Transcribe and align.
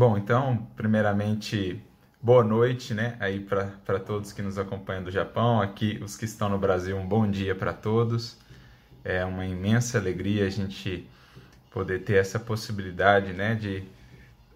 Bom, 0.00 0.16
então, 0.16 0.66
primeiramente, 0.76 1.78
boa 2.22 2.42
noite, 2.42 2.94
né? 2.94 3.18
Aí 3.20 3.38
para 3.38 3.98
todos 3.98 4.32
que 4.32 4.40
nos 4.40 4.56
acompanham 4.56 5.04
do 5.04 5.10
Japão, 5.10 5.60
aqui 5.60 6.00
os 6.02 6.16
que 6.16 6.24
estão 6.24 6.48
no 6.48 6.56
Brasil, 6.56 6.96
um 6.96 7.06
bom 7.06 7.30
dia 7.30 7.54
para 7.54 7.74
todos. 7.74 8.38
É 9.04 9.22
uma 9.26 9.44
imensa 9.44 9.98
alegria 9.98 10.46
a 10.46 10.48
gente 10.48 11.06
poder 11.70 11.98
ter 11.98 12.14
essa 12.14 12.40
possibilidade, 12.40 13.34
né, 13.34 13.54
de 13.54 13.84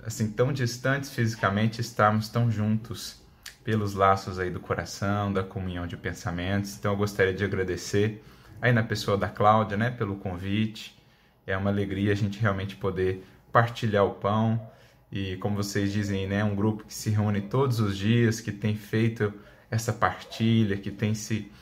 assim 0.03 0.30
tão 0.30 0.51
distantes 0.51 1.11
fisicamente 1.11 1.79
estarmos 1.79 2.31
tão 2.31 2.51
juntos 2.51 3.22
pelos 3.63 3.92
laços 3.92 4.38
aí 4.38 4.49
do 4.51 4.61
coração, 4.61 5.31
da 5.31 5.42
comunhão 5.42 5.87
de 5.87 5.99
pensamentos. 5.99 6.74
Então 6.79 6.92
eu 6.92 6.97
gostaria 6.97 7.35
de 7.35 7.45
agradecer 7.45 8.24
aí 8.63 8.72
na 8.72 8.83
pessoa 8.83 9.19
da 9.19 9.29
Cláudia, 9.29 9.76
né, 9.76 9.90
pelo 9.90 10.17
convite. 10.17 10.99
É 11.47 11.54
uma 11.54 11.69
alegria 11.69 12.13
a 12.13 12.17
gente 12.17 12.40
realmente 12.40 12.76
poder 12.76 13.22
partilhar 13.53 14.06
o 14.06 14.15
pão 14.15 14.72
e 15.15 15.37
como 15.37 15.54
vocês 15.54 15.92
dizem, 15.92 16.27
né, 16.27 16.42
um 16.42 16.57
grupo 16.57 16.83
que 16.83 16.93
se 16.93 17.09
reúne 17.09 17.41
todos 17.41 17.79
os 17.79 17.97
dias, 17.97 18.41
que 18.41 18.51
tem 18.51 18.75
feito 18.75 19.33
essa 19.70 19.93
partilha, 19.93 20.77
que 20.77 20.91
tem 20.91 21.15
se 21.15 21.52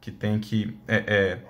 que 0.00 0.10
tem 0.10 0.38
que 0.38 0.78
é, 0.88 0.96
é, 1.06 1.42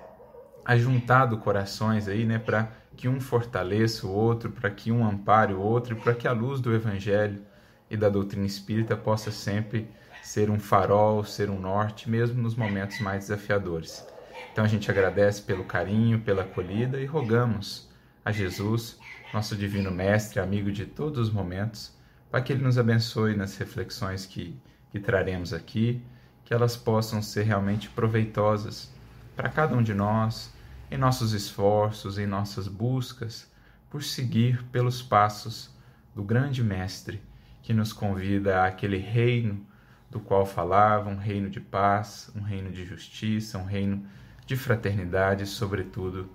ajuntado 0.64 1.38
corações 1.38 2.08
aí, 2.08 2.24
né, 2.24 2.36
para 2.36 2.72
que 2.96 3.06
um 3.06 3.20
fortaleça 3.20 4.08
o 4.08 4.10
outro, 4.10 4.50
para 4.50 4.68
que 4.70 4.90
um 4.90 5.06
ampare 5.06 5.54
o 5.54 5.60
outro 5.60 5.94
para 5.94 6.14
que 6.14 6.26
a 6.26 6.32
luz 6.32 6.60
do 6.60 6.74
evangelho 6.74 7.40
e 7.88 7.96
da 7.96 8.08
doutrina 8.08 8.44
espírita 8.44 8.96
possa 8.96 9.30
sempre 9.30 9.86
ser 10.24 10.50
um 10.50 10.58
farol, 10.58 11.22
ser 11.22 11.48
um 11.48 11.60
norte, 11.60 12.10
mesmo 12.10 12.42
nos 12.42 12.56
momentos 12.56 12.98
mais 12.98 13.28
desafiadores. 13.28 14.04
Então 14.50 14.64
a 14.64 14.68
gente 14.68 14.90
agradece 14.90 15.42
pelo 15.42 15.62
carinho, 15.62 16.18
pela 16.18 16.42
acolhida 16.42 17.00
e 17.00 17.06
rogamos 17.06 17.88
a 18.24 18.32
Jesus, 18.32 18.98
nosso 19.32 19.56
divino 19.56 19.90
mestre, 19.90 20.40
amigo 20.40 20.70
de 20.70 20.86
todos 20.86 21.28
os 21.28 21.32
momentos, 21.32 21.92
para 22.30 22.40
que 22.40 22.52
ele 22.52 22.62
nos 22.62 22.78
abençoe 22.78 23.36
nas 23.36 23.56
reflexões 23.56 24.26
que, 24.26 24.58
que 24.90 25.00
traremos 25.00 25.52
aqui, 25.52 26.02
que 26.44 26.54
elas 26.54 26.76
possam 26.76 27.20
ser 27.20 27.42
realmente 27.42 27.88
proveitosas 27.90 28.90
para 29.34 29.48
cada 29.48 29.76
um 29.76 29.82
de 29.82 29.92
nós, 29.92 30.52
em 30.90 30.96
nossos 30.96 31.32
esforços, 31.32 32.18
em 32.18 32.26
nossas 32.26 32.68
buscas 32.68 33.50
por 33.90 34.02
seguir 34.02 34.62
pelos 34.64 35.02
passos 35.02 35.70
do 36.14 36.22
grande 36.22 36.62
Mestre 36.62 37.20
que 37.62 37.74
nos 37.74 37.92
convida 37.92 38.64
àquele 38.64 38.98
reino 38.98 39.66
do 40.08 40.20
qual 40.20 40.46
falava, 40.46 41.10
um 41.10 41.16
reino 41.16 41.50
de 41.50 41.60
paz, 41.60 42.30
um 42.34 42.40
reino 42.40 42.70
de 42.70 42.84
justiça, 42.84 43.58
um 43.58 43.64
reino 43.64 44.06
de 44.46 44.56
fraternidade 44.56 45.42
e, 45.42 45.46
sobretudo, 45.46 46.30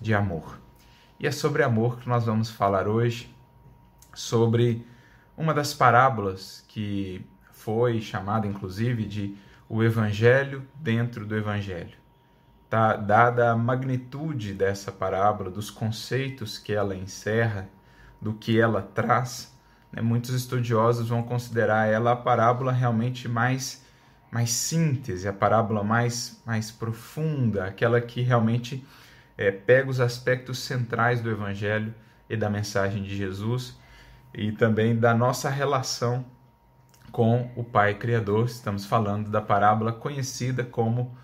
de 0.00 0.14
amor. 0.14 0.58
E 1.20 1.26
é 1.26 1.30
sobre 1.30 1.62
amor 1.62 2.00
que 2.00 2.08
nós 2.08 2.24
vamos 2.24 2.48
falar 2.48 2.88
hoje, 2.88 3.30
sobre 4.14 4.86
uma 5.36 5.52
das 5.52 5.74
parábolas 5.74 6.64
que 6.66 7.22
foi 7.52 8.00
chamada, 8.00 8.46
inclusive, 8.46 9.04
de 9.04 9.36
o 9.68 9.84
Evangelho 9.84 10.66
dentro 10.76 11.26
do 11.26 11.36
Evangelho. 11.36 11.98
Tá, 12.70 12.96
dada 12.96 13.50
a 13.50 13.56
magnitude 13.56 14.54
dessa 14.54 14.90
parábola, 14.90 15.50
dos 15.50 15.68
conceitos 15.68 16.56
que 16.56 16.72
ela 16.72 16.96
encerra, 16.96 17.68
do 18.18 18.32
que 18.32 18.58
ela 18.58 18.80
traz, 18.80 19.54
né, 19.92 20.00
muitos 20.00 20.30
estudiosos 20.30 21.10
vão 21.10 21.22
considerar 21.22 21.86
ela 21.86 22.12
a 22.12 22.16
parábola 22.16 22.72
realmente 22.72 23.28
mais 23.28 23.84
mais 24.30 24.50
síntese, 24.50 25.28
a 25.28 25.32
parábola 25.34 25.84
mais 25.84 26.40
mais 26.46 26.70
profunda, 26.70 27.66
aquela 27.66 28.00
que 28.00 28.22
realmente 28.22 28.86
é, 29.40 29.50
pega 29.50 29.88
os 29.88 30.00
aspectos 30.00 30.58
centrais 30.58 31.22
do 31.22 31.30
Evangelho 31.30 31.94
e 32.28 32.36
da 32.36 32.50
mensagem 32.50 33.02
de 33.02 33.16
Jesus 33.16 33.74
e 34.34 34.52
também 34.52 34.94
da 34.94 35.14
nossa 35.14 35.48
relação 35.48 36.26
com 37.10 37.50
o 37.56 37.64
Pai 37.64 37.94
Criador. 37.94 38.44
Estamos 38.44 38.84
falando 38.84 39.30
da 39.30 39.40
parábola 39.40 39.92
conhecida 39.94 40.62
como 40.62 41.16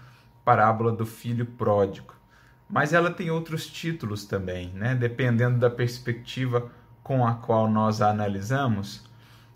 parábola 0.42 0.92
do 0.92 1.04
filho 1.04 1.44
pródigo. 1.44 2.14
Mas 2.66 2.94
ela 2.94 3.10
tem 3.10 3.30
outros 3.30 3.66
títulos 3.66 4.24
também, 4.24 4.70
né? 4.70 4.94
dependendo 4.94 5.58
da 5.58 5.68
perspectiva 5.68 6.70
com 7.02 7.24
a 7.24 7.34
qual 7.34 7.70
nós 7.70 8.00
a 8.00 8.08
analisamos, 8.08 9.04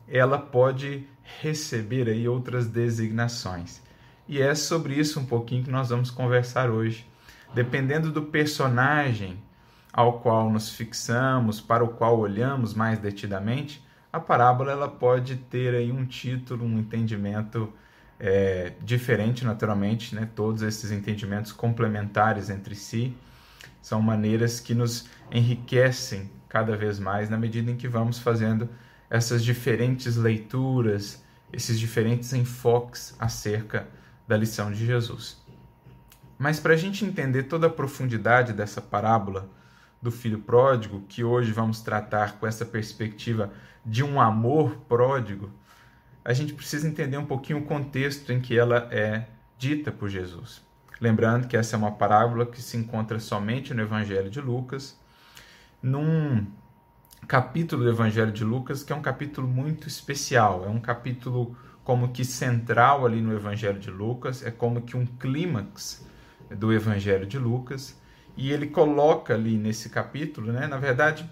ela 0.07 0.37
pode 0.37 1.09
receber 1.41 2.11
aí 2.11 2.29
outras 2.29 2.69
designações. 2.69 3.81
E 4.29 4.39
é 4.39 4.55
sobre 4.55 4.95
isso 4.95 5.19
um 5.19 5.25
pouquinho 5.25 5.65
que 5.65 5.71
nós 5.71 5.89
vamos 5.89 6.11
conversar 6.11 6.69
hoje. 6.69 7.10
Dependendo 7.55 8.13
do 8.13 8.23
personagem 8.23 9.43
ao 9.93 10.21
qual 10.21 10.51
nos 10.51 10.71
fixamos, 10.71 11.61
para 11.61 11.83
o 11.83 11.89
qual 11.89 12.19
olhamos 12.19 12.75
mais 12.75 12.99
detidamente, 12.99 13.85
a 14.13 14.21
parábola 14.21 14.73
ela 14.73 14.89
pode 14.89 15.37
ter 15.37 15.75
aí 15.75 15.91
um 15.91 16.05
título, 16.05 16.65
um 16.65 16.79
entendimento 16.79 17.73
é, 18.19 18.73
diferente, 18.83 19.45
naturalmente, 19.45 20.15
né? 20.15 20.29
todos 20.35 20.63
esses 20.63 20.91
entendimentos 20.91 21.53
complementares 21.53 22.51
entre 22.51 22.75
si 22.75 23.17
são 23.81 24.01
maneiras 24.03 24.61
que 24.61 24.75
nos 24.75 25.09
enriquecem 25.33 26.31
cada 26.49 26.77
vez 26.77 26.99
mais 26.99 27.31
na 27.31 27.39
medida 27.39 27.71
em 27.71 27.77
que 27.77 27.89
vamos 27.89 28.19
fazendo 28.19 28.69
essas 29.09 29.43
diferentes 29.43 30.17
leituras, 30.17 31.25
esses 31.53 31.79
diferentes 31.79 32.33
enfoques 32.33 33.17
acerca 33.19 33.89
da 34.29 34.37
lição 34.37 34.71
de 34.71 34.85
Jesus. 34.85 35.40
Mas 36.41 36.59
para 36.59 36.73
a 36.73 36.77
gente 36.77 37.05
entender 37.05 37.43
toda 37.43 37.67
a 37.67 37.71
profundidade 37.71 38.55
dessa 38.55 38.81
parábola 38.81 39.47
do 40.01 40.11
filho 40.11 40.39
pródigo, 40.39 41.05
que 41.07 41.23
hoje 41.23 41.53
vamos 41.53 41.83
tratar 41.83 42.39
com 42.39 42.47
essa 42.47 42.65
perspectiva 42.65 43.53
de 43.85 44.03
um 44.03 44.19
amor 44.19 44.75
pródigo, 44.89 45.51
a 46.25 46.33
gente 46.33 46.55
precisa 46.55 46.89
entender 46.89 47.19
um 47.19 47.27
pouquinho 47.27 47.59
o 47.59 47.67
contexto 47.67 48.33
em 48.33 48.41
que 48.41 48.59
ela 48.59 48.89
é 48.91 49.27
dita 49.59 49.93
por 49.93 50.09
Jesus. 50.09 50.63
Lembrando 50.99 51.47
que 51.47 51.59
essa 51.59 51.77
é 51.77 51.79
uma 51.79 51.93
parábola 51.93 52.47
que 52.47 52.63
se 52.63 52.79
encontra 52.79 53.21
somente 53.21 53.75
no 53.75 53.83
Evangelho 53.83 54.31
de 54.31 54.41
Lucas 54.41 54.99
num 55.83 56.47
capítulo 57.29 57.85
do 57.85 57.91
Evangelho 57.91 58.33
de 58.33 58.45
Lucas 58.45 58.83
que 58.83 58.95
é 58.95 58.97
um 58.97 59.03
capítulo 59.03 59.47
muito 59.47 59.87
especial, 59.87 60.65
é 60.65 60.71
um 60.71 60.81
capítulo 60.81 61.55
como 61.85 62.09
que 62.09 62.25
central 62.25 63.05
ali 63.05 63.21
no 63.21 63.35
Evangelho 63.35 63.79
de 63.79 63.91
Lucas, 63.91 64.43
é 64.43 64.51
como 64.51 64.81
que 64.81 64.97
um 64.97 65.05
clímax 65.05 66.09
do 66.57 66.73
Evangelho 66.73 67.27
de 67.27 67.39
Lucas, 67.39 67.99
e 68.37 68.51
ele 68.51 68.67
coloca 68.67 69.35
ali 69.35 69.57
nesse 69.57 69.91
capítulo, 69.91 70.53
né, 70.53 70.67
na 70.67 70.79
verdade, 70.79 71.29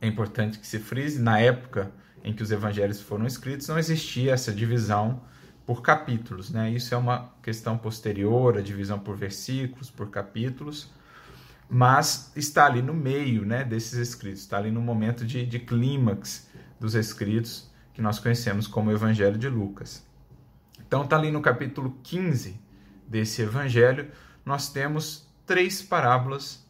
é 0.00 0.06
importante 0.06 0.58
que 0.58 0.66
se 0.66 0.78
frise, 0.78 1.20
na 1.20 1.38
época 1.38 1.92
em 2.22 2.32
que 2.32 2.42
os 2.42 2.50
evangelhos 2.50 3.00
foram 3.00 3.26
escritos, 3.26 3.68
não 3.68 3.78
existia 3.78 4.32
essa 4.32 4.52
divisão 4.52 5.22
por 5.64 5.82
capítulos, 5.82 6.50
né? 6.50 6.70
Isso 6.70 6.94
é 6.94 6.96
uma 6.96 7.32
questão 7.42 7.76
posterior, 7.76 8.56
a 8.56 8.60
divisão 8.60 8.98
por 8.98 9.16
versículos, 9.16 9.90
por 9.90 10.10
capítulos, 10.10 10.90
mas 11.68 12.32
está 12.34 12.66
ali 12.66 12.80
no 12.80 12.94
meio 12.94 13.44
né, 13.44 13.64
desses 13.64 13.94
escritos, 13.94 14.40
está 14.40 14.56
ali 14.56 14.70
no 14.70 14.80
momento 14.80 15.26
de, 15.26 15.44
de 15.44 15.58
clímax 15.58 16.48
dos 16.80 16.94
escritos 16.94 17.70
que 17.92 18.00
nós 18.00 18.18
conhecemos 18.18 18.66
como 18.66 18.90
o 18.90 18.92
Evangelho 18.92 19.36
de 19.36 19.48
Lucas. 19.48 20.06
Então, 20.80 21.04
está 21.04 21.16
ali 21.16 21.30
no 21.30 21.42
capítulo 21.42 21.98
15 22.02 22.58
desse 23.08 23.42
Evangelho, 23.42 24.10
nós 24.44 24.70
temos 24.70 25.26
três 25.46 25.82
parábolas 25.82 26.64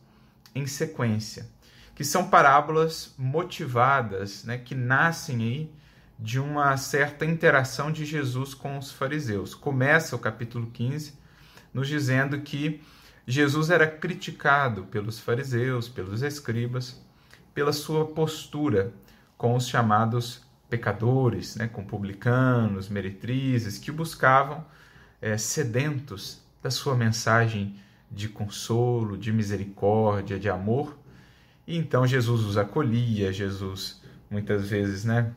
em 0.55 0.67
sequência, 0.67 1.49
que 1.95 2.05
são 2.05 2.31
parábolas 2.31 3.15
motivadas, 3.19 4.45
né, 4.45 4.57
que 4.57 4.75
nascem 4.75 5.43
aí 5.43 5.73
de 6.19 6.39
uma 6.39 6.77
certa 6.77 7.25
interação 7.25 7.93
de 7.93 8.05
Jesus 8.05 8.55
com 8.55 8.79
os 8.79 8.91
fariseus. 8.91 9.55
Começa 9.55 10.17
o 10.17 10.19
capítulo 10.19 10.69
15 10.71 11.15
nos 11.73 11.87
dizendo 11.87 12.41
que 12.41 12.83
Jesus 13.27 13.69
era 13.71 13.87
criticado 13.87 14.85
pelos 14.85 15.19
fariseus, 15.19 15.89
pelos 15.89 16.23
escribas, 16.23 17.01
pela 17.53 17.73
sua 17.73 18.07
postura 18.07 18.93
com 19.37 19.55
os 19.55 19.69
chamados 19.69 20.43
pecadores, 20.69 21.57
né, 21.57 21.69
com 21.69 21.85
publicanos, 21.85 22.89
meretrizes, 22.89 23.79
que 23.79 23.93
buscavam 23.93 24.65
é, 25.21 25.37
sedentos 25.37 26.43
da 26.63 26.71
sua 26.71 26.95
mensagem 26.95 27.77
de 28.11 28.29
consolo, 28.29 29.17
de 29.17 29.33
misericórdia, 29.33 30.39
de 30.39 30.49
amor. 30.49 30.99
E 31.67 31.77
então 31.77 32.07
Jesus 32.07 32.43
os 32.43 32.57
acolhia, 32.57 33.33
Jesus 33.33 34.01
muitas 34.31 34.69
vezes 34.69 35.05
né, 35.05 35.33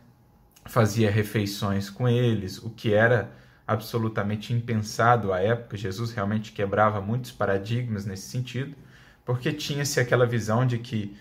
fazia 0.66 1.10
refeições 1.12 1.90
com 1.90 2.08
eles, 2.08 2.58
o 2.58 2.70
que 2.70 2.94
era 2.94 3.32
absolutamente 3.68 4.54
impensado 4.54 5.34
à 5.34 5.40
época. 5.40 5.78
Jesus 5.78 6.12
realmente 6.12 6.52
quebrava 6.52 7.02
muitos 7.02 7.32
paradigmas 7.32 8.06
nesse 8.06 8.30
sentido, 8.30 8.76
porque 9.26 9.52
tinha-se 9.52 10.00
aquela 10.00 10.26
visão 10.26 10.66
de 10.66 10.78
que 10.78 11.16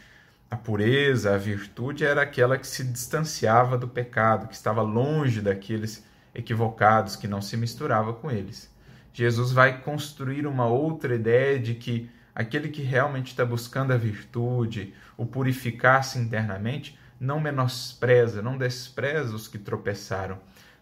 a 0.50 0.56
pureza, 0.56 1.34
a 1.34 1.38
virtude 1.38 2.04
era 2.04 2.22
aquela 2.22 2.58
que 2.58 2.66
se 2.66 2.82
distanciava 2.82 3.78
do 3.78 3.86
pecado, 3.86 4.48
que 4.48 4.54
estava 4.54 4.82
longe 4.82 5.40
daqueles 5.40 6.04
equivocados, 6.34 7.16
que 7.16 7.28
não 7.28 7.42
se 7.42 7.56
misturava 7.56 8.12
com 8.12 8.30
eles. 8.30 8.70
Jesus 9.12 9.52
vai 9.52 9.80
construir 9.80 10.46
uma 10.46 10.66
outra 10.66 11.14
ideia 11.14 11.58
de 11.58 11.74
que 11.74 12.10
aquele 12.34 12.68
que 12.68 12.82
realmente 12.82 13.28
está 13.28 13.44
buscando 13.44 13.92
a 13.92 13.96
virtude, 13.96 14.94
o 15.16 15.26
purificar-se 15.26 16.18
internamente, 16.18 16.98
não 17.18 17.40
menospreza, 17.40 18.40
não 18.40 18.56
despreza 18.56 19.34
os 19.34 19.46
que 19.46 19.58
tropeçaram, 19.58 20.38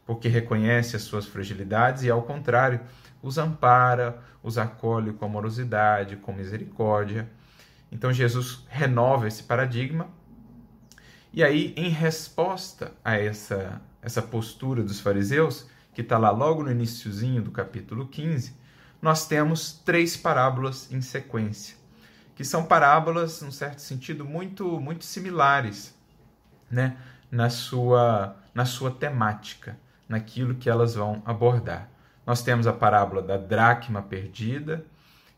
porque 0.07 0.29
reconhece 0.29 0.95
as 0.95 1.03
suas 1.03 1.27
fragilidades 1.27 2.05
e, 2.05 2.11
ao 2.11 2.23
contrário, 2.23 2.81
os 3.23 3.39
ampara, 3.39 4.23
os 4.43 4.57
acolhe 4.57 5.13
com 5.13 5.25
amorosidade, 5.25 6.17
com 6.17 6.33
misericórdia. 6.33 7.29
Então 7.91 8.13
Jesus 8.13 8.65
renova 8.69 9.27
esse 9.27 9.43
paradigma. 9.43 10.09
E 11.33 11.43
aí, 11.43 11.75
em 11.77 11.89
resposta 11.89 12.93
a 13.05 13.19
essa, 13.19 13.81
essa 14.03 14.23
postura 14.23 14.83
dos 14.83 15.01
fariseus, 15.01 15.67
que 15.95 16.03
está 16.03 16.17
lá 16.17 16.31
logo 16.31 16.63
no 16.63 16.71
iníciozinho 16.71 17.43
do 17.43 17.51
capítulo 17.51 18.07
15, 18.07 18.57
nós 19.01 19.27
temos 19.27 19.73
três 19.85 20.17
parábolas 20.17 20.91
em 20.93 21.01
sequência, 21.01 21.77
que 22.35 22.45
são 22.45 22.65
parábolas, 22.65 23.43
num 23.43 23.51
certo 23.51 23.81
sentido, 23.81 24.25
muito, 24.25 24.81
muito 24.81 25.05
similares 25.05 25.95
né, 26.71 26.97
na, 27.31 27.51
sua, 27.51 28.37
na 28.55 28.65
sua 28.65 28.91
temática, 28.91 29.79
naquilo 30.09 30.55
que 30.55 30.71
elas 30.71 30.95
vão 30.95 31.23
abordar. 31.25 31.89
Nós 32.27 32.43
temos 32.43 32.67
a 32.67 32.73
parábola 32.73 33.23
da 33.23 33.37
dracma 33.37 34.03
perdida, 34.03 34.85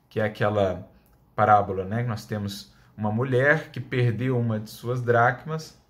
que 0.08 0.20
é 0.20 0.24
aquela 0.24 0.88
parábola, 1.36 1.84
né? 1.84 2.02
Nós 2.02 2.26
temos 2.26 2.74
uma 2.96 3.10
mulher 3.12 3.70
que 3.70 3.80
perdeu 3.80 4.38
uma 4.38 4.58
de 4.58 4.70
suas 4.70 5.00
dracmas, 5.00 5.80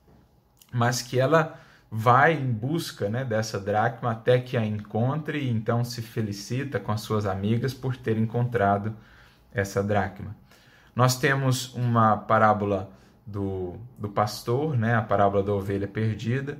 mas 0.72 1.02
que 1.02 1.18
ela 1.18 1.58
vai 1.90 2.34
em 2.34 2.52
busca 2.52 3.08
né, 3.08 3.24
dessa 3.24 3.58
dracma 3.58 4.12
até 4.12 4.38
que 4.38 4.56
a 4.56 4.64
encontre 4.64 5.38
e 5.38 5.50
então 5.50 5.84
se 5.84 6.00
felicita 6.00 6.78
com 6.78 6.92
as 6.92 7.00
suas 7.00 7.26
amigas 7.26 7.74
por 7.74 7.96
ter 7.96 8.16
encontrado 8.16 8.94
essa 9.52 9.82
dracma. 9.82 10.36
Nós 10.94 11.18
temos 11.18 11.74
uma 11.74 12.16
parábola 12.16 12.90
do, 13.26 13.74
do 13.98 14.08
pastor, 14.08 14.76
né, 14.76 14.94
a 14.94 15.02
parábola 15.02 15.42
da 15.42 15.52
ovelha 15.52 15.88
perdida, 15.88 16.58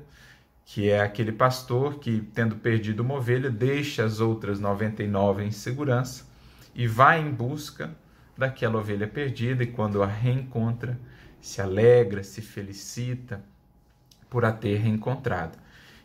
que 0.65 0.89
é 0.89 1.01
aquele 1.01 1.33
pastor 1.33 1.99
que, 1.99 2.21
tendo 2.35 2.57
perdido 2.57 3.01
uma 3.01 3.15
ovelha, 3.15 3.51
deixa 3.51 4.05
as 4.05 4.21
outras 4.21 4.59
99 4.61 5.45
em 5.45 5.51
segurança 5.51 6.29
e 6.75 6.87
vai 6.87 7.21
em 7.21 7.31
busca 7.31 7.91
daquela 8.37 8.79
ovelha 8.79 9.07
perdida, 9.07 9.63
e 9.63 9.67
quando 9.67 10.03
a 10.03 10.07
reencontra, 10.07 10.99
se 11.41 11.61
alegra, 11.61 12.23
se 12.23 12.41
felicita 12.41 13.43
por 14.31 14.45
a 14.45 14.53
ter 14.53 14.77
reencontrado. 14.79 15.59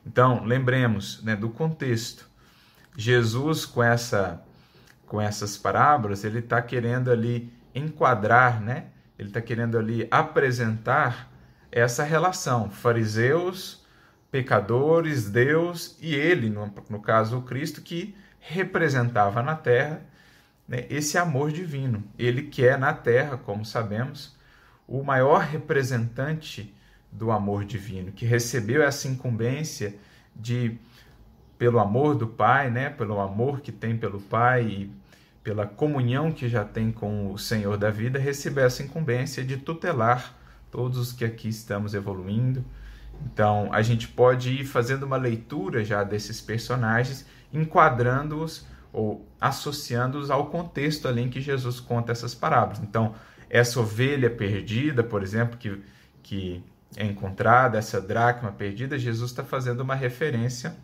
Então, 0.06 0.44
lembremos 0.44 1.24
né, 1.24 1.36
do 1.36 1.50
contexto. 1.50 2.28
Jesus, 2.98 3.66
com, 3.66 3.82
essa, 3.82 4.44
com 5.06 5.22
essas 5.22 5.56
parábolas, 5.56 6.24
ele 6.26 6.40
está 6.40 6.62
querendo 6.62 7.12
ali 7.12 7.54
enquadrar, 7.74 8.62
né? 8.62 8.88
ele 9.18 9.30
está 9.30 9.42
querendo 9.42 9.78
ali 9.78 10.08
apresentar 10.12 11.32
essa 11.72 12.04
relação, 12.04 12.70
fariseus 12.70 13.86
pecadores, 14.36 15.30
Deus 15.30 15.98
e 16.02 16.14
ele, 16.14 16.50
no, 16.50 16.70
no 16.90 17.00
caso 17.00 17.38
o 17.38 17.42
Cristo, 17.44 17.82
que 17.82 18.14
representava 18.38 19.42
na 19.42 19.56
terra 19.56 20.02
né, 20.68 20.86
esse 20.90 21.18
amor 21.18 21.54
divino. 21.54 22.04
Ele 22.20 22.44
que 22.44 22.68
é 22.68 22.76
na 22.76 22.94
terra, 22.94 23.38
como 23.38 23.64
sabemos, 23.64 24.36
o 24.86 25.02
maior 25.04 25.40
representante 25.40 26.76
do 27.18 27.32
amor 27.32 27.66
divino, 27.66 28.12
que 28.12 28.26
recebeu 28.26 28.84
essa 28.84 29.08
incumbência 29.08 29.96
de, 30.36 30.78
pelo 31.58 31.80
amor 31.80 32.16
do 32.16 32.28
Pai, 32.28 32.70
né, 32.70 32.90
pelo 32.90 33.20
amor 33.20 33.62
que 33.62 33.72
tem 33.72 33.98
pelo 33.98 34.20
Pai 34.20 34.64
e 34.64 34.92
pela 35.44 35.66
comunhão 35.66 36.32
que 36.32 36.50
já 36.50 36.66
tem 36.66 36.92
com 36.92 37.32
o 37.32 37.38
Senhor 37.38 37.78
da 37.78 37.90
vida, 37.90 38.20
receber 38.20 38.66
essa 38.66 38.84
incumbência 38.84 39.44
de 39.44 39.58
tutelar 39.58 40.36
todos 40.72 40.98
os 40.98 41.14
que 41.14 41.24
aqui 41.24 41.48
estamos 41.48 41.94
evoluindo, 41.94 42.66
então, 43.24 43.70
a 43.72 43.82
gente 43.82 44.08
pode 44.08 44.50
ir 44.50 44.66
fazendo 44.66 45.04
uma 45.04 45.18
leitura 45.18 45.84
já 45.84 46.04
desses 46.04 46.42
personagens, 46.42 47.26
enquadrando-os 47.54 48.66
ou 48.92 49.28
associando-os 49.40 50.32
ao 50.32 50.48
contexto 50.48 51.08
ali 51.08 51.22
em 51.22 51.30
que 51.30 51.42
Jesus 51.42 51.80
conta 51.80 52.12
essas 52.12 52.34
parábolas. 52.34 52.80
Então, 52.80 53.14
essa 53.50 53.80
ovelha 53.80 54.30
perdida, 54.30 55.04
por 55.04 55.22
exemplo, 55.22 55.58
que, 55.58 55.82
que 56.24 56.64
é 56.98 57.06
encontrada, 57.06 57.78
essa 57.78 58.00
dracma 58.00 58.52
perdida, 58.52 58.98
Jesus 58.98 59.32
está 59.32 59.44
fazendo 59.44 59.82
uma 59.82 59.96
referência 59.96 60.76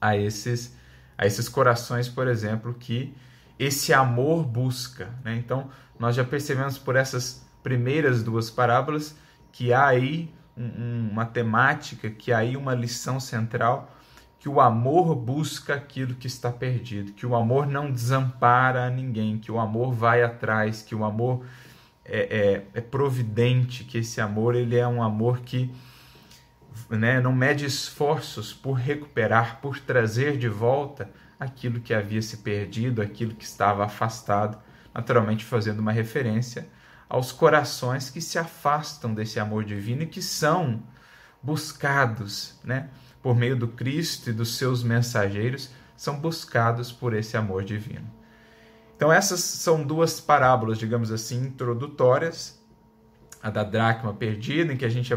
a 0.00 0.16
esses, 0.16 0.76
a 1.16 1.26
esses 1.26 1.48
corações, 1.48 2.08
por 2.08 2.26
exemplo, 2.26 2.74
que 2.74 3.14
esse 3.58 3.92
amor 3.92 4.44
busca. 4.44 5.10
Né? 5.24 5.36
Então, 5.36 5.70
nós 5.98 6.14
já 6.14 6.24
percebemos 6.24 6.78
por 6.78 6.96
essas 6.96 7.46
primeiras 7.62 8.22
duas 8.22 8.50
parábolas 8.50 9.16
que 9.52 9.72
há 9.72 9.86
aí 9.86 10.32
um, 10.56 11.08
uma 11.10 11.26
temática, 11.26 12.08
que 12.08 12.32
aí 12.32 12.56
uma 12.56 12.74
lição 12.74 13.20
central, 13.20 13.94
que 14.38 14.48
o 14.48 14.60
amor 14.60 15.14
busca 15.16 15.74
aquilo 15.74 16.14
que 16.14 16.28
está 16.28 16.50
perdido, 16.50 17.12
que 17.12 17.26
o 17.26 17.34
amor 17.34 17.66
não 17.66 17.90
desampara 17.90 18.88
ninguém, 18.88 19.38
que 19.38 19.50
o 19.50 19.58
amor 19.58 19.92
vai 19.92 20.22
atrás, 20.22 20.80
que 20.80 20.94
o 20.94 21.04
amor 21.04 21.44
é, 22.08 22.64
é, 22.74 22.78
é 22.78 22.80
providente, 22.80 23.84
que 23.84 23.98
esse 23.98 24.20
amor 24.20 24.54
ele 24.54 24.76
é 24.76 24.86
um 24.86 25.02
amor 25.02 25.40
que 25.40 25.70
né, 26.88 27.20
não 27.20 27.32
mede 27.32 27.64
esforços 27.64 28.52
por 28.52 28.74
recuperar, 28.74 29.60
por 29.60 29.78
trazer 29.78 30.36
de 30.38 30.48
volta 30.48 31.10
aquilo 31.38 31.80
que 31.80 31.92
havia 31.92 32.22
se 32.22 32.38
perdido, 32.38 33.02
aquilo 33.02 33.34
que 33.34 33.44
estava 33.44 33.84
afastado, 33.84 34.58
naturalmente 34.94 35.44
fazendo 35.44 35.80
uma 35.80 35.92
referência 35.92 36.68
aos 37.08 37.32
corações 37.32 38.10
que 38.10 38.20
se 38.20 38.38
afastam 38.38 39.14
desse 39.14 39.38
amor 39.40 39.64
divino 39.64 40.02
e 40.02 40.06
que 40.06 40.20
são 40.20 40.82
buscados, 41.42 42.58
né, 42.64 42.88
por 43.22 43.36
meio 43.36 43.56
do 43.56 43.68
Cristo 43.68 44.30
e 44.30 44.32
dos 44.32 44.56
seus 44.56 44.82
mensageiros, 44.82 45.70
são 45.96 46.18
buscados 46.18 46.92
por 46.92 47.14
esse 47.14 47.36
amor 47.36 47.64
divino. 47.64 48.17
Então 48.98 49.12
essas 49.12 49.38
são 49.38 49.84
duas 49.84 50.20
parábolas, 50.20 50.76
digamos 50.76 51.12
assim, 51.12 51.44
introdutórias, 51.44 52.60
a 53.40 53.48
da 53.48 53.62
dracma 53.62 54.12
perdida, 54.12 54.72
em 54.72 54.76
que 54.76 54.84
a 54.84 54.88
gente 54.88 55.16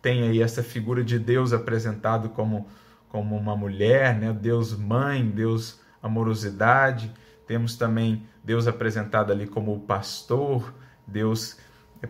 tem 0.00 0.28
aí 0.28 0.40
essa 0.40 0.62
figura 0.62 1.02
de 1.02 1.18
Deus 1.18 1.52
apresentado 1.52 2.28
como 2.28 2.68
como 3.08 3.36
uma 3.36 3.56
mulher, 3.56 4.14
né? 4.14 4.32
Deus 4.32 4.76
mãe, 4.76 5.28
Deus 5.28 5.80
amorosidade. 6.00 7.12
Temos 7.48 7.76
também 7.76 8.24
Deus 8.44 8.68
apresentado 8.68 9.32
ali 9.32 9.46
como 9.48 9.74
o 9.74 9.80
pastor, 9.80 10.72
Deus 11.04 11.58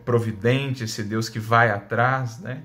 providente, 0.04 0.84
esse 0.84 1.02
Deus 1.02 1.30
que 1.30 1.38
vai 1.38 1.70
atrás, 1.70 2.40
né? 2.40 2.62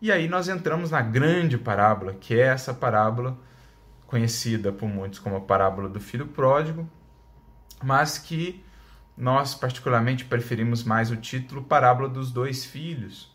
E 0.00 0.10
aí 0.10 0.26
nós 0.26 0.48
entramos 0.48 0.90
na 0.90 1.02
grande 1.02 1.58
parábola, 1.58 2.14
que 2.14 2.34
é 2.34 2.46
essa 2.46 2.72
parábola 2.72 3.36
conhecida 4.06 4.72
por 4.72 4.88
muitos 4.88 5.18
como 5.18 5.36
a 5.36 5.40
parábola 5.40 5.88
do 5.88 6.00
filho 6.00 6.26
pródigo, 6.28 6.88
mas 7.84 8.18
que 8.18 8.64
nós 9.16 9.54
particularmente 9.54 10.24
preferimos 10.24 10.82
mais 10.82 11.10
o 11.10 11.16
título 11.16 11.62
parábola 11.62 12.08
dos 12.08 12.32
dois 12.32 12.64
filhos, 12.64 13.30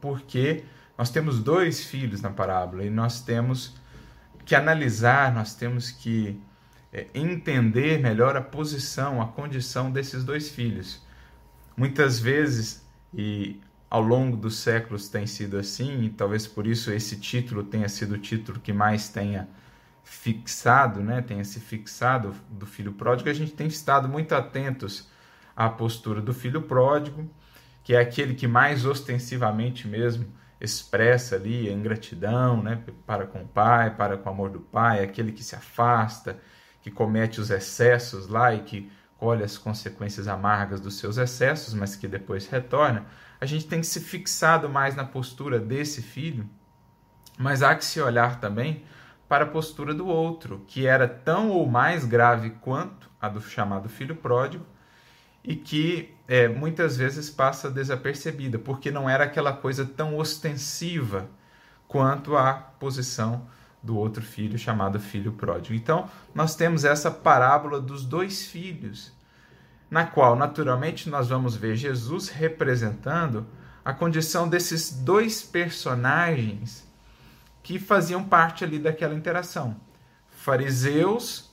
porque 0.00 0.64
nós 0.98 1.10
temos 1.10 1.42
dois 1.42 1.84
filhos 1.84 2.20
na 2.20 2.30
parábola 2.30 2.84
e 2.84 2.90
nós 2.90 3.20
temos 3.20 3.76
que 4.44 4.54
analisar, 4.54 5.32
nós 5.32 5.54
temos 5.54 5.90
que 5.90 6.40
é, 6.92 7.06
entender 7.14 8.00
melhor 8.00 8.36
a 8.36 8.40
posição, 8.40 9.22
a 9.22 9.28
condição 9.28 9.90
desses 9.90 10.24
dois 10.24 10.50
filhos. 10.50 11.02
Muitas 11.76 12.18
vezes, 12.18 12.84
e 13.14 13.60
ao 13.88 14.02
longo 14.02 14.36
dos 14.36 14.58
séculos 14.58 15.08
tem 15.08 15.26
sido 15.26 15.56
assim, 15.56 16.04
e 16.04 16.10
talvez 16.10 16.46
por 16.46 16.66
isso 16.66 16.90
esse 16.90 17.18
título 17.18 17.62
tenha 17.62 17.88
sido 17.88 18.14
o 18.14 18.18
título 18.18 18.60
que 18.60 18.72
mais 18.72 19.08
tenha 19.08 19.48
fixado, 20.06 21.00
né, 21.00 21.20
tenha 21.20 21.42
se 21.42 21.58
fixado 21.58 22.32
do 22.48 22.64
filho 22.64 22.92
pródigo, 22.92 23.28
a 23.28 23.32
gente 23.32 23.50
tem 23.50 23.66
estado 23.66 24.08
muito 24.08 24.36
atentos 24.36 25.08
à 25.56 25.68
postura 25.68 26.22
do 26.22 26.32
filho 26.32 26.62
pródigo, 26.62 27.28
que 27.82 27.92
é 27.92 27.98
aquele 27.98 28.32
que 28.36 28.46
mais 28.46 28.86
ostensivamente 28.86 29.88
mesmo 29.88 30.32
expressa 30.60 31.34
ali 31.34 31.68
a 31.68 31.72
ingratidão, 31.72 32.62
né, 32.62 32.80
para 33.04 33.26
com 33.26 33.42
o 33.42 33.48
pai, 33.48 33.96
para 33.96 34.16
com 34.16 34.30
o 34.30 34.32
amor 34.32 34.48
do 34.48 34.60
pai, 34.60 35.02
aquele 35.02 35.32
que 35.32 35.42
se 35.42 35.56
afasta, 35.56 36.38
que 36.80 36.90
comete 36.90 37.40
os 37.40 37.50
excessos 37.50 38.28
lá 38.28 38.54
e 38.54 38.60
que 38.60 38.88
colhe 39.18 39.42
as 39.42 39.58
consequências 39.58 40.28
amargas 40.28 40.80
dos 40.80 41.00
seus 41.00 41.16
excessos, 41.16 41.74
mas 41.74 41.96
que 41.96 42.06
depois 42.06 42.46
retorna, 42.46 43.06
a 43.40 43.44
gente 43.44 43.66
tem 43.66 43.80
que 43.80 43.86
se 43.88 44.00
fixado 44.00 44.68
mais 44.68 44.94
na 44.94 45.04
postura 45.04 45.58
desse 45.58 46.00
filho, 46.00 46.48
mas 47.36 47.60
há 47.60 47.74
que 47.74 47.84
se 47.84 48.00
olhar 48.00 48.38
também 48.38 48.84
para 49.28 49.44
a 49.44 49.48
postura 49.48 49.92
do 49.92 50.06
outro, 50.06 50.62
que 50.66 50.86
era 50.86 51.08
tão 51.08 51.50
ou 51.50 51.66
mais 51.66 52.04
grave 52.04 52.50
quanto 52.60 53.10
a 53.20 53.28
do 53.28 53.40
chamado 53.40 53.88
filho 53.88 54.14
pródigo, 54.14 54.64
e 55.42 55.54
que 55.54 56.14
é, 56.26 56.48
muitas 56.48 56.96
vezes 56.96 57.30
passa 57.30 57.70
desapercebida, 57.70 58.58
porque 58.58 58.90
não 58.90 59.08
era 59.08 59.24
aquela 59.24 59.52
coisa 59.52 59.84
tão 59.84 60.16
ostensiva 60.16 61.28
quanto 61.86 62.36
a 62.36 62.52
posição 62.54 63.46
do 63.82 63.96
outro 63.96 64.22
filho 64.22 64.58
chamado 64.58 64.98
filho 64.98 65.32
pródigo. 65.32 65.74
Então, 65.74 66.08
nós 66.34 66.56
temos 66.56 66.84
essa 66.84 67.10
parábola 67.10 67.80
dos 67.80 68.04
dois 68.04 68.46
filhos, 68.46 69.12
na 69.88 70.04
qual 70.04 70.34
naturalmente 70.34 71.08
nós 71.08 71.28
vamos 71.28 71.54
ver 71.54 71.76
Jesus 71.76 72.28
representando 72.28 73.46
a 73.84 73.92
condição 73.92 74.48
desses 74.48 74.90
dois 74.90 75.42
personagens 75.42 76.85
que 77.66 77.80
faziam 77.80 78.22
parte 78.22 78.62
ali 78.62 78.78
daquela 78.78 79.12
interação. 79.12 79.74
Fariseus 80.28 81.50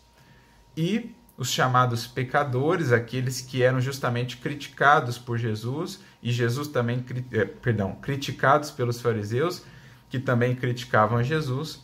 e 0.78 1.16
os 1.36 1.50
chamados 1.50 2.06
pecadores, 2.06 2.92
aqueles 2.92 3.42
que 3.42 3.64
eram 3.64 3.82
justamente 3.82 4.38
criticados 4.38 5.18
por 5.18 5.40
Jesus 5.40 6.02
e 6.22 6.32
Jesus 6.32 6.68
também, 6.68 7.04
eh, 7.32 7.46
perdão, 7.46 7.96
criticados 7.96 8.70
pelos 8.70 9.02
fariseus, 9.02 9.66
que 10.08 10.20
também 10.20 10.56
criticavam 10.56 11.24
Jesus 11.24 11.82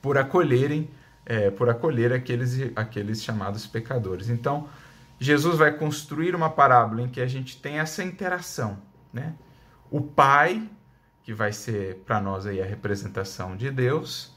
por 0.00 0.16
acolherem, 0.16 0.88
é, 1.26 1.50
por 1.50 1.68
acolher 1.68 2.10
aqueles, 2.10 2.58
aqueles 2.74 3.22
chamados 3.22 3.66
pecadores. 3.66 4.30
Então, 4.30 4.66
Jesus 5.20 5.58
vai 5.58 5.76
construir 5.76 6.34
uma 6.34 6.48
parábola 6.48 7.02
em 7.02 7.08
que 7.08 7.20
a 7.20 7.26
gente 7.26 7.60
tem 7.60 7.80
essa 7.80 8.02
interação, 8.02 8.78
né? 9.12 9.34
O 9.90 10.00
Pai, 10.00 10.66
que 11.22 11.32
vai 11.32 11.52
ser 11.52 12.02
para 12.06 12.20
nós 12.20 12.46
aí 12.46 12.60
a 12.60 12.66
representação 12.66 13.56
de 13.56 13.70
Deus, 13.70 14.34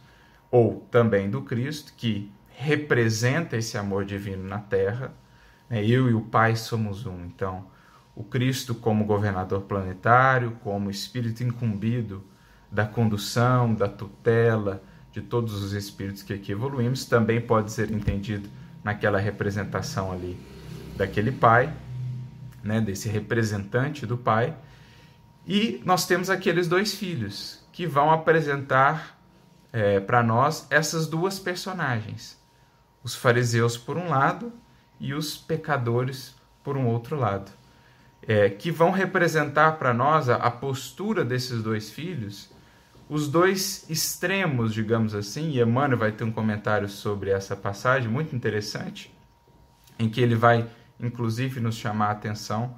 ou 0.52 0.88
também 0.92 1.30
do 1.30 1.42
Cristo, 1.42 1.94
que 1.98 2.32
representa 2.50 3.58
esse 3.58 3.78
amor 3.78 4.06
divino 4.06 4.48
na 4.48 4.60
terra. 4.60 5.14
Né? 5.70 5.86
Eu 5.86 6.10
e 6.10 6.14
o 6.14 6.22
Pai 6.22 6.56
somos 6.56 7.06
um. 7.06 7.26
Então, 7.26 7.66
o 8.16 8.24
Cristo 8.24 8.74
como 8.74 9.06
governador 9.06 9.62
planetário, 9.62 10.52
como 10.64 10.90
espírito 10.90 11.44
incumbido 11.44 12.24
da 12.72 12.86
condução, 12.86 13.74
da 13.74 13.88
tutela 13.88 14.82
de 15.12 15.22
todos 15.22 15.54
os 15.64 15.72
espíritos 15.72 16.24
que 16.24 16.34
aqui 16.34 16.52
evoluímos, 16.52 17.06
também 17.06 17.40
pode 17.40 17.72
ser 17.72 17.90
entendido 17.90 18.50
naquela 18.84 19.18
representação 19.18 20.12
ali 20.12 20.38
daquele 20.98 21.32
Pai, 21.32 21.74
né? 22.64 22.80
desse 22.82 23.10
representante 23.10 24.06
do 24.06 24.18
Pai. 24.18 24.56
E 25.48 25.82
nós 25.86 26.08
temos 26.08 26.30
aqueles 26.30 26.68
dois 26.68 26.94
filhos 26.96 27.64
que 27.72 27.86
vão 27.86 28.10
apresentar 28.10 29.20
é, 29.72 30.00
para 30.00 30.24
nós 30.24 30.66
essas 30.70 31.08
duas 31.08 31.38
personagens. 31.38 32.42
Os 33.04 33.14
fariseus 33.14 33.78
por 33.78 33.98
um 33.98 34.10
lado 34.10 34.52
e 35.00 35.14
os 35.14 35.38
pecadores 35.38 36.36
por 36.64 36.76
um 36.76 36.88
outro 36.88 37.16
lado, 37.16 37.52
é, 38.24 38.50
que 38.50 38.72
vão 38.72 38.90
representar 38.90 39.74
para 39.74 39.94
nós 39.94 40.30
a, 40.30 40.38
a 40.38 40.50
postura 40.50 41.24
desses 41.24 41.62
dois 41.62 41.92
filhos, 41.92 42.50
os 43.08 43.28
dois 43.28 43.88
extremos, 43.88 44.74
digamos 44.74 45.14
assim, 45.14 45.52
e 45.52 45.62
Emmanuel 45.62 46.00
vai 46.00 46.12
ter 46.12 46.24
um 46.24 46.32
comentário 46.32 46.90
sobre 46.90 47.30
essa 47.30 47.56
passagem 47.56 48.10
muito 48.10 48.36
interessante, 48.36 49.14
em 50.00 50.10
que 50.10 50.20
ele 50.20 50.34
vai, 50.34 50.68
inclusive, 51.00 51.60
nos 51.60 51.76
chamar 51.76 52.08
a 52.08 52.12
atenção 52.14 52.76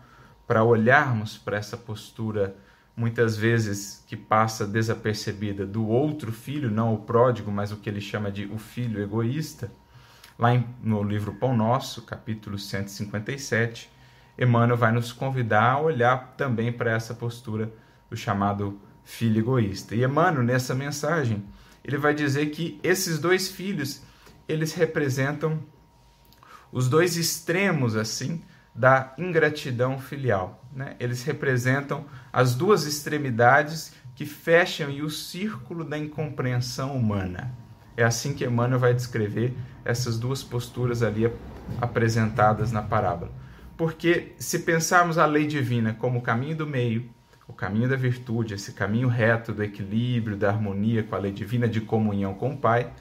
para 0.48 0.64
olharmos 0.64 1.38
para 1.38 1.58
essa 1.58 1.78
postura, 1.78 2.56
muitas 2.96 3.38
vezes 3.38 4.04
que 4.08 4.16
passa 4.16 4.66
desapercebida, 4.66 5.66
do 5.66 5.86
outro 5.88 6.32
filho, 6.32 6.72
não 6.72 6.94
o 6.94 7.00
pródigo, 7.00 7.52
mas 7.52 7.72
o 7.72 7.78
que 7.78 7.90
ele 7.90 8.02
chama 8.02 8.32
de 8.32 8.46
o 8.46 8.58
filho 8.58 9.02
egoísta 9.02 9.70
Lá 10.40 10.50
no 10.84 11.02
livro 11.02 11.34
Pão 11.34 11.58
Nosso, 11.58 12.04
capítulo 12.04 12.60
157, 12.60 13.90
Emmanuel 14.38 14.78
vai 14.78 14.92
nos 14.92 15.12
convidar 15.12 15.72
a 15.72 15.80
olhar 15.80 16.36
também 16.38 16.72
para 16.72 16.92
essa 16.92 17.16
postura 17.16 17.74
do 18.08 18.16
chamado 18.16 18.80
filho 19.04 19.40
egoísta. 19.40 19.96
E 19.96 20.04
Emmanuel, 20.04 20.44
nessa 20.44 20.76
mensagem, 20.76 21.44
ele 21.84 21.98
vai 21.98 22.14
dizer 22.14 22.52
que 22.52 22.80
esses 22.84 23.18
dois 23.18 23.50
filhos, 23.50 24.04
eles 24.48 24.74
representam 24.74 25.60
os 26.72 26.88
dois 26.88 27.18
extremos, 27.18 27.96
assim, 27.96 28.44
da 28.78 29.14
ingratidão 29.18 29.98
filial. 29.98 30.64
Né? 30.72 30.96
Eles 31.00 31.24
representam 31.24 32.06
as 32.32 32.54
duas 32.54 32.86
extremidades 32.86 33.94
que 34.16 34.26
fecham 34.26 34.90
o 35.04 35.10
círculo 35.10 35.84
da 35.84 35.98
incompreensão 35.98 36.96
humana. 36.96 37.54
É 37.96 38.04
assim 38.04 38.34
que 38.36 38.46
Emmanuel 38.46 38.80
vai 38.80 38.94
descrever 38.94 39.56
essas 39.84 40.20
duas 40.20 40.44
posturas 40.44 41.02
ali 41.02 41.32
apresentadas 41.82 42.72
na 42.72 42.82
parábola. 42.84 43.32
Porque 43.76 44.36
se 44.38 44.60
pensarmos 44.60 45.18
a 45.18 45.26
lei 45.26 45.48
divina 45.48 45.94
como 45.94 46.20
o 46.20 46.22
caminho 46.22 46.56
do 46.56 46.68
meio, 46.68 47.10
o 47.48 47.54
caminho 47.54 47.90
da 47.90 47.96
virtude, 47.96 48.54
esse 48.54 48.74
caminho 48.74 49.08
reto 49.08 49.54
do 49.54 49.64
equilíbrio, 49.64 50.38
da 50.38 50.50
harmonia 50.50 51.02
com 51.02 51.16
a 51.16 51.20
lei 51.20 51.32
divina 51.32 51.68
de 51.68 51.82
comunhão 51.82 52.34
com 52.34 52.54
o 52.54 52.58
Pai, 52.58 52.92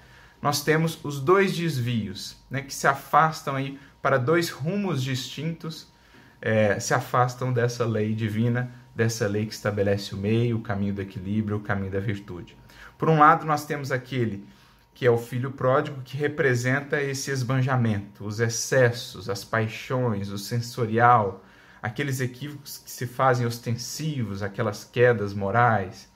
nós 0.41 0.63
temos 0.63 0.99
os 1.03 1.21
dois 1.21 1.57
desvios, 1.57 2.37
né, 2.49 2.63
que 2.63 2.73
se 2.73 2.87
afastam 2.87 3.57
aí 3.57 3.79
para 4.07 4.19
dois 4.19 4.51
rumos 4.51 5.03
distintos, 5.03 5.89
é, 6.41 6.79
se 6.79 6.95
afastam 6.95 7.53
dessa 7.53 7.85
lei 7.85 8.15
divina, 8.15 8.71
dessa 8.95 9.27
lei 9.27 9.47
que 9.47 9.53
estabelece 9.53 10.15
o 10.15 10.17
meio, 10.17 10.59
o 10.59 10.61
caminho 10.61 10.95
do 10.95 11.03
equilíbrio, 11.03 11.57
o 11.57 11.61
caminho 11.61 11.91
da 11.91 11.99
virtude. 11.99 12.57
Por 12.97 13.09
um 13.11 13.19
lado, 13.19 13.45
nós 13.45 13.67
temos 13.67 13.91
aquele 13.91 14.47
que 14.95 15.05
é 15.05 15.11
o 15.11 15.19
filho 15.19 15.51
pródigo, 15.51 16.03
que 16.03 16.17
representa 16.17 17.03
esse 17.03 17.33
esbanjamento, 17.33 18.25
os 18.25 18.39
excessos, 18.39 19.29
as 19.29 19.43
paixões, 19.43 20.29
o 20.31 20.39
sensorial, 20.39 21.45
aqueles 21.83 22.21
equívocos 22.21 22.79
que 22.79 22.91
se 22.93 23.09
fazem 23.09 23.45
ostensivos, 23.45 24.41
aquelas 24.41 24.85
quedas 24.85 25.35
morais, 25.35 26.09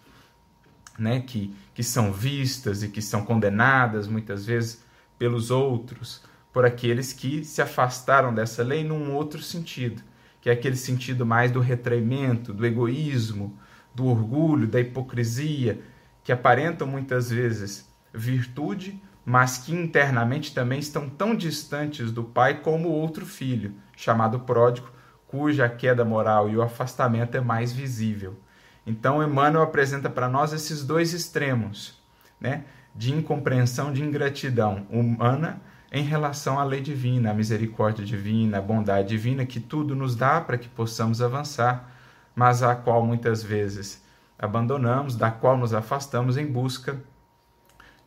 né, 0.97 1.23
que, 1.23 1.53
que 1.75 1.83
são 1.83 2.13
vistas 2.13 2.85
e 2.85 2.89
que 2.89 3.03
são 3.03 3.25
condenadas 3.25 4.07
muitas 4.07 4.47
vezes 4.47 4.85
pelos 5.19 5.51
outros, 5.51 6.30
por 6.53 6.65
aqueles 6.65 7.13
que 7.13 7.45
se 7.45 7.63
afastaram 7.63 8.35
dessa 8.35 8.63
lei 8.63 8.83
num 8.83 9.15
outro 9.15 9.41
sentido, 9.43 10.03
que 10.41 10.51
é 10.51 10.53
aquele 10.53 10.77
sentido 10.77 11.25
mais 11.25 11.51
do 11.51 11.61
retraimento, 11.61 12.53
do 12.53 12.67
egoísmo, 12.67 13.57
do 13.95 14.07
orgulho, 14.07 14.67
da 14.67 14.81
hipocrisia, 14.81 15.81
que 16.25 16.33
aparentam 16.33 16.87
muitas 16.87 17.31
vezes 17.31 17.89
virtude, 18.13 19.01
mas 19.25 19.59
que 19.59 19.75
internamente 19.75 20.55
também 20.55 20.79
estão 20.79 21.09
tão 21.09 21.35
distantes 21.35 22.11
do 22.11 22.25
pai 22.25 22.61
como 22.61 22.89
o 22.89 22.93
outro 22.93 23.25
filho, 23.25 23.75
chamado 23.97 24.41
pródigo, 24.41 24.91
cuja 25.27 25.69
queda 25.69 26.05
moral 26.05 26.49
e 26.49 26.57
o 26.57 26.63
afastamento 26.63 27.37
é 27.37 27.41
mais 27.41 27.73
visível. 27.73 28.37
Então, 28.85 29.23
Emmanuel 29.23 29.63
apresenta 29.63 30.11
para 30.11 30.29
nós 30.29 30.53
esses 30.53 30.85
dois 30.85 31.13
extremos, 31.13 32.03
né, 32.41 32.65
de 32.95 33.15
incompreensão, 33.15 33.93
de 33.93 34.03
ingratidão 34.03 34.87
humana 34.91 35.61
em 35.93 36.03
relação 36.03 36.59
à 36.59 36.65
lei 36.65 36.81
divina, 36.81 37.31
à 37.31 37.35
misericórdia 37.35 38.05
divina, 38.05 38.59
à 38.59 38.61
bondade 38.61 39.09
divina, 39.09 39.45
que 39.45 39.61
tudo 39.61 39.95
nos 39.95 40.15
dá 40.15 40.41
para 40.41 40.59
que 40.59 40.69
possamos 40.69 41.21
avançar, 41.21 41.91
mas 42.35 42.63
a 42.63 42.75
qual 42.75 43.05
muitas 43.05 43.43
vezes 43.43 44.03
abandonamos, 44.39 45.17
da 45.17 45.31
qual 45.31 45.57
nos 45.57 45.75
afastamos 45.75 46.37
em 46.37 46.47
busca 46.47 46.97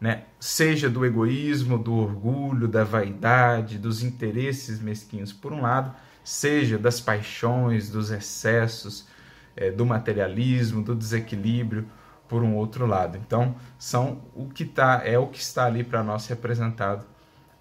né? 0.03 0.25
seja 0.37 0.89
do 0.89 1.05
egoísmo, 1.05 1.77
do 1.77 1.95
orgulho, 1.95 2.67
da 2.67 2.83
vaidade, 2.83 3.77
dos 3.77 4.03
interesses 4.03 4.81
mesquinhos, 4.81 5.31
por 5.31 5.53
um 5.53 5.61
lado, 5.61 5.95
seja 6.21 6.77
das 6.77 6.99
paixões, 6.99 7.89
dos 7.89 8.11
excessos, 8.11 9.07
é, 9.55 9.71
do 9.71 9.85
materialismo, 9.85 10.83
do 10.83 10.93
desequilíbrio, 10.93 11.87
por 12.27 12.43
um 12.43 12.53
outro 12.53 12.85
lado. 12.85 13.17
Então, 13.17 13.55
são 13.79 14.23
o 14.35 14.49
que 14.49 14.65
tá, 14.65 15.01
é 15.05 15.17
o 15.17 15.27
que 15.27 15.39
está 15.39 15.67
ali 15.67 15.85
para 15.85 16.03
nós 16.03 16.27
representado 16.27 17.05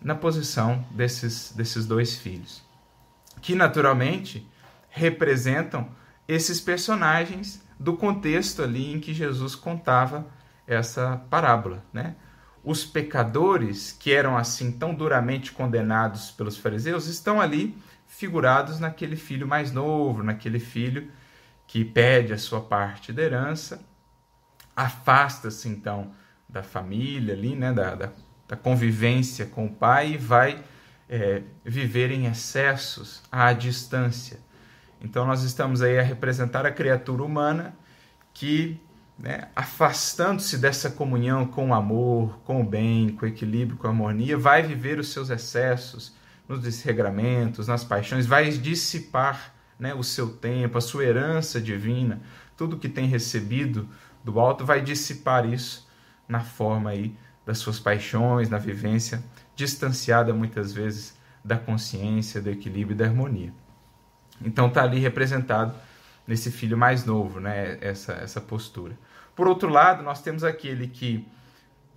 na 0.03 0.15
posição 0.15 0.85
desses, 0.91 1.53
desses 1.53 1.87
dois 1.87 2.17
filhos, 2.17 2.63
que 3.41 3.55
naturalmente 3.55 4.47
representam 4.89 5.89
esses 6.27 6.61
personagens 6.61 7.63
do 7.79 7.97
contexto 7.97 8.63
ali 8.63 8.93
em 8.93 9.01
que 9.01 9.13
Jesus 9.13 9.55
contava 9.55 10.27
essa 10.67 11.17
parábola, 11.29 11.85
né? 11.93 12.15
os 12.65 12.85
pecadores, 12.85 13.93
que 13.93 14.13
eram 14.13 14.37
assim 14.37 14.71
tão 14.71 14.95
duramente 14.95 15.53
condenados 15.53 16.31
pelos 16.31 16.57
fariseus, 16.57 17.07
estão 17.07 17.41
ali 17.41 17.77
figurados 18.07 18.79
naquele 18.79 19.17
filho 19.17 19.49
mais 19.49 19.73
novo, 19.73 20.23
naquele 20.23 20.61
filho 20.61 21.11
que 21.67 21.85
pede 21.85 22.33
a 22.33 22.39
sua 22.39 22.61
parte 22.61 23.13
da 23.13 23.23
herança, 23.23 23.85
afasta-se 24.77 25.69
então 25.69 26.13
da 26.49 26.63
família 26.63 27.35
ali, 27.35 27.57
né, 27.57 27.73
da, 27.73 27.95
da, 27.95 28.13
da, 28.49 28.57
convivência 28.57 29.47
com 29.47 29.67
o 29.67 29.71
pai 29.71 30.13
e 30.13 30.17
vai 30.17 30.63
é, 31.09 31.43
viver 31.65 32.11
em 32.11 32.27
excessos 32.27 33.23
à 33.31 33.53
distância. 33.53 34.41
Então 35.01 35.27
nós 35.27 35.43
estamos 35.43 35.83
aí 35.83 35.99
a 35.99 36.03
representar 36.03 36.65
a 36.65 36.71
criatura 36.71 37.23
humana 37.23 37.75
que 38.33 38.81
né, 39.19 39.49
afastando-se 39.55 40.59
dessa 40.59 40.91
comunhão 40.91 41.47
com 41.47 41.71
o 41.71 41.75
amor, 41.75 42.41
com 42.45 42.61
o 42.61 42.65
bem, 42.65 43.11
com 43.11 43.25
o 43.25 43.29
equilíbrio, 43.29 43.77
com 43.77 43.87
a 43.87 43.91
harmonia, 43.91 44.37
vai 44.37 44.63
viver 44.63 44.99
os 44.99 45.13
seus 45.13 45.31
excessos 45.31 46.15
nos 46.49 46.61
desregramentos, 46.61 47.69
nas 47.69 47.85
paixões, 47.85 48.27
vai 48.27 48.51
dissipar 48.51 49.55
né, 49.79 49.95
o 49.95 50.03
seu 50.03 50.29
tempo, 50.29 50.79
a 50.79 50.81
sua 50.81 51.05
herança 51.05 51.61
divina, 51.61 52.21
tudo 52.57 52.79
que 52.79 52.89
tem 52.89 53.07
recebido 53.07 53.89
do 54.25 54.39
alto, 54.39 54.65
vai 54.65 54.81
dissipar 54.81 55.47
isso 55.47 55.89
na 56.29 56.41
forma 56.41 56.91
aí 56.91 57.17
das 57.45 57.59
suas 57.59 57.81
paixões, 57.81 58.49
na 58.49 58.59
vivência 58.59 59.23
distanciada 59.55 60.33
muitas 60.33 60.73
vezes 60.73 61.17
da 61.45 61.57
consciência, 61.57 62.41
do 62.41 62.51
equilíbrio 62.51 62.95
e 62.95 62.99
da 62.99 63.05
harmonia. 63.05 63.53
Então 64.41 64.69
está 64.69 64.83
ali 64.83 64.99
representado 64.99 65.75
nesse 66.27 66.51
filho 66.51 66.77
mais 66.77 67.05
novo, 67.05 67.41
né? 67.41 67.79
Essa, 67.81 68.13
essa 68.15 68.41
postura. 68.41 68.97
Por 69.35 69.47
outro 69.49 69.69
lado, 69.69 70.03
nós 70.03 70.23
temos 70.23 70.45
aquele 70.45 70.87
que 70.89 71.27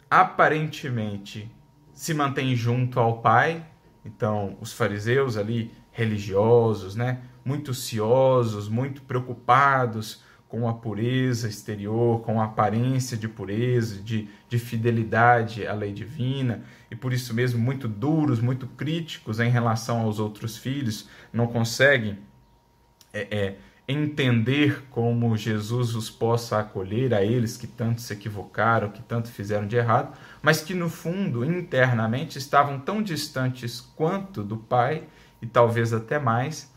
aparentemente 0.09 1.51
se 1.93 2.13
mantém 2.13 2.55
junto 2.55 2.99
ao 2.99 3.21
Pai, 3.21 3.65
então 4.03 4.57
os 4.59 4.73
fariseus 4.73 5.37
ali 5.37 5.71
religiosos, 5.91 6.95
né? 6.95 7.21
Muito 7.43 7.73
ciosos, 7.73 8.67
muito 8.67 9.01
preocupados 9.03 10.23
com 10.55 10.69
a 10.69 10.73
pureza 10.73 11.49
exterior, 11.49 12.21
com 12.21 12.39
a 12.39 12.45
aparência 12.45 13.17
de 13.17 13.27
pureza, 13.27 14.01
de, 14.01 14.29
de 14.47 14.57
fidelidade 14.57 15.67
à 15.67 15.73
lei 15.73 15.91
divina, 15.91 16.63
e 16.89 16.95
por 16.95 17.11
isso 17.11 17.33
mesmo 17.33 17.59
muito 17.59 17.89
duros, 17.89 18.39
muito 18.39 18.65
críticos 18.65 19.41
em 19.41 19.49
relação 19.49 19.99
aos 19.99 20.17
outros 20.17 20.55
filhos, 20.55 21.09
não 21.33 21.45
conseguem 21.45 22.19
é, 23.11 23.27
é, 23.29 23.55
entender 23.85 24.83
como 24.89 25.35
Jesus 25.35 25.93
os 25.93 26.09
possa 26.09 26.57
acolher 26.57 27.13
a 27.13 27.21
eles 27.21 27.57
que 27.57 27.67
tanto 27.67 27.99
se 27.99 28.13
equivocaram, 28.13 28.87
que 28.87 29.03
tanto 29.03 29.27
fizeram 29.27 29.67
de 29.67 29.75
errado, 29.75 30.17
mas 30.41 30.61
que 30.61 30.73
no 30.73 30.87
fundo, 30.87 31.43
internamente, 31.43 32.37
estavam 32.37 32.79
tão 32.79 33.03
distantes 33.03 33.81
quanto 33.81 34.41
do 34.41 34.55
Pai, 34.55 35.03
e 35.41 35.45
talvez 35.45 35.91
até 35.91 36.17
mais, 36.17 36.71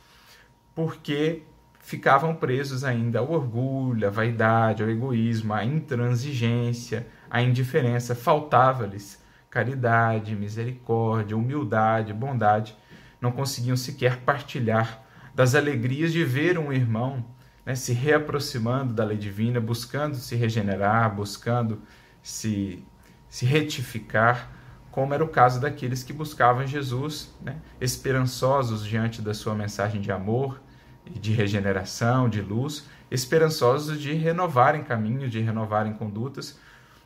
porque 0.75 1.45
ficavam 1.89 2.35
presos 2.35 2.85
ainda 2.85 3.21
ao 3.21 3.33
orgulho, 3.33 4.07
à 4.07 4.11
vaidade, 4.11 4.83
ao 4.83 4.91
egoísmo, 4.91 5.55
à 5.55 5.65
intransigência, 5.65 7.07
à 7.31 7.41
indiferença. 7.41 8.15
Faltava-lhes 8.15 9.25
caridade, 9.49 10.37
misericórdia, 10.37 11.35
humildade, 11.35 12.13
bondade. 12.13 12.77
Não 13.19 13.33
conseguiam 13.33 13.75
sequer 13.75 14.19
partilhar 14.19 15.03
das 15.35 15.55
alegrias 15.55 16.13
de 16.13 16.23
ver 16.25 16.59
um 16.59 16.71
irmão 16.71 17.25
né, 17.65 17.75
se 17.75 17.95
reaproximando 17.95 18.93
da 18.93 19.07
lei 19.07 19.17
divina, 19.17 19.59
buscando 19.59 20.17
se 20.17 20.37
regenerar, 20.37 21.15
buscando 21.17 21.81
se, 22.23 22.85
se 23.31 23.47
retificar, 23.47 24.51
como 24.91 25.15
era 25.15 25.25
o 25.25 25.29
caso 25.29 25.59
daqueles 25.59 26.05
que 26.05 26.13
buscavam 26.13 26.67
Jesus, 26.67 27.35
né, 27.41 27.57
esperançosos 27.81 28.85
diante 28.85 29.23
da 29.23 29.33
sua 29.33 29.55
mensagem 29.55 30.03
de 30.03 30.13
amor, 30.13 30.61
de 31.09 31.33
regeneração, 31.33 32.29
de 32.29 32.41
luz, 32.41 32.87
esperançosos 33.11 34.01
de 34.01 34.13
renovarem 34.13 34.83
caminhos, 34.83 35.31
de 35.31 35.41
renovarem 35.41 35.93
condutas. 35.93 36.59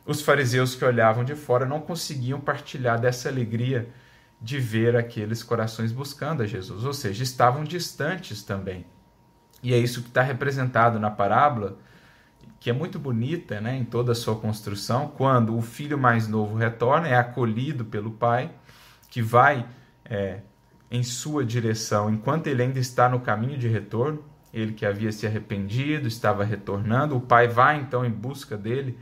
Os 0.05 0.21
fariseus 0.21 0.75
que 0.75 0.83
olhavam 0.83 1.23
de 1.23 1.35
fora 1.35 1.65
não 1.65 1.79
conseguiam 1.79 2.39
partilhar 2.39 2.99
dessa 2.99 3.29
alegria 3.29 3.89
de 4.41 4.59
ver 4.59 4.95
aqueles 4.95 5.41
corações 5.41 5.91
buscando 5.91 6.43
a 6.43 6.45
Jesus, 6.45 6.83
ou 6.83 6.93
seja, 6.93 7.23
estavam 7.23 7.63
distantes 7.63 8.43
também. 8.43 8.85
E 9.63 9.73
é 9.73 9.77
isso 9.77 10.01
que 10.01 10.09
está 10.09 10.21
representado 10.21 10.99
na 10.99 11.09
parábola, 11.09 11.77
que 12.59 12.69
é 12.69 12.73
muito 12.73 12.99
bonita 12.99 13.61
né, 13.61 13.77
em 13.77 13.85
toda 13.85 14.11
a 14.11 14.15
sua 14.15 14.35
construção, 14.35 15.07
quando 15.07 15.57
o 15.57 15.61
filho 15.61 15.97
mais 15.97 16.27
novo 16.27 16.57
retorna, 16.57 17.07
é 17.07 17.15
acolhido 17.15 17.85
pelo 17.85 18.11
pai, 18.11 18.51
que 19.09 19.21
vai 19.21 19.65
é, 20.03 20.41
em 20.93 21.01
sua 21.03 21.43
direção 21.43 22.09
enquanto 22.09 22.47
ele 22.47 22.61
ainda 22.61 22.79
está 22.79 23.09
no 23.09 23.19
caminho 23.19 23.57
de 23.57 23.67
retorno, 23.67 24.23
ele 24.53 24.73
que 24.73 24.85
havia 24.85 25.11
se 25.11 25.25
arrependido, 25.25 26.07
estava 26.07 26.43
retornando, 26.43 27.17
o 27.17 27.21
pai 27.21 27.47
vai 27.47 27.77
então 27.79 28.05
em 28.05 28.11
busca 28.11 28.55
dele 28.55 28.97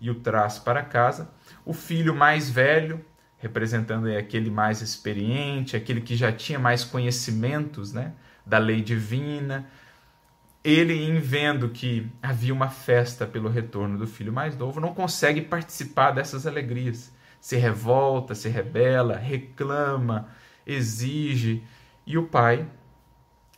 e 0.00 0.10
o 0.10 0.16
traz 0.16 0.58
para 0.58 0.82
casa. 0.82 1.30
O 1.64 1.72
filho 1.72 2.12
mais 2.12 2.50
velho 2.50 3.04
representando 3.38 4.08
aquele 4.08 4.50
mais 4.50 4.80
experiente, 4.80 5.76
aquele 5.76 6.00
que 6.00 6.16
já 6.16 6.32
tinha 6.32 6.58
mais 6.58 6.84
conhecimentos 6.84 7.92
né, 7.92 8.12
da 8.44 8.58
lei 8.58 8.80
divina. 8.80 9.66
Ele, 10.64 10.94
em 10.94 11.20
vendo 11.20 11.68
que 11.68 12.10
havia 12.20 12.52
uma 12.52 12.68
festa 12.68 13.24
pelo 13.24 13.48
retorno 13.48 13.96
do 13.96 14.06
filho 14.06 14.32
mais 14.32 14.56
novo, 14.56 14.80
não 14.80 14.92
consegue 14.92 15.40
participar 15.42 16.10
dessas 16.10 16.46
alegrias. 16.46 17.14
Se 17.40 17.56
revolta, 17.56 18.34
se 18.34 18.48
rebela, 18.48 19.16
reclama, 19.16 20.28
exige. 20.66 21.62
E 22.06 22.18
o 22.18 22.26
pai, 22.26 22.66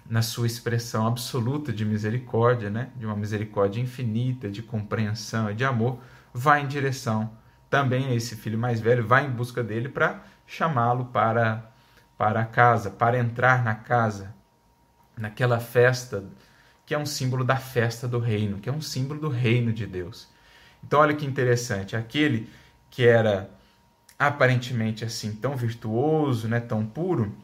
na 0.09 0.23
sua 0.23 0.47
expressão 0.47 1.07
absoluta 1.07 1.73
de 1.73 1.85
misericórdia, 1.85 2.71
né, 2.71 2.91
de 2.97 3.07
uma 3.07 3.17
misericórdia 3.17 3.81
infinita, 3.81 4.51
de 4.51 4.63
compreensão 4.63 5.51
e 5.51 5.55
de 5.55 5.65
amor, 5.65 5.99
vai 6.33 6.63
em 6.63 6.67
direção 6.69 7.31
também 7.71 8.15
esse 8.15 8.37
filho 8.37 8.59
mais 8.59 8.81
velho 8.81 9.07
vai 9.07 9.27
em 9.27 9.31
busca 9.31 9.63
dele 9.63 9.89
para 9.89 10.23
chamá-lo 10.47 11.07
para, 11.07 11.71
para 12.17 12.41
a 12.41 12.47
casa, 12.47 12.91
para 12.91 13.19
entrar 13.19 13.63
na 13.63 13.75
casa, 13.75 14.35
naquela 15.17 15.61
festa 15.61 16.25
que 16.87 16.95
é 16.95 16.99
um 16.99 17.05
símbolo 17.05 17.45
da 17.45 17.57
festa 17.57 18.09
do 18.09 18.19
reino, 18.19 18.59
que 18.59 18.69
é 18.69 18.73
um 18.73 18.81
símbolo 18.81 19.21
do 19.21 19.29
reino 19.29 19.75
de 19.75 19.87
Deus. 19.87 20.27
Então, 20.83 21.01
olha 21.01 21.15
que 21.15 21.27
interessante, 21.27 21.95
aquele 21.95 22.49
que 22.91 23.07
era 23.07 23.51
aparentemente 24.19 25.05
assim 25.05 25.33
tão 25.33 25.57
virtuoso, 25.57 26.49
né, 26.49 26.59
tão 26.59 26.85
puro, 26.85 27.35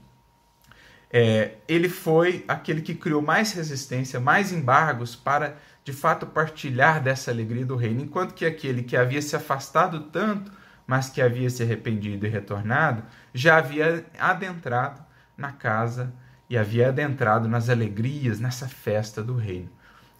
é, 1.12 1.58
ele 1.68 1.88
foi 1.88 2.44
aquele 2.48 2.82
que 2.82 2.94
criou 2.94 3.22
mais 3.22 3.52
resistência, 3.52 4.18
mais 4.18 4.52
embargos 4.52 5.14
para 5.14 5.56
de 5.84 5.92
fato 5.92 6.26
partilhar 6.26 7.00
dessa 7.00 7.30
alegria 7.30 7.64
do 7.64 7.76
reino, 7.76 8.00
enquanto 8.00 8.34
que 8.34 8.44
aquele 8.44 8.82
que 8.82 8.96
havia 8.96 9.22
se 9.22 9.36
afastado 9.36 10.00
tanto, 10.04 10.50
mas 10.86 11.10
que 11.10 11.22
havia 11.22 11.48
se 11.48 11.62
arrependido 11.62 12.26
e 12.26 12.28
retornado, 12.28 13.04
já 13.32 13.58
havia 13.58 14.04
adentrado 14.18 15.04
na 15.36 15.52
casa 15.52 16.12
e 16.48 16.58
havia 16.58 16.88
adentrado 16.88 17.48
nas 17.48 17.68
alegrias, 17.68 18.40
nessa 18.40 18.66
festa 18.66 19.22
do 19.22 19.36
reino. 19.36 19.70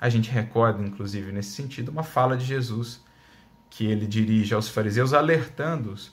A 0.01 0.09
gente 0.09 0.31
recorda, 0.31 0.83
inclusive, 0.83 1.33
nesse 1.33 1.51
sentido, 1.51 1.90
uma 1.90 2.03
fala 2.03 2.37
de 2.37 2.45
Jesus 2.45 3.03
que 3.69 3.87
ele 3.87 4.07
dirige 4.07 4.55
aos 4.55 4.69
fariseus, 4.69 5.12
alertando-os 5.12 6.12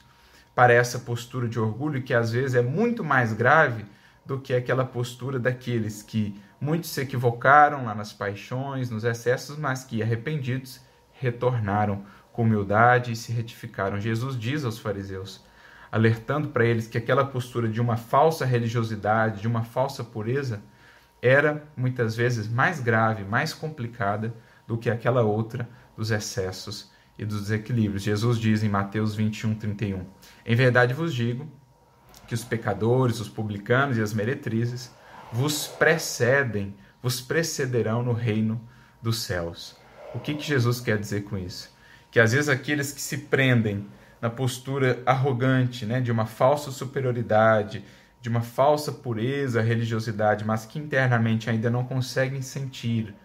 para 0.62 0.74
essa 0.74 1.00
postura 1.00 1.50
de 1.50 1.60
orgulho 1.60 2.04
que 2.04 2.14
às 2.14 2.32
vezes 2.32 2.54
é 2.54 2.62
muito 2.62 3.04
mais 3.04 3.34
grave 3.34 3.84
do 4.24 4.40
que 4.40 4.54
aquela 4.54 4.86
postura 4.86 5.40
daqueles 5.40 6.04
que 6.04 6.40
muitos 6.60 6.92
se 6.92 7.02
equivocaram 7.02 7.86
lá 7.86 7.96
nas 7.96 8.14
paixões, 8.14 8.88
nos 8.88 9.04
excessos, 9.04 9.58
mas 9.58 9.84
que 9.84 10.04
arrependidos 10.04 10.80
retornaram 11.14 12.06
com 12.32 12.44
humildade 12.44 13.12
e 13.12 13.16
se 13.16 13.32
retificaram. 13.32 14.00
Jesus 14.00 14.38
diz 14.38 14.64
aos 14.64 14.78
fariseus, 14.78 15.44
alertando 15.92 16.50
para 16.50 16.64
eles 16.64 16.88
que 16.88 17.00
aquela 17.00 17.26
postura 17.26 17.68
de 17.68 17.82
uma 17.82 17.98
falsa 17.98 18.46
religiosidade, 18.46 19.42
de 19.42 19.48
uma 19.48 19.64
falsa 19.64 20.04
pureza, 20.04 20.62
era 21.24 21.64
muitas 21.76 22.16
vezes 22.16 22.48
mais 22.48 22.80
grave, 22.80 23.24
mais 23.24 23.52
complicada 23.52 24.32
do 24.68 24.78
que 24.78 24.92
aquela 24.92 25.24
outra 25.24 25.68
dos 25.98 26.12
excessos 26.12 26.92
e 27.18 27.26
dos 27.26 27.42
desequilíbrios. 27.42 28.04
Jesus 28.04 28.38
diz 28.38 28.64
em 28.64 28.70
Mateus 28.70 29.16
21, 29.16 29.56
31: 29.56 30.06
Em 30.46 30.56
verdade 30.56 30.94
vos 30.94 31.14
digo 31.14 31.48
que 32.28 32.34
os 32.34 32.44
pecadores, 32.44 33.20
os 33.20 33.30
publicanos 33.30 33.98
e 33.98 34.02
as 34.02 34.14
meretrizes 34.14 34.92
vos 35.32 35.68
precedem, 35.68 36.76
vos 37.02 37.22
precederão 37.22 38.04
no 38.04 38.14
reino 38.14 38.62
dos 39.02 39.22
céus. 39.24 39.76
O 40.14 40.20
que, 40.20 40.34
que 40.34 40.44
Jesus 40.44 40.80
quer 40.80 40.98
dizer 40.98 41.24
com 41.24 41.38
isso? 41.38 41.74
Que 42.10 42.20
às 42.20 42.34
vezes 42.34 42.50
aqueles 42.50 42.92
que 42.92 43.02
se 43.02 43.18
prendem 43.18 43.88
na 44.22 44.30
postura 44.30 45.02
arrogante, 45.06 45.86
né, 45.86 46.00
de 46.00 46.12
uma 46.12 46.26
falsa 46.26 46.70
superioridade, 46.70 47.84
de 48.22 48.30
uma 48.30 48.42
falsa 48.42 48.92
pureza, 48.92 49.62
religiosidade, 49.62 50.46
mas 50.46 50.66
que 50.66 50.78
internamente 50.78 51.50
ainda 51.50 51.70
não 51.70 51.84
conseguem 51.84 52.42
sentir 52.42 53.16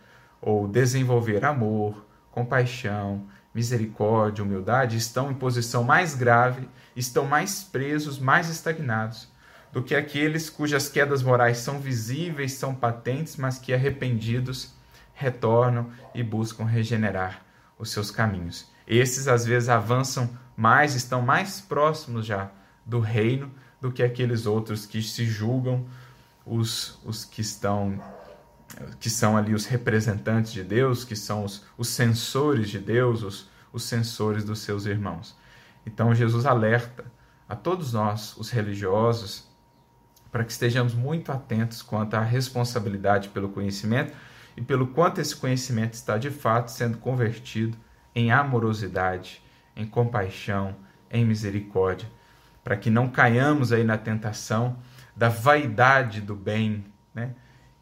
ou 0.40 0.66
desenvolver 0.66 1.44
amor, 1.44 2.07
compaixão, 2.31 3.26
misericórdia, 3.57 4.45
humildade, 4.45 4.99
estão 4.99 5.31
em 5.31 5.35
posição 5.35 5.83
mais 5.83 6.14
grave, 6.14 6.69
estão 6.95 7.25
mais 7.25 7.62
presos, 7.62 8.19
mais 8.19 8.51
estagnados 8.51 9.35
do 9.73 9.83
que 9.83 9.95
aqueles 9.95 10.51
cujas 10.51 10.90
quedas 10.90 11.23
morais 11.23 11.57
são 11.57 11.81
visíveis, 11.81 12.53
são 12.53 12.75
patentes, 12.75 13.37
mas 13.37 13.59
que 13.59 13.73
arrependidos 13.73 14.75
retornam 15.14 15.90
e 16.14 16.23
buscam 16.23 16.64
regenerar 16.64 17.40
os 17.79 17.90
seus 17.90 18.11
caminhos. 18.11 18.66
Esses 18.87 19.27
às 19.27 19.47
vezes 19.47 19.71
avançam 19.71 20.29
mais, 20.55 20.95
estão 20.95 21.23
mais 21.23 21.59
próximos 21.59 22.27
já 22.27 22.51
do 22.85 23.01
reino 23.01 23.51
do 23.81 23.90
que 23.90 24.03
aqueles 24.03 24.45
outros 24.45 24.85
que 24.85 25.03
se 25.03 25.25
julgam 25.25 25.87
os, 26.45 26.99
os 27.05 27.25
que 27.25 27.40
estão 27.40 27.99
que 29.00 29.10
são 29.10 29.36
ali 29.36 29.54
os 29.54 29.66
representantes 29.66 30.52
de 30.52 30.62
Deus, 30.62 31.04
que 31.04 31.16
são 31.16 31.44
os, 31.44 31.64
os 31.76 31.88
censores 31.88 32.68
de 32.68 32.78
Deus, 32.78 33.22
os, 33.22 33.50
os 33.72 33.84
censores 33.84 34.44
dos 34.44 34.60
seus 34.60 34.86
irmãos. 34.86 35.36
Então 35.84 36.14
Jesus 36.14 36.46
alerta 36.46 37.04
a 37.48 37.54
todos 37.54 37.92
nós, 37.92 38.36
os 38.36 38.50
religiosos, 38.50 39.48
para 40.30 40.44
que 40.44 40.52
estejamos 40.52 40.94
muito 40.94 41.32
atentos 41.32 41.80
quanto 41.80 42.14
à 42.14 42.20
responsabilidade 42.20 43.28
pelo 43.28 43.48
conhecimento 43.48 44.12
e 44.56 44.62
pelo 44.62 44.88
quanto 44.88 45.20
esse 45.20 45.34
conhecimento 45.34 45.94
está 45.94 46.18
de 46.18 46.30
fato 46.30 46.70
sendo 46.70 46.98
convertido 46.98 47.76
em 48.14 48.32
amorosidade, 48.32 49.42
em 49.74 49.86
compaixão, 49.86 50.74
em 51.10 51.24
misericórdia, 51.24 52.08
para 52.64 52.76
que 52.76 52.90
não 52.90 53.08
caiamos 53.08 53.72
aí 53.72 53.84
na 53.84 53.96
tentação 53.96 54.76
da 55.14 55.28
vaidade 55.28 56.20
do 56.20 56.34
bem, 56.34 56.84
né? 57.14 57.34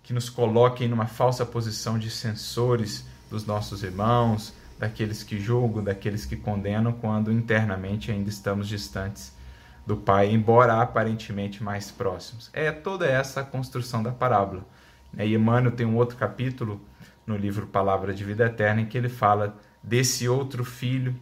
Que 0.05 0.13
nos 0.13 0.29
coloquem 0.29 0.87
numa 0.87 1.07
falsa 1.07 1.45
posição 1.45 1.99
de 1.99 2.11
censores 2.11 3.07
dos 3.31 3.45
nossos 3.45 3.83
irmãos, 3.83 4.55
daqueles 4.79 5.23
que 5.23 5.41
julgam, 5.41 5.83
daqueles 5.83 6.27
que 6.27 6.37
condenam, 6.37 6.93
quando 6.93 7.33
internamente 7.33 8.13
ainda 8.13 8.29
estamos 8.29 8.69
distantes 8.69 9.35
do 9.87 9.97
Pai, 9.97 10.31
embora 10.31 10.81
aparentemente 10.81 11.63
mais 11.63 11.91
próximos. 11.91 12.51
É 12.53 12.71
toda 12.71 13.07
essa 13.07 13.41
a 13.41 13.45
construção 13.45 14.03
da 14.03 14.13
parábola. 14.13 14.67
E 15.17 15.35
Emmanuel 15.35 15.75
tem 15.75 15.87
um 15.87 15.97
outro 15.97 16.17
capítulo 16.17 16.81
no 17.27 17.37
livro 17.37 17.67
Palavra 17.67 18.13
de 18.13 18.25
Vida 18.25 18.47
Eterna 18.47 18.83
em 18.83 18.87
que 18.87 18.99
ele 18.99 19.09
fala 19.09 19.57
desse 19.83 20.29
outro 20.29 20.65
filho 20.65 21.19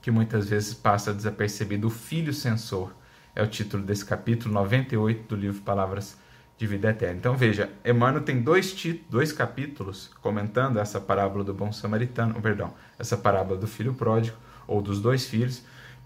que 0.00 0.10
muitas 0.12 0.48
vezes 0.48 0.72
passa 0.72 1.12
desapercebido, 1.12 1.88
o 1.88 1.90
filho 1.90 2.32
censor. 2.32 2.94
É 3.34 3.42
o 3.42 3.46
título 3.48 3.82
desse 3.82 4.04
capítulo 4.04 4.54
98 4.54 5.26
do 5.28 5.34
livro 5.34 5.60
Palavras 5.62 6.16
de 6.58 6.66
Vida 6.66 6.90
Eterna. 6.90 7.16
Então 7.18 7.36
veja, 7.36 7.70
Emmanuel 7.84 8.24
tem 8.24 8.40
dois, 8.40 8.74
dois 9.10 9.32
capítulos 9.32 10.10
comentando 10.22 10.78
essa 10.78 11.00
parábola 11.00 11.44
do 11.44 11.52
bom 11.52 11.72
samaritano, 11.72 12.40
perdão, 12.40 12.72
essa 12.98 13.16
parábola 13.16 13.58
do 13.58 13.66
filho 13.66 13.94
pródigo, 13.94 14.36
ou 14.66 14.80
dos 14.80 15.00
dois 15.00 15.26
filhos, 15.26 15.62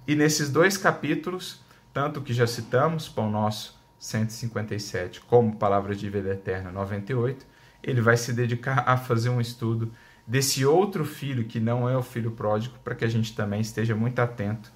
e 0.06 0.14
nesses 0.14 0.50
dois 0.50 0.76
capítulos, 0.76 1.60
tanto 1.92 2.20
que 2.20 2.34
já 2.34 2.46
citamos, 2.46 3.08
Pão 3.08 3.30
Nosso 3.30 3.78
157, 3.98 5.20
como 5.20 5.56
Palavras 5.56 5.98
de 5.98 6.10
Vida 6.10 6.30
Eterna 6.30 6.72
98, 6.72 7.46
ele 7.82 8.00
vai 8.00 8.16
se 8.16 8.32
dedicar 8.32 8.84
a 8.86 8.96
fazer 8.96 9.28
um 9.28 9.40
estudo 9.40 9.92
desse 10.26 10.64
outro 10.66 11.04
filho 11.04 11.44
que 11.44 11.60
não 11.60 11.88
é 11.88 11.96
o 11.96 12.02
filho 12.02 12.32
pródigo, 12.32 12.78
para 12.84 12.94
que 12.94 13.04
a 13.04 13.08
gente 13.08 13.34
também 13.34 13.60
esteja 13.60 13.94
muito 13.94 14.18
atento 14.18 14.70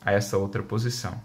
a 0.00 0.12
essa 0.12 0.36
outra 0.36 0.62
posição. 0.62 1.20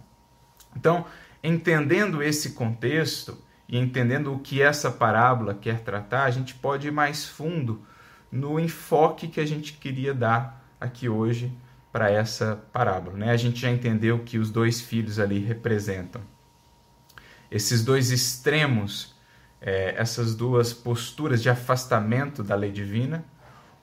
Então, 0.76 1.06
entendendo 1.44 2.22
esse 2.22 2.52
contexto 2.52 3.38
e 3.67 3.78
entendendo 3.78 4.34
o 4.34 4.39
que 4.39 4.62
essa 4.62 4.91
parábola 4.91 5.54
quer 5.54 5.82
tratar, 5.82 6.23
a 6.23 6.32
gente 6.32 6.54
pode 6.56 6.88
ir 6.88 6.91
mais 6.91 7.25
fundo 7.25 7.82
no 8.32 8.60
enfoque 8.60 9.28
que 9.28 9.39
a 9.39 9.45
gente 9.45 9.73
queria 9.73 10.13
dar 10.13 10.63
aqui 10.80 11.10
hoje 11.10 11.51
para 11.91 12.12
essa 12.12 12.63
parábola. 12.71 13.17
Né? 13.17 13.32
A 13.32 13.38
gente 13.38 13.60
já 13.60 13.71
entendeu 13.71 14.19
que 14.19 14.38
os 14.38 14.51
dois 14.51 14.82
filhos 14.82 15.19
ali 15.19 15.39
representam 15.39 16.21
esses 17.49 17.84
dois 17.84 18.12
extremos, 18.12 19.15
é, 19.62 19.95
essas 19.97 20.36
duas 20.36 20.73
posturas 20.73 21.41
de 21.41 21.49
afastamento 21.49 22.43
da 22.43 22.56
lei 22.56 22.71
divina, 22.71 23.23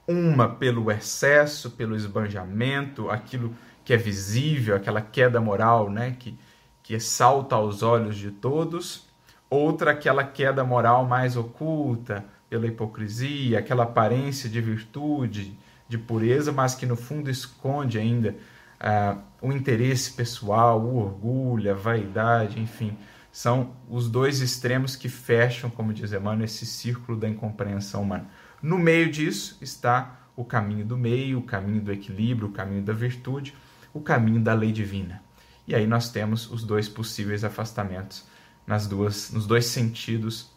uma 0.07 0.49
pelo 0.49 0.90
excesso, 0.90 1.71
pelo 1.71 1.97
esbanjamento, 1.97 3.09
aquilo 3.09 3.55
que 3.85 3.92
é 3.92 3.97
visível, 3.97 4.77
aquela 4.77 5.01
queda 5.01 5.40
moral, 5.40 5.88
né, 5.88 6.16
que, 6.18 6.38
que 6.83 6.99
salta 7.01 7.57
aos 7.57 7.83
olhos 7.83 8.16
de 8.16 8.31
todos, 8.31 9.09
outra 9.53 9.91
aquela 9.91 10.25
queda 10.25 10.65
moral 10.65 11.07
mais 11.07 11.37
oculta, 11.37 12.25
pela 12.49 12.67
hipocrisia, 12.67 13.59
aquela 13.59 13.85
aparência 13.85 14.49
de 14.49 14.61
virtude, 14.61 15.57
de 15.88 15.99
pureza, 15.99 16.53
mas 16.53 16.75
que 16.75 16.87
no 16.87 16.97
fundo 16.97 17.31
esconde 17.31 17.99
ainda 17.99 18.37
uh, 18.81 19.19
o 19.41 19.53
interesse 19.53 20.12
pessoal, 20.12 20.81
o 20.81 20.97
orgulho, 20.97 21.71
a 21.71 21.75
vaidade, 21.75 22.61
enfim, 22.61 22.97
são 23.31 23.73
os 23.88 24.09
dois 24.09 24.41
extremos 24.41 24.97
que 24.97 25.09
fecham, 25.09 25.71
como 25.71 25.93
diz 25.93 26.12
Emmanuel, 26.12 26.45
esse 26.45 26.67
círculo 26.67 27.19
da 27.19 27.29
incompreensão 27.29 28.03
humana. 28.03 28.29
No 28.62 28.79
meio 28.79 29.11
disso 29.11 29.57
está 29.61 30.21
o 30.37 30.45
caminho 30.45 30.85
do 30.85 30.97
meio, 30.97 31.38
o 31.38 31.43
caminho 31.43 31.81
do 31.81 31.93
equilíbrio, 31.93 32.49
o 32.49 32.53
caminho 32.53 32.83
da 32.83 32.93
virtude, 32.93 33.55
o 33.93 34.01
caminho 34.01 34.41
da 34.41 34.55
lei 34.55 34.73
divina. 34.73 35.23
E 35.67 35.75
aí 35.75 35.87
nós 35.87 36.11
temos 36.11 36.51
os 36.51 36.65
dois 36.65 36.88
possíveis 36.88 37.45
afastamentos 37.45 38.31
nas 38.66 38.87
duas, 38.87 39.31
nos 39.31 39.46
dois 39.46 39.66
sentidos 39.66 40.51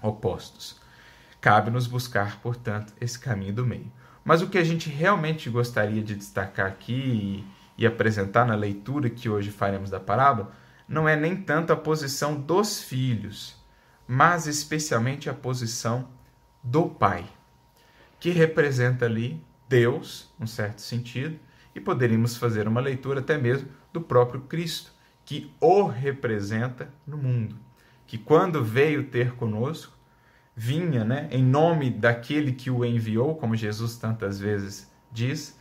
opostos. 0.00 0.80
Cabe-nos 1.40 1.86
buscar, 1.86 2.40
portanto, 2.40 2.92
esse 3.00 3.18
caminho 3.18 3.52
do 3.52 3.66
meio. 3.66 3.90
Mas 4.24 4.40
o 4.40 4.48
que 4.48 4.56
a 4.56 4.64
gente 4.64 4.88
realmente 4.88 5.50
gostaria 5.50 6.02
de 6.02 6.14
destacar 6.14 6.66
aqui 6.66 7.44
e, 7.76 7.82
e 7.82 7.86
apresentar 7.86 8.46
na 8.46 8.54
leitura 8.54 9.10
que 9.10 9.28
hoje 9.28 9.50
faremos 9.50 9.90
da 9.90 10.00
parábola 10.00 10.52
não 10.88 11.08
é 11.08 11.16
nem 11.16 11.36
tanto 11.36 11.72
a 11.72 11.76
posição 11.76 12.34
dos 12.34 12.82
filhos, 12.82 13.56
mas 14.06 14.46
especialmente 14.46 15.28
a 15.28 15.34
posição 15.34 16.08
do 16.62 16.88
pai, 16.88 17.26
que 18.18 18.30
representa 18.30 19.04
ali 19.04 19.42
Deus, 19.68 20.32
num 20.38 20.46
certo 20.46 20.80
sentido, 20.80 21.38
e 21.74 21.80
poderíamos 21.80 22.36
fazer 22.36 22.68
uma 22.68 22.80
leitura 22.80 23.20
até 23.20 23.36
mesmo 23.36 23.68
do 23.92 24.00
próprio 24.00 24.42
Cristo, 24.42 24.93
que 25.24 25.52
o 25.60 25.86
representa 25.86 26.88
no 27.06 27.16
mundo, 27.16 27.56
que 28.06 28.18
quando 28.18 28.62
veio 28.62 29.04
ter 29.04 29.34
conosco, 29.34 29.96
vinha 30.54 31.04
né, 31.04 31.28
em 31.30 31.42
nome 31.42 31.90
daquele 31.90 32.52
que 32.52 32.70
o 32.70 32.84
enviou, 32.84 33.34
como 33.34 33.56
Jesus 33.56 33.96
tantas 33.96 34.38
vezes 34.38 34.90
diz, 35.10 35.58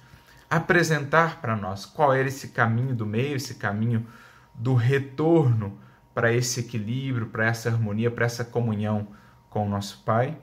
apresentar 0.50 1.42
para 1.42 1.56
nós 1.56 1.86
qual 1.86 2.14
era 2.14 2.28
esse 2.28 2.50
caminho 2.50 2.94
do 2.94 3.06
meio, 3.06 3.36
esse 3.36 3.56
caminho 3.56 4.06
do 4.54 4.76
retorno 4.76 5.80
para 6.14 6.32
esse 6.32 6.60
equilíbrio, 6.60 7.28
para 7.28 7.48
essa 7.48 7.70
harmonia, 7.70 8.12
para 8.12 8.26
essa 8.26 8.46
comunhão 8.46 9.08
com 9.50 9.66
o 9.66 9.70
nosso 9.70 10.04
Pai. 10.04 10.38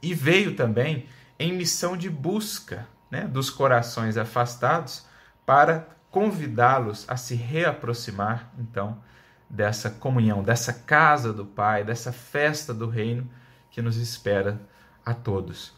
E 0.00 0.14
veio 0.14 0.56
também 0.56 1.06
em 1.38 1.52
missão 1.52 1.96
de 1.96 2.08
busca 2.08 2.86
né, 3.10 3.26
dos 3.26 3.50
corações 3.50 4.16
afastados 4.16 5.06
para 5.44 5.88
convidá-los 6.10 7.04
a 7.08 7.16
se 7.16 7.34
reaproximar, 7.34 8.50
então, 8.58 8.98
dessa 9.48 9.90
comunhão, 9.90 10.42
dessa 10.42 10.72
casa 10.72 11.32
do 11.32 11.44
Pai, 11.44 11.84
dessa 11.84 12.12
festa 12.12 12.72
do 12.72 12.88
reino 12.88 13.28
que 13.70 13.82
nos 13.82 13.96
espera 13.96 14.60
a 15.04 15.14
todos. 15.14 15.72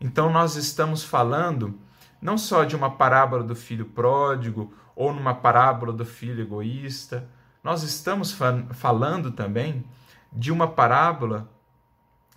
Então, 0.00 0.30
nós 0.30 0.56
estamos 0.56 1.04
falando 1.04 1.78
não 2.20 2.38
só 2.38 2.64
de 2.64 2.74
uma 2.74 2.90
parábola 2.90 3.42
do 3.42 3.54
filho 3.54 3.86
pródigo 3.86 4.72
ou 4.96 5.12
numa 5.12 5.34
parábola 5.34 5.92
do 5.92 6.04
filho 6.04 6.42
egoísta. 6.42 7.28
Nós 7.62 7.82
estamos 7.82 8.36
falando 8.72 9.30
também 9.30 9.84
de 10.32 10.50
uma 10.50 10.66
parábola 10.66 11.50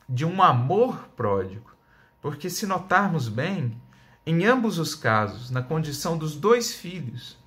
de 0.07 0.25
um 0.25 0.41
amor 0.41 1.09
pródigo. 1.15 1.71
Porque 2.21 2.49
se 2.49 2.65
notarmos 2.65 3.29
bem, 3.29 3.79
em 4.29 4.43
ambos 4.43 4.77
os 4.77 4.93
casos, 4.93 5.49
na 5.49 5.61
condição 5.61 6.17
dos 6.17 6.35
dois 6.35 6.75
filhos, 6.75 7.37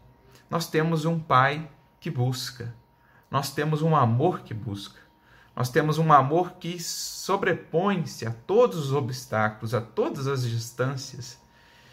nós 0.48 0.66
temos 0.66 1.04
um 1.04 1.20
pai 1.20 1.68
que 2.00 2.10
busca, 2.10 2.74
nós 3.30 3.52
temos 3.52 3.82
um 3.82 3.94
amor 3.94 4.40
que 4.40 4.54
busca, 4.54 4.98
nós 5.54 5.68
temos 5.68 5.98
um 5.98 6.10
amor 6.10 6.52
que 6.52 6.82
sobrepõe-se 6.82 8.24
a 8.26 8.30
todos 8.30 8.78
os 8.86 8.92
obstáculos, 8.94 9.74
a 9.74 9.80
todas 9.82 10.26
as 10.26 10.42
distâncias 10.42 11.38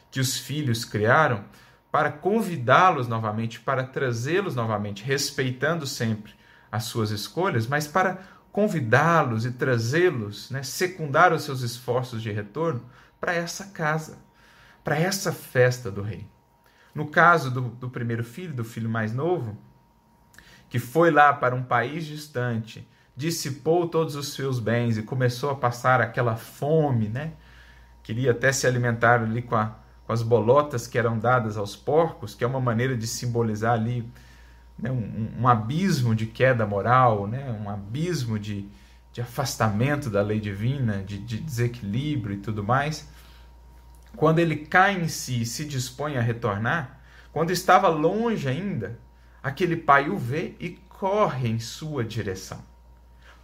que 0.10 0.21
os 0.21 0.38
filhos 0.38 0.86
criaram 0.86 1.43
para 1.91 2.10
convidá-los 2.10 3.10
novamente, 3.10 3.60
para 3.60 3.84
trazê-los 3.84 4.56
novamente, 4.56 5.04
respeitando 5.04 5.86
sempre 5.86 6.34
as 6.71 6.86
suas 6.86 7.12
escolhas, 7.12 7.67
mas 7.67 7.88
para 7.88 8.19
convidá-los 8.54 9.45
e 9.45 9.52
trazê-los, 9.52 10.50
né, 10.50 10.63
secundar 10.63 11.34
os 11.34 11.43
seus 11.43 11.62
esforços 11.62 12.21
de 12.21 12.32
retorno 12.32 12.86
para 13.19 13.34
essa 13.34 13.65
casa, 13.65 14.26
para 14.88 14.97
essa 14.97 15.34
festa 15.34 15.91
do 15.91 16.02
rei. 16.02 16.26
No 16.95 17.08
caso 17.08 17.52
do, 17.52 17.60
do 17.60 17.89
primeiro 17.89 18.23
filho, 18.23 18.54
do 18.54 18.63
filho 18.63 18.89
mais 18.89 19.13
novo, 19.13 19.58
que 20.69 20.80
foi 20.80 21.12
lá 21.12 21.34
para 21.34 21.54
um 21.54 21.62
país 21.62 22.06
distante, 22.06 22.88
dissipou 23.13 23.89
todos 23.89 24.15
os 24.15 24.32
seus 24.32 24.62
bens 24.62 24.97
e 24.97 25.04
começou 25.04 25.50
a 25.50 25.56
passar 25.56 26.00
aquela 26.00 26.38
fome, 26.38 27.10
né? 27.10 27.34
Queria 28.02 28.32
até 28.32 28.50
se 28.54 28.65
alimentar 28.65 29.21
ali 29.21 29.41
com 29.41 29.58
a, 29.58 29.76
com 30.06 30.13
as 30.13 30.21
bolotas 30.21 30.88
que 30.88 30.97
eram 30.97 31.19
dadas 31.19 31.58
aos 31.58 31.76
porcos, 31.76 32.34
que 32.34 32.45
é 32.45 32.47
uma 32.47 32.62
maneira 32.62 32.95
de 32.95 33.08
simbolizar 33.08 33.73
ali 33.73 34.10
né, 34.80 34.89
um, 34.89 35.41
um, 35.41 35.47
abismo 35.50 36.15
de 36.15 36.28
queda 36.28 36.65
moral, 36.65 37.28
né, 37.28 37.52
um 37.62 37.69
abismo 37.69 38.39
de, 38.39 38.65
de 39.12 39.19
afastamento 39.19 40.10
da 40.10 40.21
lei 40.21 40.39
divina, 40.39 41.04
de, 41.04 41.17
de 41.17 41.41
desequilíbrio 41.41 42.38
e 42.38 42.39
tudo 42.39 42.63
mais. 42.63 43.17
Quando 44.18 44.40
ele 44.40 44.56
cai 44.56 45.00
em 45.00 45.08
si 45.08 45.44
e 45.44 45.46
se 45.46 45.64
dispõe 45.64 46.18
a 46.18 46.22
retornar, 46.22 47.00
quando 47.32 47.52
estava 47.52 47.88
longe 47.88 48.50
ainda, 48.50 49.00
aquele 49.44 49.78
pai 49.78 50.10
o 50.10 50.18
vê 50.18 50.56
e 50.60 50.72
corre 50.90 51.48
em 51.48 51.60
sua 51.60 52.04
direção. 52.04 52.60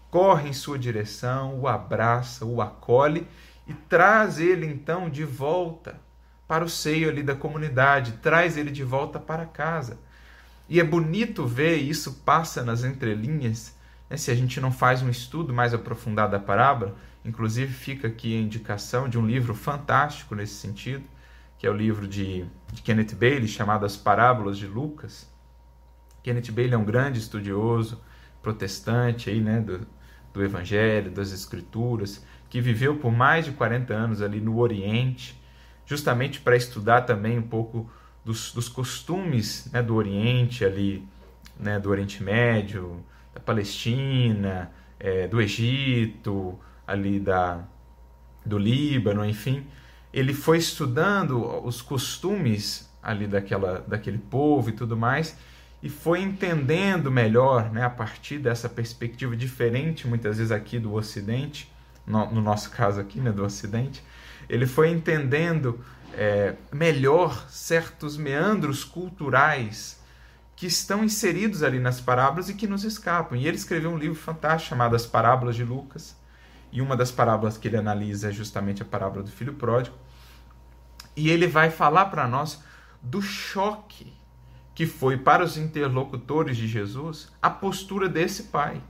Corre 0.10 0.50
em 0.50 0.54
sua 0.54 0.80
direção, 0.80 1.60
o 1.60 1.68
abraça, 1.68 2.44
o 2.44 2.60
acolhe 2.60 3.28
e 3.68 3.74
traz 3.74 4.40
ele 4.40 4.66
então 4.66 5.12
de 5.12 5.24
volta 5.24 6.02
para 6.48 6.66
o 6.66 6.70
seio 6.70 7.08
ali 7.08 7.22
da 7.22 7.36
comunidade, 7.36 8.14
traz 8.14 8.58
ele 8.58 8.72
de 8.72 8.84
volta 8.84 9.20
para 9.20 9.46
casa. 9.46 10.00
E 10.68 10.80
é 10.80 10.84
bonito 10.84 11.46
ver, 11.46 11.76
isso 11.76 12.22
passa 12.26 12.64
nas 12.64 12.84
entrelinhas, 12.84 13.76
né, 14.14 14.18
se 14.18 14.30
a 14.30 14.36
gente 14.36 14.62
não 14.62 14.72
faz 14.72 15.02
um 15.02 15.10
estudo 15.10 15.52
mais 15.52 15.74
aprofundado 15.74 16.34
da 16.34 16.40
parábola, 16.40 16.96
inclusive 17.26 17.74
fica 17.74 18.08
aqui 18.08 18.38
a 18.38 18.42
indicação 18.42 19.10
de 19.10 19.18
um 19.18 19.26
livro 19.26 19.56
fantástico 19.56 20.36
nesse 20.36 20.54
sentido, 20.54 21.04
que 21.58 21.66
é 21.66 21.70
o 21.72 21.74
livro 21.74 22.08
de, 22.08 22.46
de 22.72 22.82
Kenneth 22.84 23.16
Bailey, 23.16 23.48
chamado 23.48 23.88
As 23.88 23.98
Parábolas 23.98 24.60
de 24.60 24.68
Lucas. 24.68 25.28
Kenneth 26.22 26.52
Bailey 26.52 26.76
é 26.76 26.78
um 26.78 26.86
grande 26.86 27.18
estudioso 27.18 28.04
protestante 28.40 29.32
aí, 29.32 29.42
né, 29.42 29.60
do, 29.62 29.88
do 30.32 30.44
Evangelho, 30.44 31.10
das 31.10 31.32
Escrituras, 31.32 32.24
que 32.52 32.62
viveu 32.62 32.98
por 32.98 33.12
mais 33.12 33.46
de 33.46 33.52
40 33.54 33.96
anos 33.96 34.22
ali 34.22 34.40
no 34.40 34.60
Oriente, 34.60 35.42
justamente 35.88 36.40
para 36.40 36.56
estudar 36.56 37.02
também 37.02 37.40
um 37.40 37.48
pouco 37.48 37.90
dos, 38.24 38.54
dos 38.54 38.70
costumes 38.70 39.72
né, 39.74 39.82
do 39.82 39.96
Oriente 39.96 40.64
ali, 40.64 41.04
né, 41.60 41.80
do 41.80 41.90
Oriente 41.90 42.22
Médio, 42.22 43.04
da 43.34 43.40
Palestina, 43.40 44.72
é, 45.00 45.28
do 45.28 45.42
Egito, 45.42 46.58
ali 46.86 47.20
da, 47.20 47.64
do 48.46 48.58
Líbano, 48.58 49.26
enfim. 49.26 49.66
Ele 50.14 50.34
foi 50.34 50.58
estudando 50.58 51.66
os 51.66 51.82
costumes 51.82 52.90
ali 53.02 53.28
daquela, 53.28 53.84
daquele 53.88 54.18
povo 54.18 54.70
e 54.70 54.74
tudo 54.74 54.96
mais, 54.96 55.38
e 55.82 55.90
foi 55.90 56.22
entendendo 56.22 57.12
melhor, 57.12 57.70
né, 57.72 57.84
a 57.84 57.90
partir 57.90 58.38
dessa 58.40 58.70
perspectiva 58.70 59.36
diferente, 59.36 60.08
muitas 60.08 60.38
vezes 60.38 60.52
aqui 60.52 60.80
do 60.80 60.94
Ocidente, 60.94 61.70
no, 62.08 62.32
no 62.32 62.42
nosso 62.42 62.70
caso 62.72 63.02
aqui, 63.02 63.20
né, 63.20 63.32
do 63.32 63.44
Ocidente, 63.44 64.02
ele 64.48 64.66
foi 64.66 64.90
entendendo 64.92 65.84
é, 66.14 66.56
melhor 66.72 67.50
certos 67.50 68.16
meandros 68.16 68.84
culturais 68.84 70.02
que 70.64 70.68
estão 70.68 71.04
inseridos 71.04 71.62
ali 71.62 71.78
nas 71.78 72.00
parábolas 72.00 72.48
e 72.48 72.54
que 72.54 72.68
nos 72.68 72.86
escapam. 72.86 73.38
E 73.38 73.46
ele 73.46 73.58
escreveu 73.58 73.92
um 73.92 73.98
livro 73.98 74.16
fantástico 74.16 74.70
chamado 74.70 74.96
As 74.96 75.06
Parábolas 75.06 75.58
de 75.58 75.64
Lucas. 75.66 76.16
E 76.72 76.82
uma 76.82 76.96
das 76.96 77.12
parábolas 77.12 77.58
que 77.58 77.68
ele 77.68 77.76
analisa 77.76 78.30
é 78.30 78.32
justamente 78.32 78.82
a 78.82 78.86
parábola 78.86 79.24
do 79.24 79.30
filho 79.30 79.56
pródigo. 79.56 79.98
E 81.18 81.30
ele 81.30 81.48
vai 81.48 81.70
falar 81.70 82.06
para 82.06 82.30
nós 82.30 82.64
do 83.02 83.22
choque 83.22 84.14
que 84.74 84.86
foi 84.86 85.18
para 85.18 85.44
os 85.44 85.58
interlocutores 85.58 86.56
de 86.56 86.66
Jesus 86.66 87.30
a 87.42 87.50
postura 87.50 88.08
desse 88.08 88.44
pai. 88.44 88.82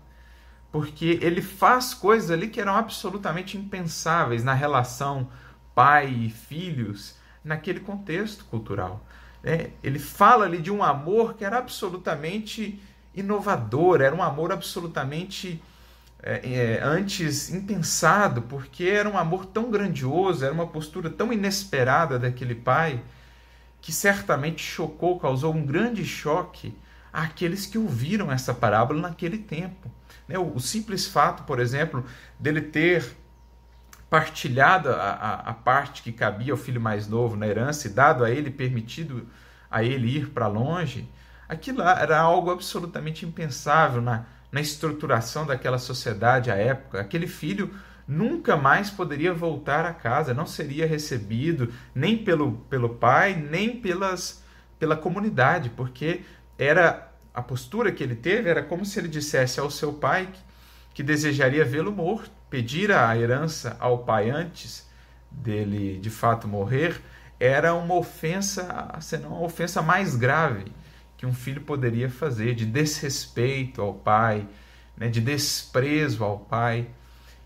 Porque 0.71 1.17
ele 1.23 1.41
faz 1.41 1.95
coisas 1.95 2.29
ali 2.29 2.49
que 2.49 2.61
eram 2.61 2.75
absolutamente 2.75 3.57
impensáveis 3.57 4.43
na 4.43 4.53
relação 4.53 5.27
pai 5.73 6.07
e 6.07 6.29
filhos 6.29 7.15
naquele 7.43 7.79
contexto 7.79 8.45
cultural. 8.45 9.03
É, 9.43 9.71
ele 9.83 9.99
fala 9.99 10.45
ali 10.45 10.59
de 10.59 10.71
um 10.71 10.81
amor 10.81 11.33
que 11.33 11.43
era 11.43 11.57
absolutamente 11.57 12.81
inovador, 13.13 14.01
era 14.01 14.15
um 14.15 14.23
amor 14.23 14.51
absolutamente 14.51 15.61
é, 16.21 16.53
é, 16.53 16.79
antes 16.81 17.49
impensado, 17.49 18.43
porque 18.43 18.85
era 18.85 19.09
um 19.09 19.17
amor 19.17 19.45
tão 19.45 19.69
grandioso, 19.69 20.45
era 20.45 20.53
uma 20.53 20.67
postura 20.67 21.09
tão 21.09 21.33
inesperada 21.33 22.17
daquele 22.17 22.55
pai, 22.55 23.03
que 23.81 23.91
certamente 23.91 24.63
chocou, 24.63 25.19
causou 25.19 25.53
um 25.53 25.65
grande 25.65 26.05
choque 26.05 26.73
àqueles 27.11 27.65
que 27.65 27.77
ouviram 27.77 28.31
essa 28.31 28.53
parábola 28.53 29.01
naquele 29.01 29.37
tempo. 29.37 29.91
Né? 30.25 30.39
O, 30.39 30.55
o 30.55 30.59
simples 30.61 31.05
fato, 31.05 31.43
por 31.43 31.59
exemplo, 31.59 32.05
dele 32.39 32.61
ter 32.61 33.05
partilhado 34.13 34.89
a, 34.89 34.93
a, 34.93 35.33
a, 35.49 35.53
parte 35.55 36.03
que 36.03 36.11
cabia 36.11 36.53
ao 36.53 36.57
filho 36.57 36.79
mais 36.79 37.07
novo 37.07 37.35
na 37.35 37.47
herança 37.47 37.87
e 37.87 37.89
dado 37.89 38.23
a 38.23 38.29
ele, 38.29 38.51
permitido 38.51 39.27
a 39.71 39.83
ele 39.83 40.17
ir 40.17 40.29
para 40.29 40.45
longe, 40.45 41.09
aquilo 41.49 41.81
era 41.81 42.19
algo 42.19 42.51
absolutamente 42.51 43.25
impensável 43.25 44.03
na, 44.03 44.25
na 44.51 44.61
estruturação 44.61 45.47
daquela 45.47 45.79
sociedade 45.79 46.51
à 46.51 46.55
época. 46.55 47.01
Aquele 47.01 47.25
filho 47.25 47.73
nunca 48.07 48.55
mais 48.55 48.91
poderia 48.91 49.33
voltar 49.33 49.83
a 49.83 49.93
casa, 49.95 50.31
não 50.31 50.45
seria 50.45 50.85
recebido 50.85 51.73
nem 51.95 52.15
pelo, 52.15 52.51
pelo 52.69 52.89
pai, 52.89 53.33
nem 53.33 53.81
pelas, 53.81 54.43
pela 54.77 54.95
comunidade, 54.95 55.71
porque 55.71 56.21
era 56.55 57.11
a 57.33 57.41
postura 57.41 57.91
que 57.91 58.03
ele 58.03 58.15
teve 58.15 58.47
era 58.47 58.61
como 58.61 58.85
se 58.85 58.99
ele 58.99 59.07
dissesse 59.07 59.59
ao 59.59 59.71
seu 59.71 59.91
pai 59.91 60.29
que, 60.31 60.39
que 60.93 61.01
desejaria 61.01 61.65
vê-lo 61.65 61.91
morto 61.91 62.42
pedir 62.53 62.91
a 62.91 63.17
herança 63.17 63.75
ao 63.79 64.03
pai 64.03 64.29
antes 64.29 64.87
dele 65.31 65.97
de 65.97 66.11
fato 66.11 66.47
morrer 66.47 67.01
era 67.39 67.73
uma 67.73 67.95
ofensa, 67.95 68.95
senão 69.01 69.33
a 69.33 69.39
ofensa 69.39 69.81
mais 69.81 70.15
grave 70.15 70.71
que 71.17 71.25
um 71.25 71.33
filho 71.33 71.61
poderia 71.61 72.11
fazer, 72.11 72.53
de 72.53 72.63
desrespeito 72.63 73.81
ao 73.81 73.95
pai, 73.95 74.47
né, 74.95 75.07
de 75.07 75.19
desprezo 75.19 76.23
ao 76.23 76.37
pai. 76.37 76.87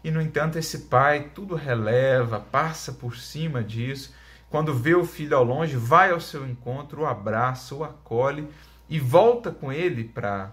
E, 0.03 0.11
no 0.11 0.21
entanto, 0.21 0.59
esse 0.59 0.79
pai 0.79 1.31
tudo 1.33 1.55
releva, 1.55 2.41
passa 2.41 2.91
por 2.91 3.15
cima 3.15 3.63
disso. 3.63 4.13
Quando 4.49 4.73
vê 4.73 4.93
o 4.93 5.05
filho 5.05 5.37
ao 5.37 5.43
longe, 5.45 5.77
vai 5.77 6.11
ao 6.11 6.19
seu 6.19 6.45
encontro, 6.45 7.03
o 7.03 7.05
abraça, 7.05 7.73
o 7.73 7.85
acolhe 7.85 8.45
e 8.89 8.99
volta 8.99 9.51
com 9.51 9.71
ele 9.71 10.03
para 10.03 10.51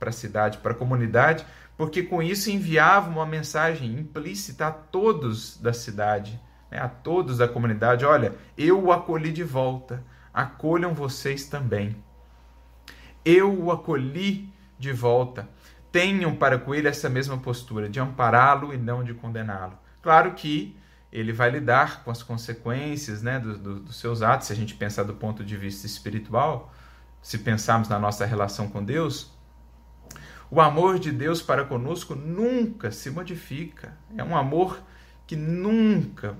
a 0.00 0.10
cidade, 0.10 0.58
para 0.58 0.72
a 0.72 0.76
comunidade, 0.76 1.46
porque 1.76 2.02
com 2.02 2.22
isso 2.22 2.50
enviava 2.50 3.10
uma 3.10 3.26
mensagem 3.26 3.92
implícita 3.98 4.68
a 4.68 4.70
todos 4.70 5.56
da 5.58 5.72
cidade, 5.72 6.40
né, 6.70 6.78
a 6.78 6.88
todos 6.88 7.38
da 7.38 7.48
comunidade: 7.48 8.04
olha, 8.04 8.34
eu 8.56 8.82
o 8.82 8.92
acolhi 8.92 9.32
de 9.32 9.42
volta, 9.44 10.04
acolham 10.32 10.94
vocês 10.94 11.46
também. 11.46 11.96
Eu 13.24 13.52
o 13.58 13.72
acolhi 13.72 14.52
de 14.78 14.92
volta. 14.92 15.48
Tenham 15.90 16.34
para 16.34 16.58
com 16.58 16.74
ele 16.74 16.88
essa 16.88 17.08
mesma 17.08 17.38
postura 17.38 17.88
de 17.88 18.00
ampará-lo 18.00 18.74
e 18.74 18.76
não 18.76 19.04
de 19.04 19.14
condená-lo. 19.14 19.78
Claro 20.02 20.32
que 20.32 20.76
ele 21.12 21.32
vai 21.32 21.48
lidar 21.48 22.02
com 22.02 22.10
as 22.10 22.22
consequências 22.22 23.22
né, 23.22 23.38
do, 23.38 23.56
do, 23.56 23.80
dos 23.80 24.00
seus 24.00 24.20
atos, 24.20 24.48
se 24.48 24.52
a 24.52 24.56
gente 24.56 24.74
pensar 24.74 25.04
do 25.04 25.14
ponto 25.14 25.44
de 25.44 25.56
vista 25.56 25.86
espiritual, 25.86 26.74
se 27.22 27.38
pensarmos 27.38 27.88
na 27.88 28.00
nossa 28.00 28.26
relação 28.26 28.68
com 28.68 28.84
Deus, 28.84 29.32
o 30.50 30.60
amor 30.60 30.98
de 30.98 31.10
Deus 31.10 31.42
para 31.42 31.64
conosco 31.64 32.14
nunca 32.14 32.90
se 32.90 33.10
modifica. 33.10 33.96
É 34.16 34.22
um 34.22 34.36
amor 34.36 34.80
que 35.26 35.36
nunca 35.36 36.36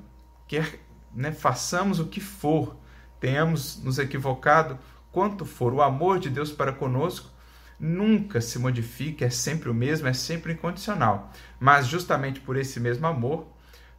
quer, 0.47 0.81
né, 1.15 1.33
façamos 1.33 1.99
o 1.99 2.07
que 2.07 2.21
for, 2.21 2.77
tenhamos 3.19 3.83
nos 3.83 3.99
equivocado 3.99 4.79
quanto 5.11 5.45
for. 5.45 5.73
O 5.73 5.83
amor 5.83 6.19
de 6.19 6.29
Deus 6.29 6.53
para 6.53 6.73
conosco 6.73 7.31
nunca 7.79 8.41
se 8.41 8.59
modifica, 8.59 9.25
é 9.25 9.31
sempre 9.31 9.69
o 9.69 9.75
mesmo, 9.75 10.07
é 10.07 10.13
sempre 10.13 10.53
incondicional. 10.53 11.33
Mas 11.59 11.87
justamente 11.87 12.41
por 12.41 12.57
esse 12.57 12.79
mesmo 12.79 13.07
amor 13.07 13.47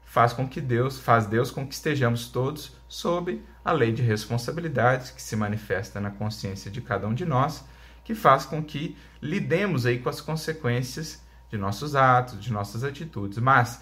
faz 0.03 0.31
com 0.31 0.47
que 0.47 0.61
Deus, 0.61 0.99
faz 0.99 1.25
Deus 1.25 1.51
com 1.51 1.67
que 1.67 1.73
estejamos 1.73 2.29
todos 2.29 2.77
sob 2.87 3.43
a 3.63 3.71
lei 3.71 3.91
de 3.91 4.01
responsabilidades 4.01 5.11
que 5.11 5.21
se 5.21 5.35
manifesta 5.35 5.99
na 5.99 6.11
consciência 6.11 6.71
de 6.71 6.81
cada 6.81 7.07
um 7.07 7.13
de 7.13 7.25
nós 7.25 7.65
que 8.05 8.15
faz 8.15 8.45
com 8.45 8.63
que 8.63 8.95
lidemos 9.21 9.85
aí 9.85 9.99
com 9.99 10.07
as 10.07 10.21
consequências 10.21 11.21
de 11.49 11.57
nossos 11.57 11.95
atos, 11.95 12.39
de 12.39 12.53
nossas 12.53 12.83
atitudes. 12.83 13.39
Mas 13.39 13.81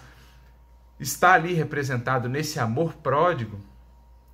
está 0.98 1.34
ali 1.34 1.52
representado 1.52 2.28
nesse 2.28 2.58
amor 2.58 2.94
pródigo, 2.94 3.60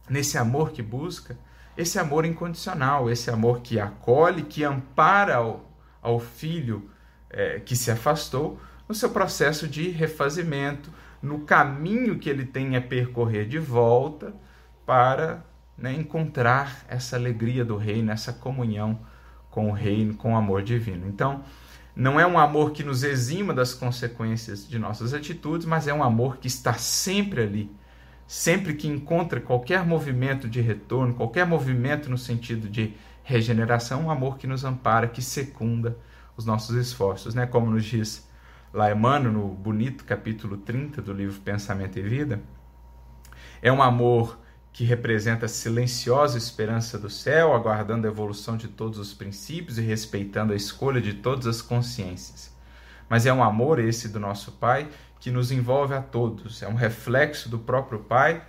nesse 0.09 0.39
amor 0.39 0.71
que 0.71 0.81
busca, 0.81 1.37
esse 1.77 1.99
amor 1.99 2.25
incondicional, 2.25 3.11
esse 3.11 3.31
amor 3.31 3.61
que 3.61 3.81
acolhe, 3.81 4.45
que 4.45 4.63
ampara 4.63 5.37
ao, 5.37 5.69
ao 6.01 6.21
filho 6.21 6.89
é, 7.29 7.59
que 7.59 7.75
se 7.75 7.91
afastou 7.91 8.61
no 8.89 8.95
seu 8.95 9.11
processo 9.11 9.67
de 9.67 9.89
refazimento, 9.91 10.93
no 11.21 11.41
caminho 11.41 12.19
que 12.19 12.31
ele 12.31 12.45
tem 12.45 12.77
a 12.77 12.81
percorrer 12.81 13.47
de 13.47 13.59
volta 13.59 14.35
para 14.87 15.45
né, 15.77 15.93
encontrar 15.93 16.85
essa 16.89 17.17
alegria 17.17 17.65
do 17.65 17.77
reino, 17.77 18.13
essa 18.13 18.33
comunhão 18.33 19.01
com 19.51 19.69
o 19.69 19.73
reino, 19.73 20.15
com 20.15 20.33
o 20.33 20.37
amor 20.37 20.63
divino. 20.63 21.07
Então, 21.09 21.43
não 21.95 22.19
é 22.19 22.27
um 22.27 22.39
amor 22.39 22.71
que 22.73 22.83
nos 22.83 23.03
exima 23.03 23.53
das 23.53 23.75
consequências 23.75 24.67
de 24.67 24.79
nossas 24.79 25.13
atitudes, 25.13 25.67
mas 25.67 25.87
é 25.87 25.93
um 25.93 26.03
amor 26.03 26.39
que 26.39 26.47
está 26.47 26.75
sempre 26.75 27.43
ali. 27.43 27.71
Sempre 28.27 28.75
que 28.75 28.87
encontra 28.87 29.41
qualquer 29.41 29.85
movimento 29.85 30.49
de 30.49 30.61
retorno, 30.61 31.15
qualquer 31.15 31.45
movimento 31.45 32.09
no 32.09 32.17
sentido 32.17 32.69
de 32.69 32.95
regeneração, 33.25 34.05
um 34.05 34.11
amor 34.11 34.39
que 34.39 34.47
nos 34.47 34.65
ampara, 34.65 35.09
que 35.09 35.21
secunda 35.21 35.97
os 36.37 36.47
nossos 36.47 36.77
esforços, 36.77 37.35
né? 37.35 37.45
Como 37.45 37.71
nos 37.71 37.85
diz 37.85 38.29
lá 38.73 38.91
Emmanuel, 38.91 39.33
no 39.33 39.49
bonito 39.49 40.05
capítulo 40.05 40.57
30 40.57 41.03
do 41.03 41.13
livro 41.13 41.41
Pensamento 41.41 41.99
e 41.99 42.03
Vida, 42.03 42.41
é 43.61 43.71
um 43.73 43.83
amor 43.83 44.39
que 44.73 44.85
representa 44.85 45.47
a 45.47 45.49
silenciosa 45.49 46.39
esperança 46.39 46.99
do 46.99 47.11
céu, 47.11 47.55
aguardando 47.55 48.07
a 48.07 48.11
evolução 48.11 48.57
de 48.57 48.69
todos 48.69 48.99
os 48.99 49.13
princípios 49.13 49.79
e 49.79 49.83
respeitando 49.83 50.53
a 50.53 50.57
escolha 50.57 51.01
de 51.01 51.15
todas 51.15 51.47
as 51.47 51.61
consciências. 51.61 52.55
Mas 53.09 53.27
é 53.27 53.33
um 53.33 53.43
amor 53.43 53.79
esse 53.79 54.09
do 54.09 54.21
nosso 54.21 54.53
Pai 54.53 54.89
que 55.19 55.31
nos 55.31 55.51
envolve 55.51 55.93
a 55.93 56.01
todos, 56.01 56.63
é 56.63 56.69
um 56.69 56.75
reflexo 56.75 57.49
do 57.49 57.59
próprio 57.59 57.99
Pai, 57.99 58.43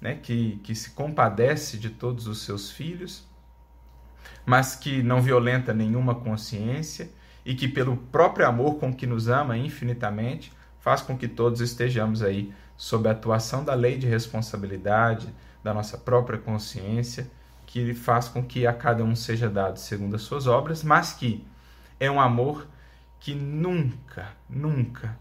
né, 0.00 0.18
que, 0.22 0.60
que 0.62 0.74
se 0.74 0.90
compadece 0.90 1.76
de 1.76 1.90
todos 1.90 2.26
os 2.26 2.42
seus 2.42 2.70
filhos, 2.70 3.26
mas 4.46 4.74
que 4.74 5.02
não 5.02 5.20
violenta 5.20 5.74
nenhuma 5.74 6.14
consciência 6.14 7.10
e 7.44 7.54
que, 7.54 7.68
pelo 7.68 7.96
próprio 7.96 8.46
amor 8.46 8.76
com 8.76 8.92
que 8.92 9.06
nos 9.06 9.28
ama 9.28 9.56
infinitamente, 9.56 10.52
faz 10.80 11.02
com 11.02 11.16
que 11.16 11.28
todos 11.28 11.60
estejamos 11.60 12.22
aí 12.22 12.52
sob 12.76 13.08
a 13.08 13.12
atuação 13.12 13.64
da 13.64 13.74
lei 13.74 13.96
de 13.96 14.06
responsabilidade, 14.06 15.32
da 15.64 15.72
nossa 15.72 15.96
própria 15.96 16.38
consciência, 16.38 17.28
que 17.66 17.94
faz 17.94 18.28
com 18.28 18.44
que 18.44 18.66
a 18.66 18.72
cada 18.74 19.02
um 19.02 19.16
seja 19.16 19.48
dado 19.48 19.78
segundo 19.78 20.14
as 20.14 20.22
suas 20.22 20.46
obras, 20.46 20.84
mas 20.84 21.14
que 21.14 21.44
é 21.98 22.10
um 22.10 22.20
amor 22.20 22.68
que 23.18 23.34
nunca, 23.34 24.28
nunca 24.48 25.18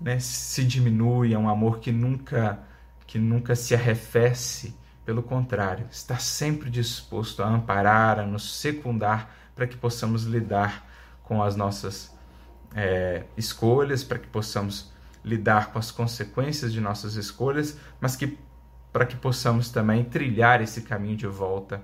né, 0.00 0.18
se 0.18 0.64
diminui, 0.64 1.34
é 1.34 1.38
um 1.38 1.48
amor 1.48 1.78
que 1.78 1.92
nunca, 1.92 2.58
que 3.06 3.18
nunca 3.18 3.54
se 3.54 3.74
arrefece. 3.74 4.74
Pelo 5.04 5.22
contrário, 5.22 5.86
está 5.90 6.16
sempre 6.16 6.70
disposto 6.70 7.42
a 7.42 7.48
amparar, 7.48 8.18
a 8.18 8.26
nos 8.26 8.54
secundar 8.58 9.30
para 9.54 9.66
que 9.66 9.76
possamos 9.76 10.22
lidar 10.22 10.88
com 11.24 11.42
as 11.42 11.54
nossas 11.56 12.16
é, 12.74 13.24
escolhas, 13.36 14.02
para 14.02 14.18
que 14.18 14.28
possamos 14.28 14.90
lidar 15.24 15.72
com 15.72 15.78
as 15.78 15.90
consequências 15.90 16.72
de 16.72 16.80
nossas 16.80 17.16
escolhas, 17.16 17.76
mas 18.00 18.16
que 18.16 18.38
para 18.92 19.06
que 19.06 19.16
possamos 19.16 19.70
também 19.70 20.04
trilhar 20.04 20.60
esse 20.60 20.82
caminho 20.82 21.16
de 21.16 21.26
volta 21.26 21.82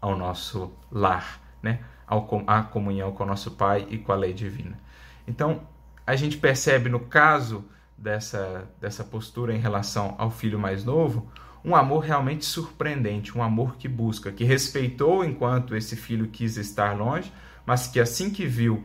ao 0.00 0.16
nosso 0.16 0.72
lar, 0.90 1.40
né? 1.62 1.80
À 2.06 2.62
comunhão 2.62 3.12
com 3.12 3.22
o 3.22 3.26
nosso 3.26 3.52
Pai 3.52 3.86
e 3.88 3.96
com 3.96 4.12
a 4.12 4.16
lei 4.16 4.32
divina. 4.32 4.78
Então, 5.26 5.62
a 6.06 6.16
gente 6.16 6.36
percebe 6.36 6.88
no 6.88 7.00
caso 7.00 7.64
dessa, 7.96 8.68
dessa 8.80 9.04
postura 9.04 9.54
em 9.54 9.60
relação 9.60 10.14
ao 10.18 10.30
filho 10.30 10.58
mais 10.58 10.84
novo, 10.84 11.30
um 11.64 11.76
amor 11.76 12.00
realmente 12.00 12.44
surpreendente, 12.44 13.36
um 13.36 13.42
amor 13.42 13.76
que 13.76 13.86
busca, 13.86 14.32
que 14.32 14.44
respeitou 14.44 15.24
enquanto 15.24 15.76
esse 15.76 15.94
filho 15.94 16.26
quis 16.26 16.56
estar 16.56 16.96
longe, 16.96 17.32
mas 17.64 17.86
que 17.86 18.00
assim 18.00 18.30
que 18.30 18.46
viu 18.46 18.84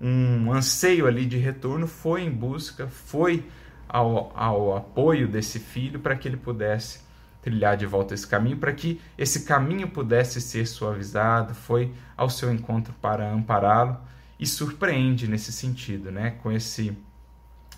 um 0.00 0.52
anseio 0.52 1.06
ali 1.06 1.24
de 1.24 1.38
retorno, 1.38 1.86
foi 1.86 2.22
em 2.22 2.30
busca, 2.30 2.88
foi 2.88 3.44
ao, 3.88 4.32
ao 4.34 4.76
apoio 4.76 5.28
desse 5.28 5.58
filho 5.58 6.00
para 6.00 6.16
que 6.16 6.28
ele 6.28 6.36
pudesse 6.36 7.00
trilhar 7.42 7.76
de 7.76 7.86
volta 7.86 8.12
esse 8.12 8.26
caminho, 8.26 8.56
para 8.56 8.72
que 8.72 9.00
esse 9.16 9.44
caminho 9.44 9.88
pudesse 9.88 10.40
ser 10.40 10.66
suavizado, 10.66 11.54
foi 11.54 11.94
ao 12.16 12.28
seu 12.28 12.52
encontro 12.52 12.92
para 13.00 13.30
ampará-lo 13.30 13.96
e 14.38 14.44
surpreende 14.44 15.28
nesse 15.28 15.52
sentido, 15.52 16.10
né? 16.10 16.32
Com 16.42 16.50
esse 16.50 16.96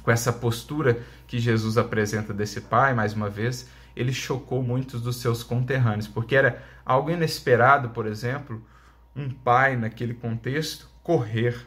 com 0.02 0.10
essa 0.10 0.32
postura 0.32 1.02
que 1.26 1.38
Jesus 1.38 1.76
apresenta 1.76 2.32
desse 2.32 2.62
pai, 2.62 2.94
mais 2.94 3.12
uma 3.12 3.28
vez, 3.28 3.68
ele 3.94 4.12
chocou 4.12 4.62
muitos 4.62 5.02
dos 5.02 5.16
seus 5.16 5.42
conterrâneos, 5.42 6.08
porque 6.08 6.34
era 6.34 6.62
algo 6.86 7.10
inesperado, 7.10 7.90
por 7.90 8.06
exemplo, 8.06 8.64
um 9.14 9.28
pai 9.28 9.76
naquele 9.76 10.14
contexto 10.14 10.88
correr, 11.02 11.66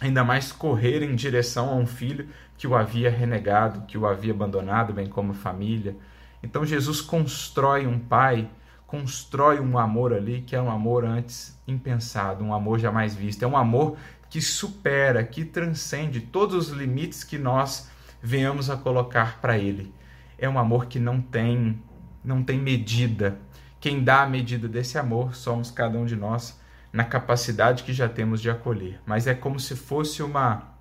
ainda 0.00 0.22
mais 0.22 0.52
correr 0.52 1.02
em 1.02 1.14
direção 1.14 1.70
a 1.70 1.74
um 1.76 1.86
filho 1.86 2.28
que 2.56 2.66
o 2.66 2.74
havia 2.74 3.10
renegado, 3.10 3.82
que 3.86 3.98
o 3.98 4.06
havia 4.06 4.32
abandonado, 4.32 4.92
bem 4.92 5.06
como 5.06 5.34
família. 5.34 5.96
Então 6.42 6.64
Jesus 6.64 7.00
constrói 7.00 7.86
um 7.86 7.98
pai, 7.98 8.48
constrói 8.86 9.60
um 9.60 9.78
amor 9.78 10.12
ali 10.12 10.42
que 10.42 10.54
é 10.54 10.60
um 10.60 10.70
amor 10.70 11.04
antes 11.04 11.58
impensado, 11.66 12.44
um 12.44 12.54
amor 12.54 12.78
jamais 12.78 13.14
visto. 13.14 13.42
É 13.42 13.46
um 13.46 13.56
amor 13.56 13.96
que 14.30 14.40
supera, 14.40 15.22
que 15.24 15.44
transcende 15.44 16.20
todos 16.20 16.70
os 16.70 16.76
limites 16.76 17.24
que 17.24 17.38
nós 17.38 17.90
venhamos 18.22 18.70
a 18.70 18.76
colocar 18.76 19.40
para 19.40 19.58
ele. 19.58 19.92
É 20.38 20.48
um 20.48 20.58
amor 20.58 20.86
que 20.86 20.98
não 20.98 21.20
tem 21.20 21.80
não 22.24 22.42
tem 22.42 22.58
medida. 22.58 23.38
Quem 23.78 24.02
dá 24.02 24.22
a 24.22 24.26
medida 24.26 24.66
desse 24.66 24.98
amor 24.98 25.36
somos 25.36 25.70
cada 25.70 25.96
um 25.96 26.04
de 26.04 26.16
nós 26.16 26.60
na 26.92 27.04
capacidade 27.04 27.84
que 27.84 27.92
já 27.92 28.08
temos 28.08 28.40
de 28.40 28.50
acolher. 28.50 29.00
Mas 29.06 29.26
é 29.28 29.34
como 29.34 29.60
se 29.60 29.76
fosse 29.76 30.22
uma 30.22 30.75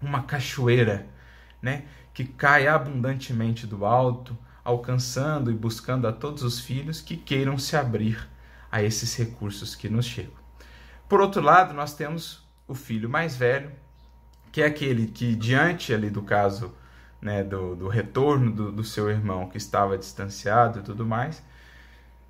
uma 0.00 0.22
cachoeira, 0.22 1.06
né, 1.60 1.84
que 2.12 2.24
cai 2.24 2.66
abundantemente 2.66 3.66
do 3.66 3.84
alto, 3.84 4.36
alcançando 4.64 5.50
e 5.50 5.54
buscando 5.54 6.08
a 6.08 6.12
todos 6.12 6.42
os 6.42 6.60
filhos 6.60 7.00
que 7.00 7.16
queiram 7.16 7.58
se 7.58 7.76
abrir 7.76 8.28
a 8.70 8.82
esses 8.82 9.14
recursos 9.16 9.74
que 9.74 9.88
nos 9.88 10.06
chegam. 10.06 10.34
Por 11.08 11.20
outro 11.20 11.40
lado, 11.40 11.72
nós 11.72 11.94
temos 11.94 12.44
o 12.66 12.74
filho 12.74 13.08
mais 13.08 13.36
velho, 13.36 13.70
que 14.50 14.62
é 14.62 14.66
aquele 14.66 15.06
que, 15.06 15.36
diante 15.36 15.94
ali 15.94 16.10
do 16.10 16.22
caso 16.22 16.74
né, 17.20 17.44
do, 17.44 17.76
do 17.76 17.88
retorno 17.88 18.50
do, 18.50 18.72
do 18.72 18.84
seu 18.84 19.10
irmão 19.10 19.48
que 19.48 19.56
estava 19.56 19.96
distanciado 19.96 20.80
e 20.80 20.82
tudo 20.82 21.06
mais, 21.06 21.42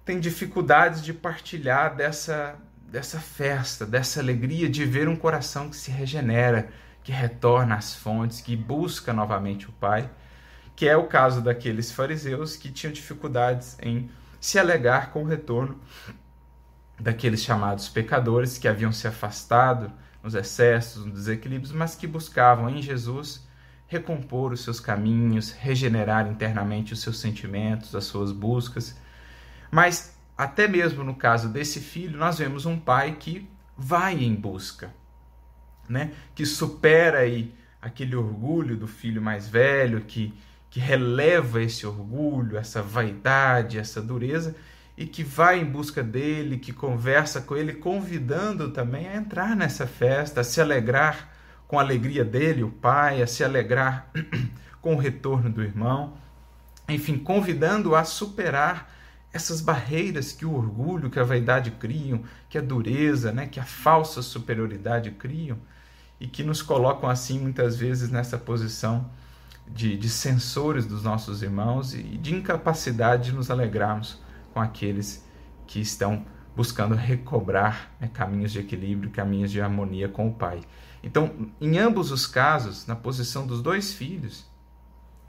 tem 0.04 0.20
dificuldades 0.20 1.02
de 1.02 1.12
partilhar 1.12 1.96
dessa, 1.96 2.56
dessa 2.88 3.18
festa, 3.18 3.84
dessa 3.84 4.20
alegria 4.20 4.68
de 4.68 4.84
ver 4.84 5.08
um 5.08 5.16
coração 5.16 5.68
que 5.68 5.76
se 5.76 5.90
regenera, 5.90 6.70
que 7.06 7.12
retorna 7.12 7.76
às 7.76 7.94
fontes, 7.94 8.40
que 8.40 8.56
busca 8.56 9.12
novamente 9.12 9.68
o 9.68 9.72
Pai, 9.72 10.10
que 10.74 10.88
é 10.88 10.96
o 10.96 11.06
caso 11.06 11.40
daqueles 11.40 11.92
fariseus 11.92 12.56
que 12.56 12.68
tinham 12.68 12.92
dificuldades 12.92 13.78
em 13.80 14.10
se 14.40 14.58
alegar 14.58 15.12
com 15.12 15.22
o 15.22 15.24
retorno 15.24 15.80
daqueles 16.98 17.44
chamados 17.44 17.88
pecadores 17.88 18.58
que 18.58 18.66
haviam 18.66 18.90
se 18.90 19.06
afastado 19.06 19.92
nos 20.20 20.34
excessos, 20.34 21.04
nos 21.04 21.14
desequilíbrios, 21.14 21.70
mas 21.70 21.94
que 21.94 22.08
buscavam 22.08 22.68
em 22.68 22.82
Jesus 22.82 23.46
recompor 23.86 24.52
os 24.52 24.64
seus 24.64 24.80
caminhos, 24.80 25.52
regenerar 25.52 26.26
internamente 26.26 26.92
os 26.92 27.00
seus 27.00 27.20
sentimentos, 27.20 27.94
as 27.94 28.02
suas 28.02 28.32
buscas. 28.32 28.98
Mas 29.70 30.18
até 30.36 30.66
mesmo 30.66 31.04
no 31.04 31.14
caso 31.14 31.48
desse 31.50 31.78
filho, 31.78 32.18
nós 32.18 32.38
vemos 32.38 32.66
um 32.66 32.76
pai 32.76 33.14
que 33.14 33.48
vai 33.78 34.14
em 34.14 34.34
busca, 34.34 34.92
né? 35.88 36.12
que 36.34 36.44
supera 36.44 37.18
aí 37.20 37.54
aquele 37.80 38.16
orgulho 38.16 38.76
do 38.76 38.86
filho 38.86 39.22
mais 39.22 39.48
velho, 39.48 40.00
que, 40.00 40.34
que 40.68 40.80
releva 40.80 41.62
esse 41.62 41.86
orgulho, 41.86 42.56
essa 42.56 42.82
vaidade, 42.82 43.78
essa 43.78 44.02
dureza, 44.02 44.56
e 44.96 45.06
que 45.06 45.22
vai 45.22 45.60
em 45.60 45.64
busca 45.64 46.02
dele, 46.02 46.58
que 46.58 46.72
conversa 46.72 47.40
com 47.40 47.56
ele, 47.56 47.74
convidando 47.74 48.70
também 48.70 49.06
a 49.08 49.16
entrar 49.16 49.54
nessa 49.54 49.86
festa, 49.86 50.40
a 50.40 50.44
se 50.44 50.60
alegrar 50.60 51.32
com 51.68 51.78
a 51.78 51.82
alegria 51.82 52.24
dele, 52.24 52.62
o 52.62 52.70
pai, 52.70 53.22
a 53.22 53.26
se 53.26 53.44
alegrar 53.44 54.10
com 54.80 54.94
o 54.94 54.98
retorno 54.98 55.50
do 55.50 55.62
irmão, 55.62 56.16
enfim, 56.88 57.18
convidando 57.18 57.94
a 57.94 58.04
superar 58.04 58.92
essas 59.32 59.60
barreiras 59.60 60.32
que 60.32 60.46
o 60.46 60.54
orgulho, 60.54 61.10
que 61.10 61.20
a 61.20 61.24
vaidade 61.24 61.72
criam, 61.72 62.22
que 62.48 62.56
a 62.56 62.62
dureza, 62.62 63.32
né, 63.32 63.46
que 63.46 63.60
a 63.60 63.64
falsa 63.64 64.22
superioridade 64.22 65.10
criam 65.10 65.58
e 66.20 66.26
que 66.26 66.42
nos 66.42 66.62
colocam 66.62 67.08
assim 67.08 67.38
muitas 67.38 67.76
vezes 67.76 68.10
nessa 68.10 68.38
posição 68.38 69.10
de, 69.68 69.96
de 69.96 70.08
censores 70.08 70.86
dos 70.86 71.02
nossos 71.02 71.42
irmãos 71.42 71.94
e 71.94 72.02
de 72.02 72.34
incapacidade 72.34 73.30
de 73.30 73.32
nos 73.32 73.50
alegrarmos 73.50 74.20
com 74.52 74.60
aqueles 74.60 75.24
que 75.66 75.80
estão 75.80 76.24
buscando 76.54 76.94
recobrar 76.94 77.92
né, 78.00 78.08
caminhos 78.12 78.52
de 78.52 78.60
equilíbrio, 78.60 79.10
caminhos 79.10 79.50
de 79.50 79.60
harmonia 79.60 80.08
com 80.08 80.28
o 80.28 80.32
Pai. 80.32 80.62
Então, 81.02 81.50
em 81.60 81.78
ambos 81.78 82.10
os 82.10 82.26
casos, 82.26 82.86
na 82.86 82.96
posição 82.96 83.46
dos 83.46 83.62
dois 83.62 83.92
filhos, 83.92 84.46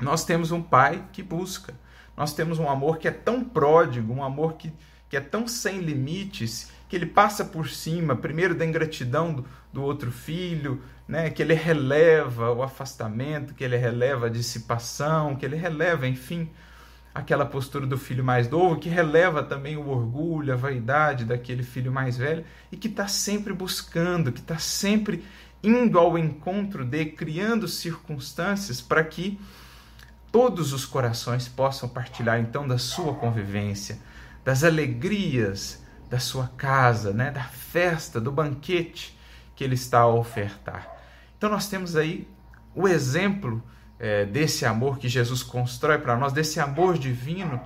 nós 0.01 0.23
temos 0.23 0.51
um 0.51 0.61
pai 0.61 1.03
que 1.11 1.21
busca. 1.21 1.73
Nós 2.15 2.33
temos 2.33 2.57
um 2.57 2.69
amor 2.69 2.97
que 2.97 3.07
é 3.07 3.11
tão 3.11 3.43
pródigo, 3.43 4.13
um 4.13 4.23
amor 4.23 4.53
que, 4.53 4.71
que 5.09 5.17
é 5.17 5.21
tão 5.21 5.47
sem 5.47 5.79
limites, 5.79 6.71
que 6.87 6.95
ele 6.95 7.05
passa 7.05 7.43
por 7.43 7.69
cima, 7.69 8.15
primeiro 8.15 8.55
da 8.55 8.65
ingratidão 8.65 9.33
do, 9.33 9.45
do 9.77 9.83
outro 9.83 10.11
filho, 10.11 10.81
né, 11.07 11.29
que 11.29 11.39
ele 11.39 11.53
releva 11.53 12.51
o 12.51 12.63
afastamento, 12.63 13.53
que 13.53 13.63
ele 13.63 13.77
releva 13.77 14.25
a 14.25 14.29
dissipação, 14.29 15.35
que 15.35 15.45
ele 15.45 15.55
releva, 15.55 16.07
enfim, 16.07 16.49
aquela 17.13 17.45
postura 17.45 17.85
do 17.85 17.95
filho 17.95 18.23
mais 18.23 18.49
novo, 18.49 18.79
que 18.79 18.89
releva 18.89 19.43
também 19.43 19.77
o 19.77 19.87
orgulho, 19.87 20.51
a 20.51 20.55
vaidade 20.55 21.25
daquele 21.25 21.61
filho 21.61 21.91
mais 21.91 22.17
velho, 22.17 22.43
e 22.71 22.75
que 22.75 22.87
está 22.87 23.07
sempre 23.07 23.53
buscando, 23.53 24.31
que 24.31 24.39
está 24.39 24.57
sempre 24.57 25.23
indo 25.63 25.99
ao 25.99 26.17
encontro 26.17 26.83
de, 26.83 27.05
criando 27.05 27.67
circunstâncias 27.67 28.81
para 28.81 29.03
que 29.03 29.39
todos 30.31 30.73
os 30.73 30.87
corações 30.87 31.47
possam 31.47 31.87
partilhar 31.87 32.39
então 32.39 32.67
da 32.67 32.79
sua 32.79 33.13
convivência, 33.13 33.99
das 34.43 34.63
alegrias 34.63 35.85
da 36.09 36.19
sua 36.19 36.47
casa, 36.57 37.13
né, 37.13 37.29
da 37.29 37.43
festa, 37.43 38.19
do 38.19 38.31
banquete 38.31 39.16
que 39.57 39.63
ele 39.63 39.73
está 39.73 40.01
a 40.01 40.07
ofertar. 40.07 40.87
Então 41.35 41.49
nós 41.49 41.67
temos 41.67 41.95
aí 41.95 42.27
o 42.75 42.87
exemplo 42.87 43.61
é, 43.99 44.23
desse 44.23 44.65
amor 44.65 44.99
que 44.99 45.09
Jesus 45.09 45.41
constrói 45.41 45.97
para 45.97 46.15
nós, 46.15 46.31
desse 46.31 46.59
amor 46.59 46.95
divino, 46.95 47.59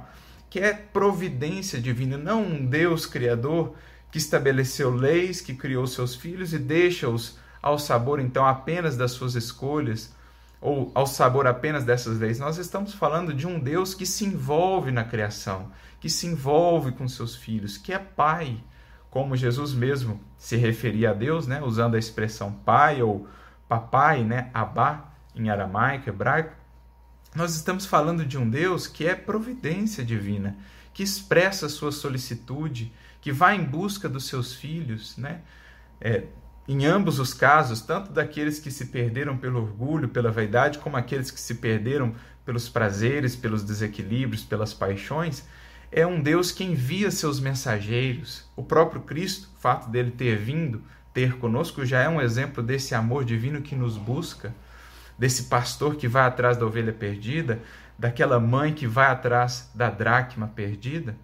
que 0.49 0.59
é 0.59 0.73
providência 0.73 1.79
divina, 1.81 2.17
não 2.17 2.43
um 2.43 2.65
Deus 2.65 3.05
criador 3.05 3.75
que 4.09 4.17
estabeleceu 4.17 4.89
leis, 4.89 5.41
que 5.41 5.53
criou 5.53 5.85
seus 5.85 6.15
filhos 6.15 6.53
e 6.53 6.59
deixa-os 6.59 7.37
ao 7.61 7.77
sabor 7.77 8.21
então 8.21 8.45
apenas 8.45 8.95
das 8.95 9.11
suas 9.11 9.35
escolhas 9.35 10.15
ou 10.61 10.91
ao 10.95 11.05
sabor 11.05 11.45
apenas 11.45 11.83
dessas 11.83 12.19
leis. 12.19 12.39
Nós 12.39 12.57
estamos 12.57 12.93
falando 12.93 13.33
de 13.33 13.45
um 13.45 13.59
Deus 13.59 13.93
que 13.93 14.05
se 14.05 14.23
envolve 14.25 14.91
na 14.91 15.03
criação, 15.03 15.69
que 15.99 16.09
se 16.09 16.25
envolve 16.25 16.93
com 16.93 17.05
seus 17.07 17.35
filhos, 17.35 17.77
que 17.77 17.91
é 17.91 17.99
pai, 17.99 18.63
como 19.11 19.35
Jesus 19.35 19.73
mesmo 19.73 20.19
se 20.37 20.55
referia 20.55 21.11
a 21.11 21.13
Deus, 21.13 21.45
né, 21.45 21.61
usando 21.61 21.95
a 21.95 21.99
expressão 21.99 22.51
pai 22.51 23.03
ou 23.03 23.27
papai, 23.67 24.23
né, 24.23 24.49
abá 24.53 25.11
em 25.35 25.49
aramaico, 25.49 26.09
hebraico. 26.09 26.55
Nós 27.35 27.53
estamos 27.53 27.85
falando 27.85 28.25
de 28.25 28.37
um 28.37 28.49
Deus 28.49 28.87
que 28.87 29.05
é 29.05 29.13
providência 29.13 30.03
divina, 30.03 30.57
que 30.93 31.03
expressa 31.03 31.69
sua 31.69 31.91
solicitude, 31.91 32.91
que 33.21 33.31
vai 33.31 33.55
em 33.55 33.63
busca 33.63 34.09
dos 34.09 34.27
seus 34.27 34.55
filhos, 34.55 35.15
né? 35.17 35.41
É, 35.99 36.23
em 36.67 36.85
ambos 36.85 37.19
os 37.19 37.33
casos, 37.33 37.81
tanto 37.81 38.11
daqueles 38.11 38.59
que 38.59 38.71
se 38.71 38.87
perderam 38.87 39.37
pelo 39.37 39.61
orgulho, 39.61 40.09
pela 40.09 40.31
vaidade, 40.31 40.79
como 40.79 40.97
aqueles 40.97 41.29
que 41.29 41.39
se 41.39 41.55
perderam 41.55 42.15
pelos 42.45 42.67
prazeres, 42.69 43.35
pelos 43.35 43.63
desequilíbrios, 43.63 44.43
pelas 44.43 44.73
paixões, 44.73 45.45
é 45.91 46.07
um 46.07 46.21
Deus 46.21 46.51
que 46.51 46.63
envia 46.63 47.11
seus 47.11 47.39
mensageiros. 47.39 48.49
O 48.55 48.63
próprio 48.63 49.01
Cristo, 49.01 49.49
o 49.55 49.59
fato 49.59 49.89
dele 49.89 50.11
ter 50.11 50.37
vindo, 50.37 50.81
ter 51.13 51.37
conosco, 51.37 51.85
já 51.85 51.99
é 51.99 52.07
um 52.07 52.21
exemplo 52.21 52.63
desse 52.63 52.95
amor 52.95 53.25
divino 53.25 53.61
que 53.61 53.75
nos 53.75 53.97
busca, 53.97 54.53
desse 55.17 55.43
pastor 55.43 55.95
que 55.95 56.07
vai 56.07 56.23
atrás 56.23 56.57
da 56.57 56.65
ovelha 56.65 56.93
perdida, 56.93 57.59
daquela 57.99 58.39
mãe 58.39 58.73
que 58.73 58.87
vai 58.87 59.07
atrás 59.07 59.69
da 59.75 59.89
dracma 59.89 60.47
perdida. 60.47 61.15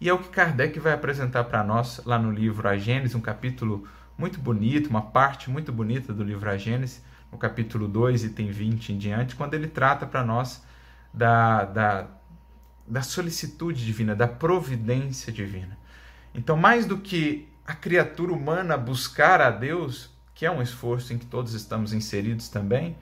E 0.00 0.08
é 0.08 0.14
o 0.14 0.18
que 0.18 0.28
Kardec 0.28 0.78
vai 0.78 0.92
apresentar 0.92 1.44
para 1.44 1.64
nós 1.64 2.00
lá 2.04 2.18
no 2.18 2.30
livro 2.30 2.68
A 2.68 2.76
Gênesis, 2.76 3.14
um 3.14 3.20
capítulo 3.20 3.86
muito 4.16 4.38
bonito, 4.38 4.88
uma 4.88 5.02
parte 5.02 5.50
muito 5.50 5.72
bonita 5.72 6.12
do 6.12 6.22
livro 6.22 6.48
A 6.48 6.56
Gênesis, 6.56 7.02
no 7.32 7.36
capítulo 7.36 7.88
2, 7.88 8.24
item 8.24 8.50
20 8.50 8.92
em 8.92 8.98
diante, 8.98 9.34
quando 9.34 9.54
ele 9.54 9.66
trata 9.66 10.06
para 10.06 10.22
nós 10.22 10.64
da, 11.12 11.64
da, 11.64 12.06
da 12.86 13.02
solicitude 13.02 13.84
divina, 13.84 14.14
da 14.14 14.28
providência 14.28 15.32
divina. 15.32 15.76
Então, 16.34 16.56
mais 16.56 16.86
do 16.86 16.98
que 16.98 17.48
a 17.66 17.74
criatura 17.74 18.32
humana 18.32 18.76
buscar 18.76 19.40
a 19.40 19.50
Deus, 19.50 20.10
que 20.34 20.46
é 20.46 20.50
um 20.50 20.62
esforço 20.62 21.12
em 21.12 21.18
que 21.18 21.26
todos 21.26 21.54
estamos 21.54 21.92
inseridos 21.92 22.48
também, 22.48 22.96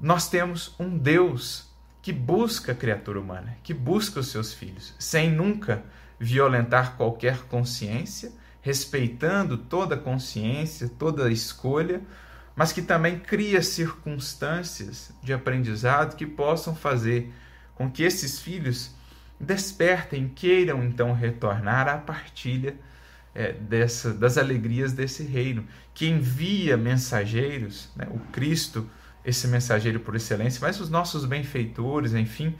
nós 0.00 0.28
temos 0.28 0.74
um 0.78 0.96
Deus 0.96 1.68
que 2.02 2.12
busca 2.12 2.72
a 2.72 2.74
criatura 2.74 3.20
humana, 3.20 3.56
que 3.62 3.74
busca 3.74 4.20
os 4.20 4.28
seus 4.28 4.52
filhos, 4.52 4.94
sem 4.98 5.30
nunca 5.30 5.82
violentar 6.18 6.96
qualquer 6.96 7.42
consciência, 7.44 8.32
respeitando 8.60 9.56
toda 9.56 9.96
consciência, 9.96 10.88
toda 10.98 11.30
escolha, 11.30 12.02
mas 12.54 12.72
que 12.72 12.82
também 12.82 13.18
cria 13.18 13.62
circunstâncias 13.62 15.12
de 15.22 15.32
aprendizado 15.32 16.16
que 16.16 16.26
possam 16.26 16.74
fazer 16.74 17.32
com 17.74 17.90
que 17.90 18.02
esses 18.02 18.40
filhos 18.40 18.97
despertem, 19.40 20.28
queiram 20.28 20.82
então 20.82 21.12
retornar 21.12 21.88
à 21.88 21.96
partilha 21.98 22.76
é, 23.34 23.52
dessa, 23.52 24.12
das 24.12 24.36
alegrias 24.36 24.92
desse 24.92 25.22
reino, 25.22 25.64
que 25.94 26.08
envia 26.08 26.76
mensageiros, 26.76 27.90
né, 27.94 28.06
o 28.10 28.18
Cristo, 28.32 28.88
esse 29.24 29.46
mensageiro 29.46 30.00
por 30.00 30.16
excelência, 30.16 30.60
mas 30.60 30.80
os 30.80 30.88
nossos 30.88 31.24
benfeitores, 31.24 32.14
enfim, 32.14 32.54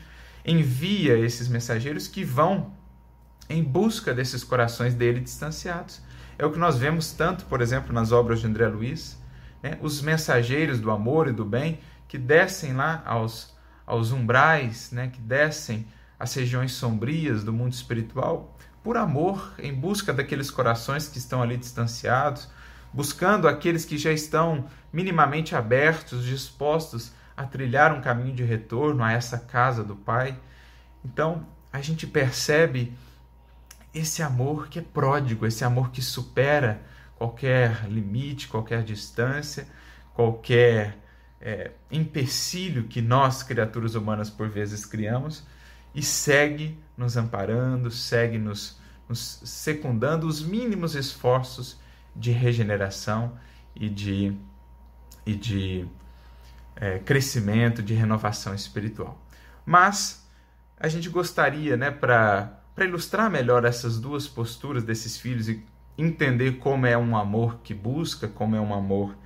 envia 0.45 1.19
esses 1.19 1.49
mensageiros 1.49 2.07
que 2.07 2.25
vão 2.25 2.73
em 3.49 3.63
busca 3.63 4.13
desses 4.13 4.45
corações 4.45 4.95
dele 4.95 5.21
distanciados. 5.21 6.01
É 6.39 6.45
o 6.45 6.53
que 6.53 6.59
nós 6.59 6.79
vemos 6.79 7.13
tanto, 7.13 7.45
por 7.47 7.61
exemplo, 7.61 7.93
nas 7.93 8.13
obras 8.13 8.41
de 8.41 8.47
André 8.47 8.69
Luiz, 8.69 9.19
né? 9.63 9.79
os 9.81 10.01
mensageiros 10.01 10.79
do 10.79 10.91
amor 10.91 11.29
e 11.29 11.33
do 11.33 11.45
bem 11.45 11.81
que 12.07 12.17
descem 12.17 12.75
lá 12.75 13.03
aos, 13.05 13.57
aos 13.87 14.13
umbrais, 14.13 14.93
né? 14.93 15.09
que 15.09 15.21
descem 15.21 15.87
às 16.19 16.35
regiões 16.35 16.73
sombrias 16.73 17.45
do 17.45 17.53
mundo 17.53 17.73
espiritual, 17.73 18.57
por 18.83 18.97
amor, 18.97 19.55
em 19.59 19.73
busca 19.73 20.13
daqueles 20.13 20.51
corações 20.51 21.09
que 21.09 21.19
estão 21.19 21.43
ali 21.43 21.57
distanciados, 21.57 22.49
buscando 22.93 23.47
aqueles 23.47 23.85
que 23.85 23.99
já 23.99 24.13
estão 24.13 24.67
minimamente 24.93 25.55
abertos, 25.55 26.25
dispostos 26.25 27.13
a 27.37 27.45
trilhar 27.45 27.93
um 27.93 28.01
caminho 28.01 28.35
de 28.35 28.43
retorno 28.43 29.05
a 29.05 29.13
essa 29.13 29.39
casa 29.39 29.85
do 29.85 29.95
Pai. 29.95 30.39
Então, 31.05 31.47
a 31.73 31.81
gente 31.81 32.07
percebe 32.07 32.93
esse 33.95 34.23
amor 34.23 34.69
que 34.69 34.79
é 34.79 34.83
pródigo, 34.83 35.47
esse 35.47 35.65
amor 35.65 35.91
que 35.91 36.03
supera 36.03 36.81
qualquer 37.17 37.85
limite, 37.89 38.49
qualquer 38.49 38.83
distância, 38.83 39.67
qualquer 40.15 40.99
é, 41.41 41.73
empecilho 41.91 42.85
que 42.85 43.01
nós, 43.01 43.43
criaturas 43.43 43.95
humanas, 43.95 44.31
por 44.31 44.49
vezes 44.49 44.85
criamos, 44.87 45.45
e 45.95 46.03
segue 46.03 46.79
nos 46.97 47.17
amparando, 47.17 47.91
segue 47.91 48.39
nos, 48.39 48.79
nos 49.09 49.41
secundando 49.45 50.27
os 50.27 50.43
mínimos 50.43 50.95
esforços 50.95 51.79
de 52.15 52.31
regeneração 52.33 53.39
e 53.75 53.89
de, 53.89 54.37
e 55.25 55.35
de 55.35 55.89
é, 56.77 56.99
crescimento, 56.99 57.83
de 57.83 57.95
renovação 57.95 58.55
espiritual. 58.55 59.21
Mas 59.65 60.27
a 60.79 60.89
gente 60.89 61.09
gostaria, 61.09 61.77
né, 61.77 61.91
para 61.91 62.61
ilustrar 62.81 63.31
melhor 63.31 63.65
essas 63.65 63.99
duas 63.99 64.27
posturas 64.27 64.85
desses 64.85 65.17
filhos 65.17 65.49
e 65.49 65.65
entender 65.97 66.59
como 66.59 66.87
é 66.87 66.97
um 66.97 67.17
amor 67.17 67.59
que 67.63 67.75
busca, 67.75 68.29
como 68.29 68.55
é 68.55 68.61
um 68.61 68.73
amor 68.73 69.17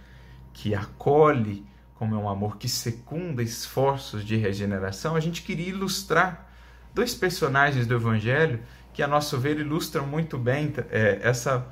que 0.52 0.74
acolhe, 0.74 1.66
como 1.94 2.14
é 2.14 2.18
um 2.18 2.28
amor 2.28 2.56
que 2.56 2.68
secunda 2.68 3.42
esforços 3.42 4.24
de 4.24 4.36
regeneração, 4.36 5.14
a 5.14 5.20
gente 5.20 5.42
queria 5.42 5.68
ilustrar 5.68 6.51
dois 6.94 7.14
personagens 7.14 7.86
do 7.86 7.94
Evangelho 7.94 8.60
que, 8.92 9.02
a 9.02 9.08
nosso 9.08 9.38
ver, 9.38 9.58
ilustram 9.58 10.06
muito 10.06 10.36
bem 10.36 10.72
é, 10.90 11.20
essa, 11.22 11.66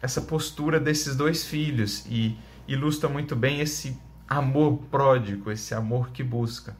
essa 0.00 0.22
postura 0.22 0.80
desses 0.80 1.14
dois 1.14 1.44
filhos 1.44 2.04
e 2.06 2.38
ilustra 2.66 3.08
muito 3.08 3.36
bem 3.36 3.60
esse 3.60 3.96
amor 4.28 4.78
pródigo, 4.90 5.50
esse 5.50 5.74
amor 5.74 6.10
que 6.10 6.22
busca. 6.22 6.76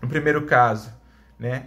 No 0.00 0.08
primeiro 0.08 0.46
caso, 0.46 0.92
né, 1.38 1.66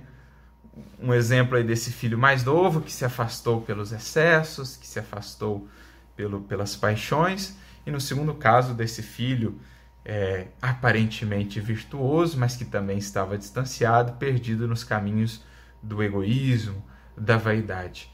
um 0.99 1.13
exemplo 1.13 1.57
aí 1.57 1.63
desse 1.63 1.91
filho 1.91 2.17
mais 2.17 2.43
novo 2.43 2.81
que 2.81 2.91
se 2.91 3.05
afastou 3.05 3.61
pelos 3.61 3.91
excessos, 3.91 4.75
que 4.75 4.87
se 4.87 4.99
afastou 4.99 5.67
pelo, 6.15 6.41
pelas 6.41 6.75
paixões, 6.75 7.55
e 7.85 7.91
no 7.91 7.99
segundo 7.99 8.33
caso 8.33 8.73
desse 8.73 9.03
filho 9.03 9.59
é, 10.05 10.47
aparentemente 10.61 11.59
virtuoso, 11.59 12.37
mas 12.37 12.55
que 12.55 12.65
também 12.65 12.97
estava 12.97 13.37
distanciado, 13.37 14.13
perdido 14.13 14.67
nos 14.67 14.83
caminhos 14.83 15.43
do 15.81 16.01
egoísmo, 16.03 16.83
da 17.17 17.37
vaidade. 17.37 18.11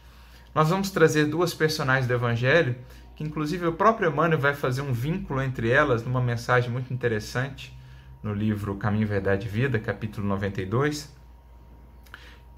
Nós 0.54 0.70
vamos 0.70 0.92
trazer 0.92 1.26
duas 1.26 1.54
personagens 1.54 2.08
do 2.08 2.14
Evangelho, 2.14 2.76
que 3.16 3.24
inclusive 3.24 3.66
o 3.68 3.74
próprio 3.74 4.10
Emmanuel 4.10 4.40
vai 4.40 4.54
fazer 4.54 4.82
um 4.82 4.94
vínculo 4.94 5.42
entre 5.42 5.70
elas 5.70 6.04
numa 6.04 6.22
mensagem 6.22 6.70
muito 6.70 6.94
interessante 6.94 7.78
no 8.22 8.34
livro 8.34 8.76
Caminho, 8.76 9.08
Verdade 9.08 9.48
e 9.48 9.50
Vida, 9.50 9.80
capítulo 9.80 10.28
92 10.28 11.20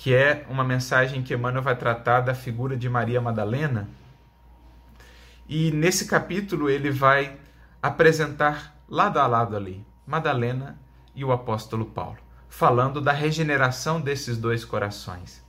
que 0.01 0.15
é 0.15 0.47
uma 0.49 0.63
mensagem 0.63 1.21
que 1.21 1.31
Emmanuel 1.31 1.61
vai 1.61 1.75
tratar 1.75 2.21
da 2.21 2.33
figura 2.33 2.75
de 2.75 2.89
Maria 2.89 3.21
Madalena. 3.21 3.87
E 5.47 5.69
nesse 5.69 6.07
capítulo 6.07 6.67
ele 6.71 6.89
vai 6.89 7.37
apresentar 7.79 8.80
lado 8.91 9.19
a 9.19 9.25
lado 9.25 9.55
ali 9.55 9.85
Madalena 10.05 10.77
e 11.15 11.23
o 11.23 11.31
apóstolo 11.31 11.85
Paulo, 11.85 12.17
falando 12.49 12.99
da 12.99 13.13
regeneração 13.13 14.01
desses 14.01 14.37
dois 14.37 14.65
corações. 14.65 15.41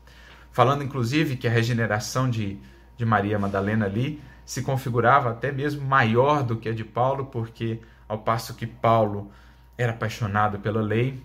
Falando 0.52 0.84
inclusive 0.84 1.36
que 1.36 1.48
a 1.48 1.50
regeneração 1.50 2.30
de, 2.30 2.60
de 2.96 3.04
Maria 3.04 3.40
Madalena 3.40 3.86
ali 3.86 4.22
se 4.44 4.62
configurava 4.62 5.30
até 5.30 5.50
mesmo 5.50 5.84
maior 5.84 6.44
do 6.44 6.56
que 6.56 6.68
a 6.68 6.72
de 6.72 6.84
Paulo, 6.84 7.26
porque 7.26 7.80
ao 8.08 8.18
passo 8.18 8.54
que 8.54 8.66
Paulo 8.66 9.28
era 9.76 9.90
apaixonado 9.90 10.60
pela 10.60 10.80
lei, 10.80 11.20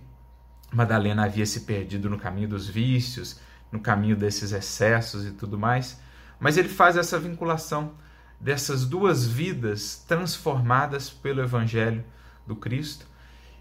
Madalena 0.73 1.25
havia 1.25 1.45
se 1.45 1.61
perdido 1.61 2.09
no 2.09 2.17
caminho 2.17 2.49
dos 2.49 2.67
vícios, 2.67 3.39
no 3.71 3.79
caminho 3.79 4.15
desses 4.15 4.51
excessos 4.53 5.23
e 5.23 5.31
tudo 5.33 5.59
mais. 5.59 6.01
Mas 6.39 6.57
ele 6.57 6.69
faz 6.69 6.97
essa 6.97 7.19
vinculação 7.19 7.93
dessas 8.39 8.85
duas 8.85 9.25
vidas 9.25 10.03
transformadas 10.07 11.09
pelo 11.09 11.41
Evangelho 11.41 12.03
do 12.45 12.55
Cristo. 12.55 13.05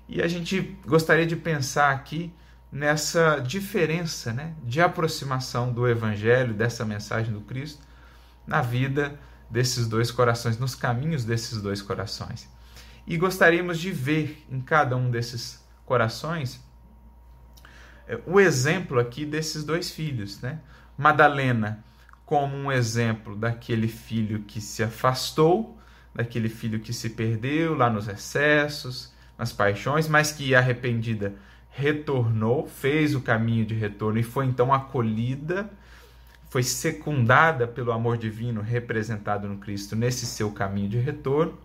E 0.08 0.22
a 0.22 0.28
gente 0.28 0.76
gostaria 0.86 1.26
de 1.26 1.34
pensar 1.34 1.90
aqui 1.92 2.32
nessa 2.70 3.38
diferença 3.38 4.32
né, 4.32 4.54
de 4.62 4.80
aproximação 4.80 5.72
do 5.72 5.88
Evangelho, 5.88 6.54
dessa 6.54 6.84
mensagem 6.84 7.32
do 7.32 7.40
Cristo, 7.40 7.82
na 8.46 8.60
vida 8.60 9.18
desses 9.50 9.86
dois 9.86 10.10
corações, 10.10 10.58
nos 10.58 10.74
caminhos 10.74 11.24
desses 11.24 11.60
dois 11.60 11.80
corações. 11.80 12.48
E 13.06 13.16
gostaríamos 13.16 13.78
de 13.78 13.90
ver 13.90 14.44
em 14.50 14.60
cada 14.60 14.96
um 14.96 15.10
desses 15.10 15.64
corações 15.84 16.60
é, 18.06 18.20
o 18.26 18.38
exemplo 18.38 19.00
aqui 19.00 19.24
desses 19.24 19.64
dois 19.64 19.90
filhos, 19.90 20.40
né? 20.40 20.60
Madalena 20.96 21.84
como 22.26 22.56
um 22.56 22.72
exemplo 22.72 23.36
daquele 23.36 23.88
filho 23.88 24.40
que 24.40 24.60
se 24.60 24.82
afastou, 24.82 25.78
daquele 26.14 26.48
filho 26.48 26.80
que 26.80 26.92
se 26.92 27.10
perdeu 27.10 27.74
lá 27.74 27.88
nos 27.88 28.08
excessos, 28.08 29.14
nas 29.38 29.52
paixões, 29.52 30.08
mas 30.08 30.32
que 30.32 30.54
arrependida 30.54 31.34
retornou, 31.70 32.66
fez 32.66 33.14
o 33.14 33.20
caminho 33.20 33.64
de 33.64 33.74
retorno 33.74 34.18
e 34.18 34.22
foi 34.22 34.46
então 34.46 34.72
acolhida, 34.72 35.70
foi 36.48 36.62
secundada 36.62 37.68
pelo 37.68 37.92
amor 37.92 38.16
divino 38.16 38.60
representado 38.60 39.46
no 39.46 39.58
Cristo 39.58 39.94
nesse 39.94 40.26
seu 40.26 40.50
caminho 40.50 40.88
de 40.88 40.98
retorno, 40.98 41.56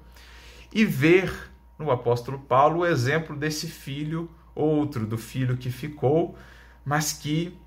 e 0.71 0.85
ver 0.85 1.33
no 1.79 1.89
apóstolo 1.89 2.37
Paulo 2.37 2.81
o 2.81 2.85
exemplo 2.85 3.35
desse 3.35 3.67
filho 3.67 4.29
outro 4.53 5.05
do 5.05 5.17
filho 5.17 5.57
que 5.57 5.71
ficou, 5.71 6.37
mas 6.83 7.13
que, 7.13 7.57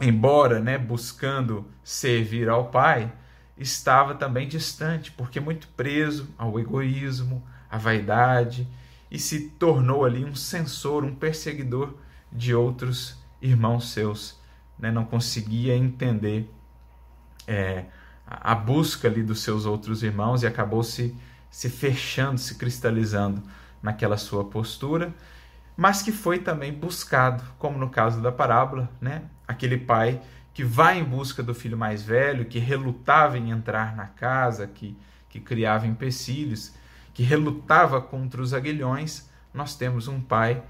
embora 0.00 0.60
né, 0.60 0.78
buscando 0.78 1.66
servir 1.82 2.48
ao 2.48 2.70
pai, 2.70 3.12
estava 3.56 4.14
também 4.14 4.48
distante, 4.48 5.12
porque 5.12 5.40
muito 5.40 5.68
preso 5.68 6.28
ao 6.38 6.58
egoísmo, 6.58 7.42
à 7.70 7.78
vaidade, 7.78 8.66
e 9.10 9.18
se 9.18 9.50
tornou 9.50 10.04
ali 10.04 10.24
um 10.24 10.34
censor, 10.34 11.04
um 11.04 11.14
perseguidor 11.14 11.94
de 12.30 12.54
outros 12.54 13.18
irmãos 13.40 13.92
seus. 13.92 14.40
Né? 14.78 14.90
Não 14.90 15.04
conseguia 15.04 15.76
entender 15.76 16.50
é, 17.46 17.84
a 18.26 18.54
busca 18.54 19.08
ali 19.08 19.22
dos 19.22 19.40
seus 19.40 19.66
outros 19.66 20.02
irmãos 20.02 20.42
e 20.42 20.46
acabou 20.46 20.82
se, 20.82 21.14
se 21.50 21.68
fechando, 21.68 22.38
se 22.38 22.54
cristalizando 22.54 23.42
naquela 23.82 24.16
sua 24.16 24.44
postura, 24.44 25.12
mas 25.76 26.02
que 26.02 26.12
foi 26.12 26.38
também 26.38 26.72
buscado, 26.72 27.42
como 27.58 27.78
no 27.78 27.90
caso 27.90 28.20
da 28.20 28.30
parábola, 28.30 28.88
né? 29.00 29.22
Aquele 29.52 29.78
pai 29.78 30.20
que 30.52 30.64
vai 30.64 30.98
em 30.98 31.04
busca 31.04 31.42
do 31.42 31.54
filho 31.54 31.78
mais 31.78 32.02
velho, 32.02 32.44
que 32.44 32.58
relutava 32.58 33.38
em 33.38 33.50
entrar 33.50 33.96
na 33.96 34.06
casa, 34.06 34.66
que, 34.66 34.96
que 35.28 35.40
criava 35.40 35.86
empecilhos, 35.86 36.74
que 37.14 37.22
relutava 37.22 38.00
contra 38.00 38.42
os 38.42 38.52
aguilhões, 38.52 39.30
nós 39.52 39.76
temos 39.76 40.08
um 40.08 40.20
pai 40.20 40.62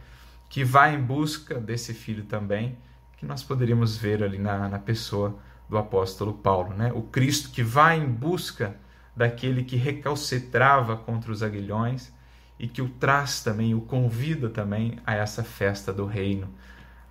que 0.48 0.64
vai 0.64 0.94
em 0.94 1.00
busca 1.00 1.58
desse 1.58 1.94
filho 1.94 2.24
também, 2.24 2.76
que 3.16 3.24
nós 3.24 3.42
poderíamos 3.42 3.96
ver 3.96 4.22
ali 4.22 4.38
na, 4.38 4.68
na 4.68 4.78
pessoa 4.78 5.38
do 5.68 5.78
apóstolo 5.78 6.34
Paulo, 6.34 6.74
né? 6.74 6.92
O 6.94 7.02
Cristo 7.02 7.50
que 7.50 7.62
vai 7.62 7.98
em 7.98 8.06
busca 8.06 8.76
daquele 9.16 9.64
que 9.64 9.76
recalcitrava 9.76 10.96
contra 10.96 11.32
os 11.32 11.42
aguilhões 11.42 12.12
e 12.58 12.68
que 12.68 12.82
o 12.82 12.88
traz 12.88 13.42
também, 13.42 13.74
o 13.74 13.80
convida 13.80 14.48
também 14.48 14.98
a 15.06 15.14
essa 15.14 15.42
festa 15.42 15.92
do 15.92 16.04
reino, 16.04 16.48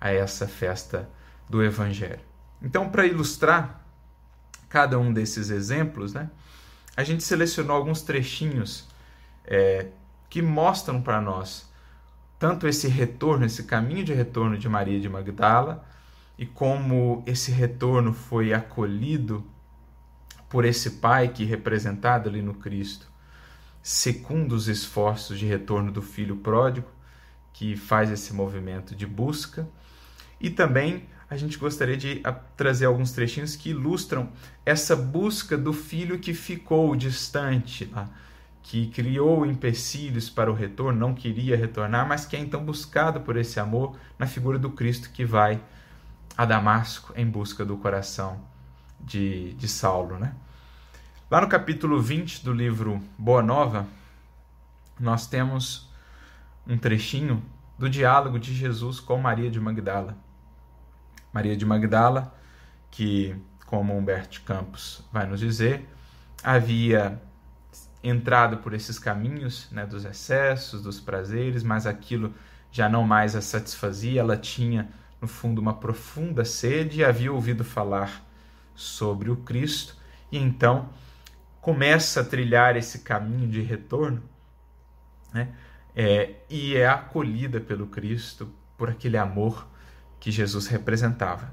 a 0.00 0.12
essa 0.12 0.46
festa 0.46 1.08
do 1.48 1.62
evangelho. 1.62 2.20
Então, 2.62 2.88
para 2.88 3.06
ilustrar 3.06 3.84
cada 4.68 4.98
um 4.98 5.12
desses 5.12 5.50
exemplos, 5.50 6.14
né, 6.14 6.30
a 6.96 7.04
gente 7.04 7.22
selecionou 7.22 7.76
alguns 7.76 8.02
trechinhos 8.02 8.88
é, 9.44 9.88
que 10.28 10.40
mostram 10.40 11.00
para 11.02 11.20
nós 11.20 11.70
tanto 12.38 12.66
esse 12.66 12.88
retorno, 12.88 13.44
esse 13.44 13.64
caminho 13.64 14.04
de 14.04 14.12
retorno 14.12 14.58
de 14.58 14.68
Maria 14.68 14.98
de 14.98 15.08
Magdala, 15.08 15.86
e 16.36 16.44
como 16.44 17.22
esse 17.24 17.52
retorno 17.52 18.12
foi 18.12 18.52
acolhido 18.52 19.46
por 20.48 20.64
esse 20.64 20.90
pai 20.92 21.28
que 21.28 21.44
representado 21.44 22.28
ali 22.28 22.42
no 22.42 22.54
Cristo, 22.54 23.06
secunda 23.80 24.54
os 24.54 24.68
esforços 24.68 25.38
de 25.38 25.46
retorno 25.46 25.92
do 25.92 26.02
filho 26.02 26.36
pródigo, 26.36 26.88
que 27.52 27.76
faz 27.76 28.10
esse 28.10 28.32
movimento 28.34 28.94
de 28.94 29.06
busca, 29.06 29.68
e 30.40 30.50
também 30.50 31.06
a 31.32 31.36
gente 31.38 31.56
gostaria 31.56 31.96
de 31.96 32.22
trazer 32.58 32.84
alguns 32.84 33.12
trechinhos 33.12 33.56
que 33.56 33.70
ilustram 33.70 34.28
essa 34.66 34.94
busca 34.94 35.56
do 35.56 35.72
filho 35.72 36.18
que 36.18 36.34
ficou 36.34 36.94
distante, 36.94 37.90
que 38.62 38.88
criou 38.88 39.46
empecilhos 39.46 40.28
para 40.28 40.50
o 40.50 40.54
retorno, 40.54 41.00
não 41.00 41.14
queria 41.14 41.56
retornar, 41.56 42.06
mas 42.06 42.26
que 42.26 42.36
é 42.36 42.38
então 42.38 42.62
buscado 42.62 43.20
por 43.22 43.38
esse 43.38 43.58
amor 43.58 43.96
na 44.18 44.26
figura 44.26 44.58
do 44.58 44.70
Cristo 44.70 45.10
que 45.10 45.24
vai 45.24 45.58
a 46.36 46.44
Damasco 46.44 47.14
em 47.16 47.26
busca 47.26 47.64
do 47.64 47.78
coração 47.78 48.38
de, 49.00 49.54
de 49.54 49.68
Saulo. 49.68 50.18
Né? 50.18 50.34
Lá 51.30 51.40
no 51.40 51.48
capítulo 51.48 51.98
20 51.98 52.44
do 52.44 52.52
livro 52.52 53.02
Boa 53.16 53.42
Nova, 53.42 53.86
nós 55.00 55.26
temos 55.26 55.90
um 56.66 56.76
trechinho 56.76 57.42
do 57.78 57.88
diálogo 57.88 58.38
de 58.38 58.54
Jesus 58.54 59.00
com 59.00 59.16
Maria 59.16 59.50
de 59.50 59.58
Magdala. 59.58 60.14
Maria 61.32 61.56
de 61.56 61.64
Magdala, 61.64 62.34
que, 62.90 63.34
como 63.66 63.96
Humberto 63.96 64.42
Campos 64.42 65.02
vai 65.12 65.26
nos 65.26 65.40
dizer, 65.40 65.88
havia 66.42 67.20
entrado 68.02 68.58
por 68.58 68.74
esses 68.74 68.98
caminhos 68.98 69.68
né, 69.70 69.86
dos 69.86 70.04
excessos, 70.04 70.82
dos 70.82 71.00
prazeres, 71.00 71.62
mas 71.62 71.86
aquilo 71.86 72.34
já 72.70 72.88
não 72.88 73.04
mais 73.04 73.36
a 73.36 73.40
satisfazia, 73.40 74.20
ela 74.20 74.36
tinha 74.36 74.88
no 75.20 75.28
fundo, 75.28 75.60
uma 75.60 75.74
profunda 75.74 76.44
sede 76.44 76.98
e 77.00 77.04
havia 77.04 77.32
ouvido 77.32 77.64
falar 77.64 78.26
sobre 78.74 79.30
o 79.30 79.36
Cristo, 79.36 79.96
e 80.32 80.38
então 80.38 80.88
começa 81.60 82.22
a 82.22 82.24
trilhar 82.24 82.76
esse 82.76 83.00
caminho 83.00 83.48
de 83.48 83.60
retorno, 83.60 84.20
né? 85.32 85.54
É, 85.94 86.36
e 86.48 86.74
é 86.74 86.88
acolhida 86.88 87.60
pelo 87.60 87.86
Cristo 87.86 88.50
por 88.76 88.88
aquele 88.88 89.16
amor 89.18 89.68
que 90.22 90.30
Jesus 90.30 90.68
representava. 90.68 91.52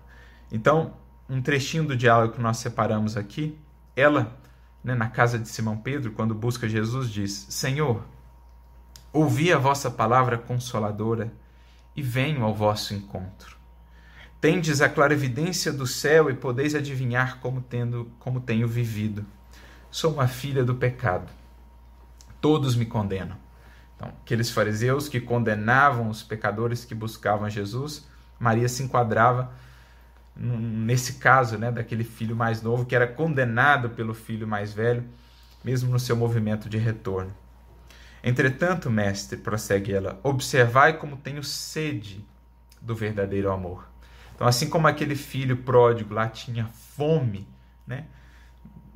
Então, 0.51 0.93
um 1.27 1.41
trechinho 1.41 1.85
do 1.85 1.97
diálogo 1.97 2.35
que 2.35 2.41
nós 2.41 2.57
separamos 2.57 3.17
aqui, 3.17 3.57
ela, 3.95 4.37
né, 4.83 4.93
na 4.93 5.07
casa 5.09 5.39
de 5.39 5.49
Simão 5.49 5.75
Pedro, 5.75 6.11
quando 6.11 6.35
busca 6.35 6.69
Jesus, 6.69 7.09
diz: 7.09 7.47
Senhor, 7.49 8.05
ouvi 9.11 9.51
a 9.51 9.57
vossa 9.57 9.89
palavra 9.89 10.37
consoladora 10.37 11.33
e 11.95 12.03
venho 12.03 12.43
ao 12.43 12.53
vosso 12.53 12.93
encontro. 12.93 13.57
Tendes 14.39 14.81
a 14.81 14.87
clarividência 14.87 15.73
do 15.73 15.87
céu 15.87 16.29
e 16.29 16.35
podeis 16.35 16.75
adivinhar 16.75 17.39
como, 17.39 17.61
tendo, 17.61 18.11
como 18.19 18.39
tenho 18.39 18.67
vivido. 18.67 19.25
Sou 19.89 20.13
uma 20.13 20.27
filha 20.27 20.63
do 20.63 20.75
pecado. 20.75 21.27
Todos 22.39 22.75
me 22.75 22.85
condenam. 22.85 23.35
Então, 23.95 24.09
aqueles 24.21 24.51
fariseus 24.51 25.09
que 25.09 25.19
condenavam 25.19 26.07
os 26.07 26.21
pecadores 26.21 26.85
que 26.85 26.93
buscavam 26.93 27.49
Jesus, 27.49 28.07
Maria 28.39 28.69
se 28.69 28.83
enquadrava 28.83 29.51
nesse 30.35 31.13
caso, 31.13 31.57
né, 31.57 31.69
daquele 31.69 32.03
filho 32.03 32.35
mais 32.35 32.61
novo 32.61 32.85
que 32.85 32.95
era 32.95 33.05
condenado 33.05 33.89
pelo 33.89 34.13
filho 34.13 34.47
mais 34.47 34.73
velho, 34.73 35.03
mesmo 35.63 35.91
no 35.91 35.99
seu 35.99 36.15
movimento 36.15 36.69
de 36.69 36.77
retorno. 36.77 37.33
Entretanto, 38.23 38.89
mestre, 38.89 39.37
prossegue 39.37 39.93
ela, 39.93 40.19
observai 40.23 40.93
como 40.97 41.17
tenho 41.17 41.43
sede 41.43 42.25
do 42.81 42.95
verdadeiro 42.95 43.51
amor. 43.51 43.85
Então, 44.33 44.47
assim 44.47 44.69
como 44.69 44.87
aquele 44.87 45.15
filho 45.15 45.57
pródigo 45.57 46.13
lá 46.13 46.29
tinha 46.29 46.67
fome, 46.67 47.45
né? 47.85 48.05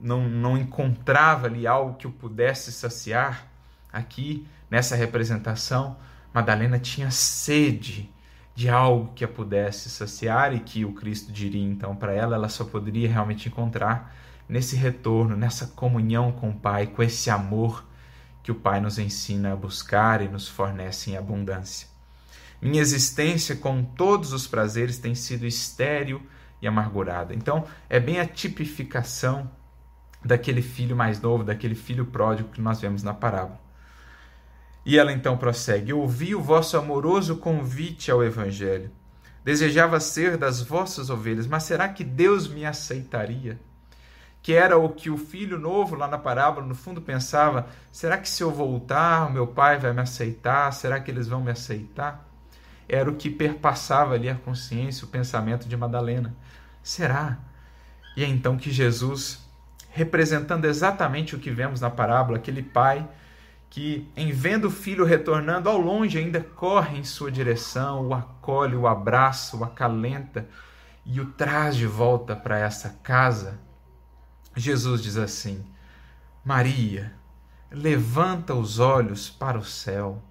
não, 0.04 0.28
não 0.28 0.58
encontrava 0.58 1.48
ali 1.48 1.66
algo 1.66 1.96
que 1.96 2.06
o 2.06 2.12
pudesse 2.12 2.72
saciar, 2.72 3.48
aqui 3.92 4.46
nessa 4.70 4.96
representação, 4.96 5.98
Madalena 6.34 6.78
tinha 6.78 7.10
sede 7.10 8.13
de 8.56 8.70
algo 8.70 9.14
que 9.14 9.24
a 9.24 9.28
pudesse 9.28 9.90
saciar 9.90 10.54
e 10.54 10.60
que 10.60 10.86
o 10.86 10.94
Cristo 10.94 11.32
diria 11.32 11.64
então 11.64 11.96
para 11.96 12.14
ela, 12.14 12.36
ela 12.36 12.50
só 12.50 12.64
poderia 12.64 13.10
realmente 13.10 13.48
encontrar 13.48 14.16
nesse 14.48 14.76
retorno, 14.76 15.36
nessa 15.36 15.68
comunhão 15.68 16.32
com 16.32 16.50
o 16.50 16.54
Pai, 16.54 16.88
com 16.88 17.02
esse 17.02 17.30
amor 17.30 17.84
que 18.44 18.52
o 18.52 18.56
Pai 18.56 18.80
nos 18.80 19.00
ensina 19.00 19.54
a 19.54 19.56
buscar 19.56 20.22
e 20.22 20.28
nos 20.28 20.48
fornece 20.48 21.12
em 21.12 21.18
abundância. 21.18 21.88
Minha 22.62 22.82
existência 22.82 23.56
com 23.56 23.84
todos 23.84 24.32
os 24.32 24.48
prazeres 24.48 24.98
tem 24.98 25.16
sido 25.16 25.46
estéril 25.46 26.22
e 26.62 26.68
amargurada. 26.68 27.34
Então, 27.34 27.66
é 27.90 28.00
bem 28.00 28.20
a 28.20 28.26
tipificação 28.26 29.50
daquele 30.24 30.62
filho 30.62 30.96
mais 30.96 31.20
novo, 31.20 31.44
daquele 31.44 31.76
filho 31.76 32.06
pródigo 32.06 32.50
que 32.50 32.62
nós 32.62 32.80
vemos 32.80 33.04
na 33.04 33.14
parábola. 33.14 33.63
E 34.86 34.98
ela 34.98 35.12
então 35.12 35.38
prossegue: 35.38 35.94
Ouvi 35.94 36.36
o 36.36 36.42
vosso 36.42 36.78
amoroso 36.78 37.38
convite 37.38 38.12
ao 38.12 38.24
Evangelho. 38.24 38.92
Desejava 39.44 40.00
ser 40.00 40.38
das 40.38 40.62
vossas 40.62 41.10
ovelhas, 41.10 41.48
mas 41.48 41.64
será 41.64 41.90
que 41.90 42.04
Deus 42.04 42.48
me 42.48 42.66
aceitaria? 42.66 43.60
Que 44.42 44.54
era 44.54 44.78
o 44.78 44.90
que 44.90 45.10
o 45.10 45.18
filho 45.18 45.60
novo 45.60 45.96
lá 45.96 46.08
na 46.08 46.18
parábola, 46.18 46.66
no 46.66 46.76
fundo, 46.76 47.02
pensava: 47.02 47.68
será 47.92 48.18
que 48.18 48.30
se 48.30 48.44
eu 48.44 48.52
voltar, 48.52 49.32
meu 49.32 49.48
pai 49.48 49.78
vai 49.78 49.94
me 49.94 50.02
aceitar? 50.02 50.72
Será 50.72 51.00
que 51.00 51.12
eles 51.12 51.28
vão 51.28 51.42
me 51.42 51.52
aceitar? 51.52 52.30
era 52.88 53.10
o 53.10 53.16
que 53.16 53.30
perpassava 53.30 54.14
ali 54.14 54.30
a 54.30 54.36
consciência, 54.36 55.06
o 55.06 55.10
pensamento 55.10 55.68
de 55.68 55.76
Madalena. 55.78 56.36
Será? 56.82 57.38
E 58.16 58.24
é 58.24 58.28
então 58.28 58.58
que 58.58 58.72
Jesus, 58.72 59.40
representando 59.90 60.66
exatamente 60.66 61.36
o 61.36 61.40
que 61.40 61.50
vemos 61.50 61.82
na 61.82 61.90
parábola, 61.90 62.38
aquele 62.38 62.62
pai 62.62 63.08
que, 63.74 64.08
em 64.16 64.32
vendo 64.32 64.66
o 64.66 64.72
filho 64.72 65.04
retornando 65.04 65.68
ao 65.68 65.80
longe, 65.80 66.20
ainda 66.20 66.40
corre 66.40 67.00
em 67.00 67.04
sua 67.04 67.32
direção, 67.32 68.06
o 68.06 68.14
acolhe, 68.14 68.76
o 68.76 68.86
abraça, 68.86 69.58
o 69.58 69.64
acalenta 69.64 70.48
e 71.04 71.20
o 71.20 71.32
traz 71.32 71.76
de 71.76 71.88
volta 71.88 72.36
para 72.36 72.60
essa 72.60 72.90
casa. 73.02 73.60
Jesus 74.56 75.02
diz 75.02 75.18
assim: 75.18 75.66
Maria, 76.46 77.16
levanta 77.72 78.54
os 78.54 78.78
olhos 78.78 79.28
para 79.28 79.58
o 79.58 79.66
céu 79.66 80.22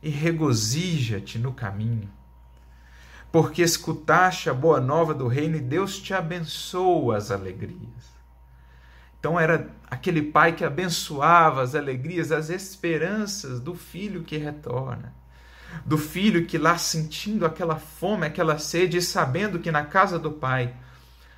e 0.00 0.08
regozija-te 0.08 1.40
no 1.40 1.52
caminho. 1.52 2.08
Porque 3.32 3.62
escutaste 3.62 4.48
a 4.48 4.54
boa 4.54 4.80
nova 4.80 5.12
do 5.12 5.26
reino 5.26 5.56
e 5.56 5.60
Deus 5.60 5.98
te 5.98 6.14
abençoa 6.14 7.16
as 7.16 7.32
alegrias. 7.32 8.14
Então 9.18 9.40
era 9.40 9.68
aquele 9.90 10.22
pai 10.22 10.52
que 10.52 10.64
abençoava 10.64 11.62
as 11.62 11.74
alegrias, 11.74 12.32
as 12.32 12.50
esperanças 12.50 13.60
do 13.60 13.74
filho 13.74 14.22
que 14.22 14.36
retorna. 14.36 15.14
Do 15.84 15.98
filho 15.98 16.46
que 16.46 16.58
lá 16.58 16.78
sentindo 16.78 17.44
aquela 17.44 17.76
fome, 17.76 18.26
aquela 18.26 18.58
sede, 18.58 18.98
e 18.98 19.02
sabendo 19.02 19.58
que 19.58 19.70
na 19.70 19.84
casa 19.84 20.18
do 20.18 20.30
pai 20.30 20.74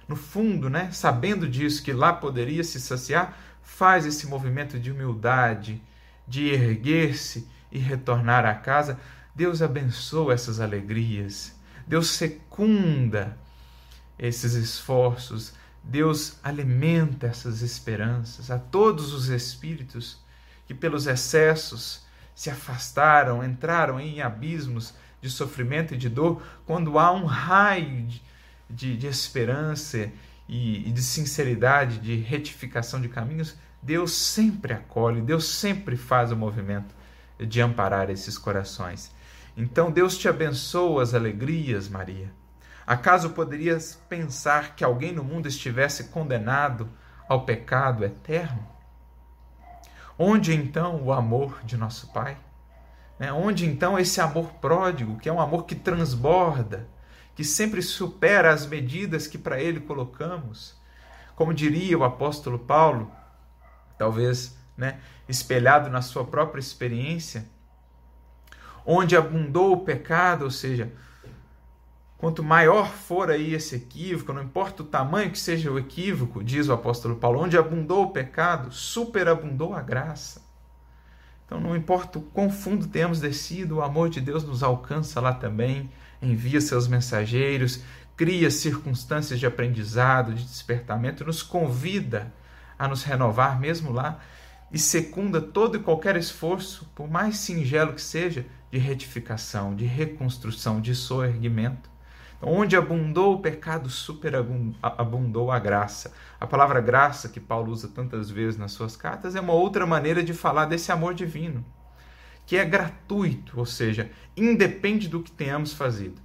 no 0.09 0.17
fundo, 0.17 0.71
né, 0.71 0.91
sabendo 0.91 1.47
disso, 1.47 1.83
que 1.83 1.93
lá 1.93 2.15
poderia 2.15 2.65
se 2.65 2.81
saciar, 2.81 3.37
faz 3.63 4.07
esse 4.07 4.27
movimento 4.27 4.79
de 4.81 4.91
humildade, 4.91 5.83
de 6.27 6.49
erguer-se 6.49 7.47
e 7.71 7.79
retornar 7.79 8.47
à 8.47 8.55
casa. 8.55 8.99
Deus 9.35 9.61
abençoa 9.61 10.33
essas 10.33 10.61
alegrias, 10.61 11.55
Deus 11.87 12.09
secunda 12.09 13.37
esses 14.19 14.55
esforços, 14.55 15.53
Deus 15.83 16.39
alimenta 16.43 17.27
essas 17.27 17.63
esperanças 17.63 18.51
a 18.51 18.59
todos 18.59 19.13
os 19.13 19.29
espíritos 19.29 20.19
que, 20.67 20.75
pelos 20.75 21.07
excessos, 21.07 22.07
se 22.35 22.51
afastaram, 22.51 23.43
entraram 23.43 23.99
em 23.99 24.21
abismos 24.21 24.95
de 25.21 25.29
sofrimento 25.29 25.95
e 25.95 25.97
de 25.97 26.09
dor, 26.09 26.43
quando 26.65 26.99
há 26.99 27.11
um 27.11 27.25
raio 27.25 28.07
de, 28.07 28.23
de, 28.71 28.97
de 28.97 29.07
esperança 29.07 30.11
e, 30.49 30.89
e 30.89 30.93
de 30.93 31.03
sinceridade, 31.03 31.99
de 31.99 32.17
retificação 32.17 33.01
de 33.01 33.09
caminhos, 33.09 33.57
Deus 33.83 34.13
sempre 34.13 34.73
acolhe, 34.73 35.21
Deus 35.21 35.47
sempre 35.47 35.97
faz 35.97 36.31
o 36.31 36.37
movimento 36.37 36.95
de 37.39 37.61
amparar 37.61 38.11
esses 38.11 38.37
corações. 38.37 39.13
Então 39.57 39.91
Deus 39.91 40.17
te 40.17 40.29
abençoa 40.29 41.03
as 41.03 41.15
alegrias, 41.15 41.89
Maria. 41.89 42.33
Acaso 42.89 43.29
poderias 43.35 44.03
pensar 44.09 44.75
que 44.75 44.83
alguém 44.83 45.13
no 45.13 45.23
mundo 45.23 45.47
estivesse 45.47 46.05
condenado 46.05 46.89
ao 47.29 47.45
pecado 47.45 48.03
eterno? 48.03 48.67
Onde 50.19 50.55
então 50.55 51.03
o 51.03 51.13
amor 51.13 51.61
de 51.65 51.77
nosso 51.77 52.11
Pai? 52.15 52.39
Né? 53.19 53.31
Onde 53.31 53.67
então 53.67 53.99
esse 53.99 54.23
amor 54.23 54.55
pródigo, 54.55 55.19
que 55.19 55.29
é 55.29 55.33
um 55.33 55.39
amor 55.39 55.67
que 55.67 55.75
transborda, 55.75 56.89
que 57.35 57.45
sempre 57.45 57.83
supera 57.83 58.55
as 58.55 58.65
medidas 58.65 59.27
que 59.27 59.37
para 59.37 59.61
ele 59.61 59.81
colocamos? 59.81 60.75
Como 61.37 61.53
diria 61.53 61.99
o 61.99 62.05
apóstolo 62.05 62.59
Paulo, 62.59 63.13
talvez 63.99 64.57
né, 64.75 64.99
espelhado 65.29 65.91
na 65.91 66.01
sua 66.01 66.25
própria 66.25 66.59
experiência, 66.59 67.45
onde 68.87 69.15
abundou 69.15 69.75
o 69.75 69.85
pecado, 69.85 70.47
ou 70.47 70.51
seja, 70.51 70.91
quanto 72.19 72.43
maior 72.43 72.93
for 72.93 73.31
aí 73.31 73.55
esse 73.55 73.77
equívoco, 73.77 74.33
não 74.33 74.43
importa 74.43 74.83
o 74.83 74.87
tamanho 74.87 75.31
que 75.31 75.39
seja 75.39 75.71
o 75.71 75.79
equívoco, 75.79 76.43
diz 76.43 76.69
o 76.69 76.73
apóstolo 76.73 77.17
Paulo, 77.17 77.41
onde 77.41 77.57
abundou 77.57 78.03
o 78.03 78.11
pecado, 78.11 78.73
superabundou 78.73 79.73
a 79.73 79.81
graça. 79.81 80.43
Então, 81.47 81.61
não 81.61 81.75
importa 81.75 82.19
o 82.19 82.23
quão 82.23 82.51
fundo 82.51 82.89
tenhamos 82.89 83.21
descido, 83.21 83.77
o 83.77 83.83
amor 83.83 84.11
de 84.11 84.21
Deus 84.21 84.45
nos 84.45 84.63
alcança 84.63 85.21
lá 85.21 85.33
também, 85.33 85.91
envia 86.21 86.61
seus 86.61 86.87
mensageiros, 86.89 87.83
cria 88.17 88.51
circunstâncias 88.51 89.39
de 89.39 89.47
aprendizado, 89.47 90.35
de 90.35 90.43
despertamento, 90.43 91.25
nos 91.25 91.43
convida 91.43 92.35
a 92.77 92.89
nos 92.89 93.05
renovar 93.05 93.59
mesmo 93.59 93.93
lá 93.93 94.21
e 94.71 94.79
secunda 94.79 95.41
todo 95.41 95.77
e 95.77 95.81
qualquer 95.81 96.17
esforço, 96.17 96.91
por 96.95 97.09
mais 97.09 97.39
singelo 97.39 97.95
que 97.95 98.03
seja, 98.03 98.45
de 98.71 98.79
retificação, 98.79 99.75
de 99.75 99.87
reconstrução, 99.87 100.81
de 100.81 100.95
soerguimento. 100.95 101.89
Então, 102.39 102.53
onde 102.53 102.77
abundou 102.77 103.35
o 103.35 103.41
pecado, 103.41 103.91
superabundou 103.91 105.51
a 105.51 105.59
graça. 105.59 106.13
A 106.41 106.47
palavra 106.47 106.81
graça, 106.81 107.29
que 107.29 107.41
Paulo 107.41 107.73
usa 107.73 107.89
tantas 107.89 108.31
vezes 108.31 108.57
nas 108.57 108.73
suas 108.73 108.97
cartas, 108.97 109.35
é 109.35 109.41
uma 109.41 109.53
outra 109.53 109.85
maneira 109.85 110.23
de 110.23 110.33
falar 110.33 110.67
desse 110.67 110.91
amor 110.93 111.15
divino, 111.15 111.65
que 112.47 112.57
é 112.57 112.65
gratuito, 112.65 113.59
ou 113.59 113.67
seja, 113.67 114.11
independe 114.37 115.09
do 115.09 115.23
que 115.23 115.33
tenhamos 115.33 115.73
fazido, 115.73 116.21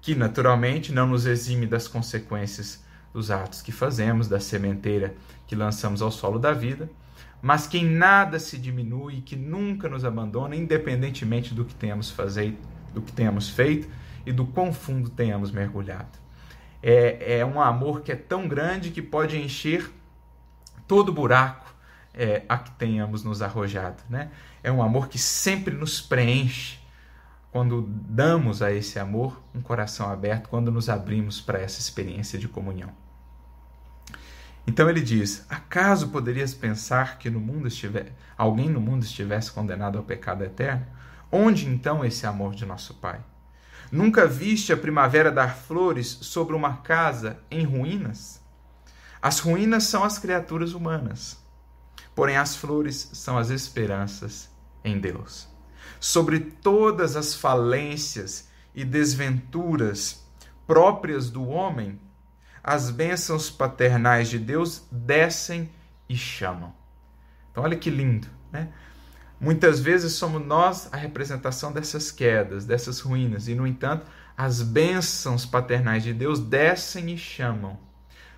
que 0.00 0.14
naturalmente 0.14 0.92
não 0.92 1.06
nos 1.06 1.26
exime 1.26 1.66
das 1.66 1.86
consequências 1.86 2.84
dos 3.14 3.30
atos 3.30 3.62
que 3.62 3.70
fazemos, 3.70 4.26
da 4.26 4.40
sementeira 4.40 5.14
que 5.46 5.54
lançamos 5.54 6.02
ao 6.02 6.10
solo 6.10 6.38
da 6.38 6.52
vida, 6.52 6.90
mas 7.40 7.66
que 7.66 7.78
em 7.78 7.84
nada 7.84 8.38
se 8.38 8.58
diminui, 8.58 9.20
que 9.20 9.36
nunca 9.36 9.88
nos 9.88 10.04
abandona, 10.04 10.56
independentemente 10.56 11.54
do 11.54 11.64
que 11.64 11.74
tenhamos, 11.74 12.10
fazer, 12.10 12.56
do 12.94 13.02
que 13.02 13.12
tenhamos 13.12 13.48
feito 13.48 13.88
e 14.24 14.32
do 14.32 14.46
quão 14.46 14.72
fundo 14.72 15.10
tenhamos 15.10 15.50
mergulhado. 15.50 16.18
É, 16.82 17.38
é 17.38 17.46
um 17.46 17.60
amor 17.60 18.00
que 18.00 18.10
é 18.10 18.16
tão 18.16 18.48
grande 18.48 18.90
que 18.90 19.00
pode 19.00 19.38
encher 19.38 19.90
todo 20.86 21.12
buraco 21.12 21.72
é, 22.14 22.42
a 22.48 22.58
que 22.58 22.70
tenhamos 22.72 23.22
nos 23.24 23.40
arrojado. 23.40 24.02
Né? 24.08 24.30
É 24.62 24.70
um 24.70 24.82
amor 24.82 25.08
que 25.08 25.18
sempre 25.18 25.74
nos 25.74 26.00
preenche 26.00 26.78
quando 27.50 27.82
damos 27.82 28.62
a 28.62 28.72
esse 28.72 28.98
amor 28.98 29.42
um 29.54 29.60
coração 29.60 30.10
aberto, 30.10 30.48
quando 30.48 30.70
nos 30.72 30.88
abrimos 30.88 31.40
para 31.40 31.60
essa 31.60 31.80
experiência 31.80 32.38
de 32.38 32.48
comunhão. 32.48 32.90
Então 34.66 34.88
ele 34.88 35.00
diz: 35.00 35.44
Acaso 35.48 36.08
poderias 36.08 36.54
pensar 36.54 37.18
que 37.18 37.28
no 37.28 37.40
mundo 37.40 37.68
estiver, 37.68 38.12
alguém 38.36 38.68
no 38.70 38.80
mundo 38.80 39.04
estivesse 39.04 39.52
condenado 39.52 39.98
ao 39.98 40.04
pecado 40.04 40.44
eterno? 40.44 40.86
Onde 41.30 41.66
então 41.66 42.04
esse 42.04 42.26
amor 42.26 42.54
de 42.54 42.64
nosso 42.64 42.94
Pai? 42.94 43.20
Nunca 43.92 44.26
viste 44.26 44.72
a 44.72 44.76
primavera 44.76 45.30
dar 45.30 45.54
flores 45.54 46.06
sobre 46.22 46.56
uma 46.56 46.78
casa 46.78 47.38
em 47.50 47.62
ruínas? 47.62 48.40
As 49.20 49.38
ruínas 49.38 49.84
são 49.84 50.02
as 50.02 50.18
criaturas 50.18 50.72
humanas, 50.72 51.38
porém 52.14 52.38
as 52.38 52.56
flores 52.56 53.10
são 53.12 53.36
as 53.36 53.50
esperanças 53.50 54.50
em 54.82 54.98
Deus. 54.98 55.46
Sobre 56.00 56.40
todas 56.40 57.16
as 57.16 57.34
falências 57.34 58.48
e 58.74 58.82
desventuras 58.82 60.26
próprias 60.66 61.28
do 61.28 61.46
homem, 61.46 62.00
as 62.64 62.90
bênçãos 62.90 63.50
paternais 63.50 64.30
de 64.30 64.38
Deus 64.38 64.86
descem 64.90 65.70
e 66.08 66.16
chamam. 66.16 66.72
Então, 67.50 67.62
olha 67.62 67.76
que 67.76 67.90
lindo, 67.90 68.28
né? 68.50 68.72
Muitas 69.42 69.80
vezes 69.80 70.12
somos 70.12 70.46
nós 70.46 70.88
a 70.92 70.96
representação 70.96 71.72
dessas 71.72 72.12
quedas, 72.12 72.64
dessas 72.64 73.00
ruínas, 73.00 73.48
e 73.48 73.56
no 73.56 73.66
entanto, 73.66 74.06
as 74.36 74.62
bênçãos 74.62 75.44
paternais 75.44 76.04
de 76.04 76.14
Deus 76.14 76.38
descem 76.38 77.10
e 77.10 77.18
chamam, 77.18 77.76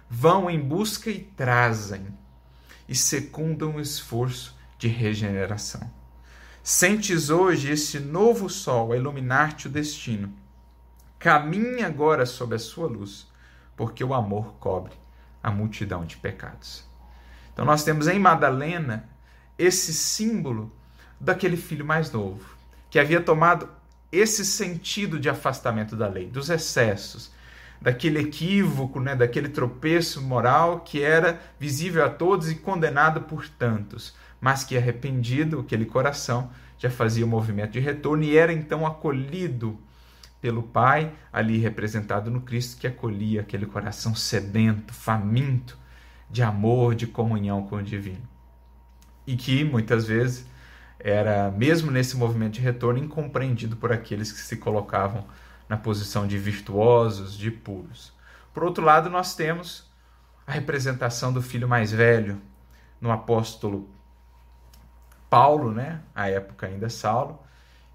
vão 0.09 0.49
em 0.49 0.59
busca 0.59 1.11
e 1.11 1.19
trazem, 1.19 2.07
e 2.89 2.95
secundam 2.95 3.77
o 3.77 3.81
esforço 3.83 4.57
de 4.79 4.89
regeneração. 4.89 5.93
Sentes 6.63 7.29
hoje 7.29 7.71
esse 7.71 8.01
novo 8.01 8.49
sol 8.49 8.91
a 8.91 8.97
iluminar-te 8.97 9.69
o 9.69 9.71
destino. 9.71 10.33
Caminhe 11.19 11.83
agora 11.83 12.25
sob 12.25 12.55
a 12.55 12.59
sua 12.59 12.89
luz 12.89 13.27
porque 13.77 14.03
o 14.03 14.15
amor 14.15 14.55
cobre 14.55 14.95
a 15.43 15.51
multidão 15.51 16.07
de 16.07 16.17
pecados. 16.17 16.83
Então 17.53 17.67
nós 17.67 17.85
temos 17.85 18.09
em 18.09 18.19
Madalena 18.19 19.07
esse 19.59 19.93
símbolo 19.93 20.73
daquele 21.21 21.57
filho 21.57 21.85
mais 21.85 22.11
novo, 22.11 22.45
que 22.91 22.99
havia 22.99 23.21
tomado 23.21 23.69
esse 24.11 24.45
sentido 24.45 25.19
de 25.19 25.29
afastamento 25.29 25.97
da 25.97 26.07
lei, 26.07 26.27
dos 26.27 26.51
excessos, 26.51 27.33
daquele 27.81 28.21
equívoco, 28.21 29.01
né, 29.01 29.15
daquele 29.15 29.49
tropeço 29.49 30.23
moral 30.23 30.81
que 30.81 31.03
era 31.03 31.41
visível 31.59 32.05
a 32.05 32.09
todos 32.09 32.51
e 32.51 32.55
condenado 32.55 33.23
por 33.23 33.49
tantos, 33.49 34.15
mas 34.41 34.65
que 34.65 34.77
arrependido, 34.77 35.61
aquele 35.61 35.85
coração 35.85 36.51
já 36.79 36.91
fazia 36.91 37.25
o 37.25 37.29
movimento 37.29 37.73
de 37.73 37.81
retorno 37.81 38.23
e 38.25 38.37
era 38.37 38.53
então 38.53 38.87
acolhido 38.87 39.79
pelo 40.41 40.63
Pai, 40.63 41.11
ali 41.33 41.57
representado 41.57 42.31
no 42.31 42.43
Cristo, 42.43 42.79
que 42.79 42.87
acolhia 42.87 43.41
aquele 43.41 43.65
coração 43.65 44.15
sedento, 44.15 44.93
faminto 44.93 45.79
de 46.31 46.43
amor, 46.43 46.95
de 46.95 47.07
comunhão 47.07 47.67
com 47.67 47.77
o 47.77 47.83
divino. 47.83 48.29
E 49.27 49.37
que 49.37 49.65
muitas 49.65 50.07
vezes 50.07 50.47
era, 51.05 51.51
mesmo 51.51 51.91
nesse 51.91 52.17
movimento 52.17 52.55
de 52.55 52.63
retorno, 52.63 52.99
incompreendido 52.99 53.77
por 53.77 53.93
aqueles 53.93 54.33
que 54.33 54.39
se 54.39 54.57
colocavam 54.57 55.27
na 55.69 55.77
posição 55.77 56.27
de 56.27 56.39
virtuosos, 56.39 57.37
de 57.37 57.51
puros. 57.51 58.11
Por 58.55 58.65
outro 58.65 58.83
lado, 58.83 59.11
nós 59.11 59.37
temos 59.37 59.93
a 60.47 60.53
representação 60.53 61.31
do 61.31 61.43
filho 61.43 61.69
mais 61.69 61.93
velho 61.93 62.41
no 62.99 63.11
apóstolo 63.11 63.91
Paulo, 65.29 65.73
né? 65.73 66.01
A 66.15 66.31
época 66.31 66.67
ainda 66.69 66.89
Saulo, 66.89 67.39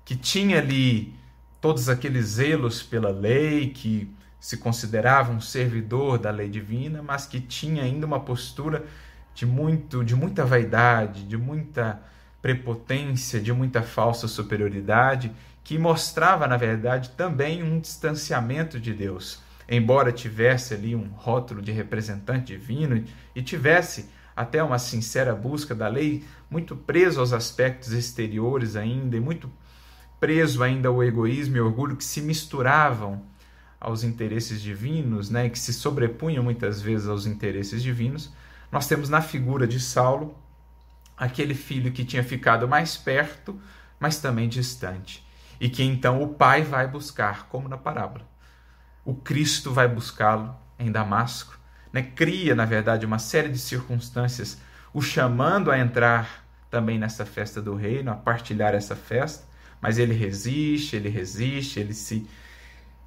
que 0.06 0.16
tinha 0.16 0.60
ali 0.60 1.16
todos 1.60 1.90
aqueles 1.90 2.26
zelos 2.26 2.84
pela 2.84 3.10
lei, 3.10 3.72
que 3.72 4.16
se 4.40 4.58
considerava 4.58 5.32
um 5.32 5.42
servidor 5.42 6.20
da 6.20 6.30
lei 6.30 6.48
divina, 6.48 7.02
mas 7.02 7.26
que 7.26 7.42
tinha 7.42 7.84
ainda 7.84 8.06
uma 8.06 8.20
postura 8.20 8.86
de 9.34 9.48
muito 9.48 10.04
de 10.04 10.16
muita 10.16 10.46
vaidade, 10.46 11.26
de 11.26 11.38
muita 11.38 12.02
prepotência, 12.42 13.40
de 13.40 13.52
muita 13.52 13.82
falsa 13.82 14.28
superioridade, 14.28 15.32
que 15.64 15.78
mostrava 15.78 16.48
na 16.48 16.58
verdade 16.58 17.10
também 17.12 17.62
um 17.64 17.80
distanciamento 17.80 18.80
de 18.80 18.94
Deus. 18.94 19.42
Embora 19.68 20.12
tivesse 20.12 20.74
ali 20.74 20.96
um 20.96 21.10
rótulo 21.16 21.62
de 21.62 21.72
representante 21.72 22.58
divino 22.58 23.04
e 23.36 23.42
tivesse 23.42 24.10
até 24.36 24.64
uma 24.64 24.80
sincera 24.80 25.36
busca 25.36 25.76
da 25.76 25.88
lei, 25.88 26.24
muito 26.50 26.76
preso 26.76 27.20
aos 27.20 27.34
aspectos 27.34 27.92
exteriores 27.92 28.76
ainda 28.76 29.18
e 29.18 29.20
muito 29.20 29.52
preso 30.20 30.64
ainda 30.64 30.90
ao 30.90 31.04
egoísmo 31.04 31.58
e 31.58 31.62
orgulho 31.62 31.96
que 31.96 32.04
se 32.04 32.22
misturavam 32.22 33.22
aos 33.80 34.04
interesses 34.04 34.62
divinos, 34.62 35.30
né, 35.30 35.50
que 35.50 35.58
se 35.60 35.72
sobrepunham 35.72 36.44
muitas 36.44 36.82
vezes 36.82 37.08
aos 37.08 37.26
interesses 37.26 37.82
divinos, 37.82 38.32
nós 38.72 38.88
temos 38.88 39.10
na 39.10 39.22
figura 39.22 39.68
de 39.68 39.80
Saulo 39.80 40.36
aquele 41.20 41.54
filho 41.54 41.92
que 41.92 42.06
tinha 42.06 42.24
ficado 42.24 42.68
mais 42.68 42.96
perto, 42.96 43.60
mas 44.00 44.20
também 44.20 44.48
distante, 44.48 45.28
e 45.60 45.70
que 45.70 45.84
então 45.84 46.24
o 46.24 46.30
pai 46.30 46.64
vai 46.64 46.88
buscar, 46.88 47.48
como 47.50 47.68
na 47.68 47.78
parábola. 47.78 48.26
O 49.04 49.14
Cristo 49.14 49.74
vai 49.74 49.88
buscá-lo 49.88 50.56
em 50.78 50.92
Damasco, 50.92 51.60
né? 51.92 52.02
cria, 52.02 52.56
na 52.56 52.66
verdade, 52.66 53.06
uma 53.06 53.20
série 53.20 53.50
de 53.50 53.58
circunstâncias 53.58 54.58
o 54.94 55.02
chamando 55.02 55.70
a 55.70 55.78
entrar 55.78 56.46
também 56.70 56.98
nessa 56.98 57.26
festa 57.26 57.62
do 57.62 57.76
reino, 57.76 58.12
a 58.12 58.16
partilhar 58.16 58.74
essa 58.74 58.96
festa, 58.96 59.46
mas 59.82 59.98
ele 59.98 60.14
resiste, 60.14 60.96
ele 60.96 61.10
resiste, 61.10 61.80
ele 61.80 61.94
se 61.94 62.28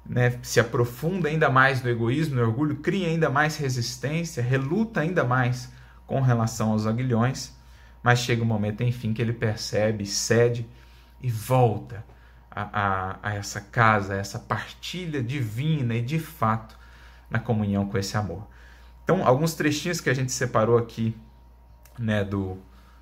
né, 0.05 0.37
se 0.41 0.59
aprofunda 0.59 1.29
ainda 1.29 1.49
mais 1.49 1.81
no 1.81 1.89
egoísmo, 1.89 2.35
no 2.35 2.41
orgulho, 2.41 2.75
cria 2.75 3.07
ainda 3.07 3.29
mais 3.29 3.55
resistência, 3.55 4.43
reluta 4.43 4.99
ainda 4.99 5.23
mais 5.23 5.71
com 6.05 6.19
relação 6.19 6.71
aos 6.71 6.85
aguilhões, 6.85 7.53
mas 8.03 8.19
chega 8.19 8.43
um 8.43 8.45
momento, 8.45 8.83
enfim, 8.83 9.13
que 9.13 9.21
ele 9.21 9.33
percebe, 9.33 10.05
cede 10.05 10.67
e 11.21 11.31
volta 11.31 12.05
a, 12.51 12.61
a, 12.61 13.19
a 13.23 13.33
essa 13.35 13.61
casa, 13.61 14.13
a 14.13 14.17
essa 14.17 14.37
partilha 14.37 15.23
divina 15.23 15.95
e 15.95 16.01
de 16.01 16.19
fato 16.19 16.77
na 17.29 17.39
comunhão 17.39 17.87
com 17.87 17.97
esse 17.97 18.17
amor. 18.17 18.45
Então, 19.03 19.25
alguns 19.25 19.53
trechinhos 19.53 19.99
que 19.99 20.09
a 20.09 20.13
gente 20.13 20.31
separou 20.31 20.77
aqui 20.77 21.15
né, 21.97 22.23
do, 22.23 22.57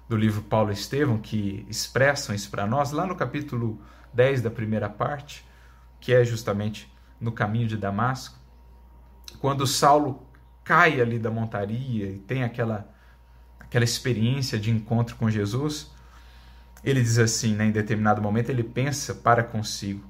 do 0.07 0.15
livro 0.15 0.41
Paulo 0.41 0.71
Estevão 0.71 1.17
que 1.17 1.65
expressam 1.69 2.33
isso 2.33 2.49
para 2.49 2.65
nós, 2.65 2.91
lá 2.91 3.05
no 3.05 3.15
capítulo 3.15 3.81
10 4.13 4.41
da 4.41 4.49
primeira 4.49 4.89
parte, 4.89 5.45
que 5.99 6.13
é 6.13 6.23
justamente 6.23 6.91
no 7.19 7.31
caminho 7.31 7.67
de 7.67 7.77
Damasco, 7.77 8.37
quando 9.39 9.65
Saulo 9.67 10.25
cai 10.63 10.99
ali 10.99 11.19
da 11.19 11.29
montaria 11.29 12.09
e 12.09 12.19
tem 12.19 12.43
aquela, 12.43 12.89
aquela 13.71 13.85
experiência 13.85 14.59
de 14.59 14.69
encontro 14.69 15.15
com 15.15 15.31
Jesus, 15.31 15.91
ele 16.83 17.01
diz 17.01 17.17
assim, 17.17 17.55
né, 17.55 17.67
em 17.67 17.71
determinado 17.71 18.21
momento, 18.21 18.49
ele 18.49 18.65
pensa 18.65 19.15
para 19.15 19.43
consigo 19.43 20.03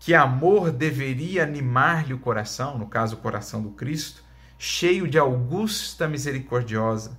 que 0.00 0.12
amor 0.12 0.72
deveria 0.72 1.44
animar-lhe 1.44 2.12
o 2.12 2.18
coração, 2.18 2.76
no 2.76 2.88
caso 2.88 3.14
o 3.14 3.20
coração 3.20 3.62
do 3.62 3.70
Cristo, 3.70 4.24
cheio 4.58 5.06
de 5.06 5.16
augusta 5.16 6.08
misericordiosa, 6.08 7.16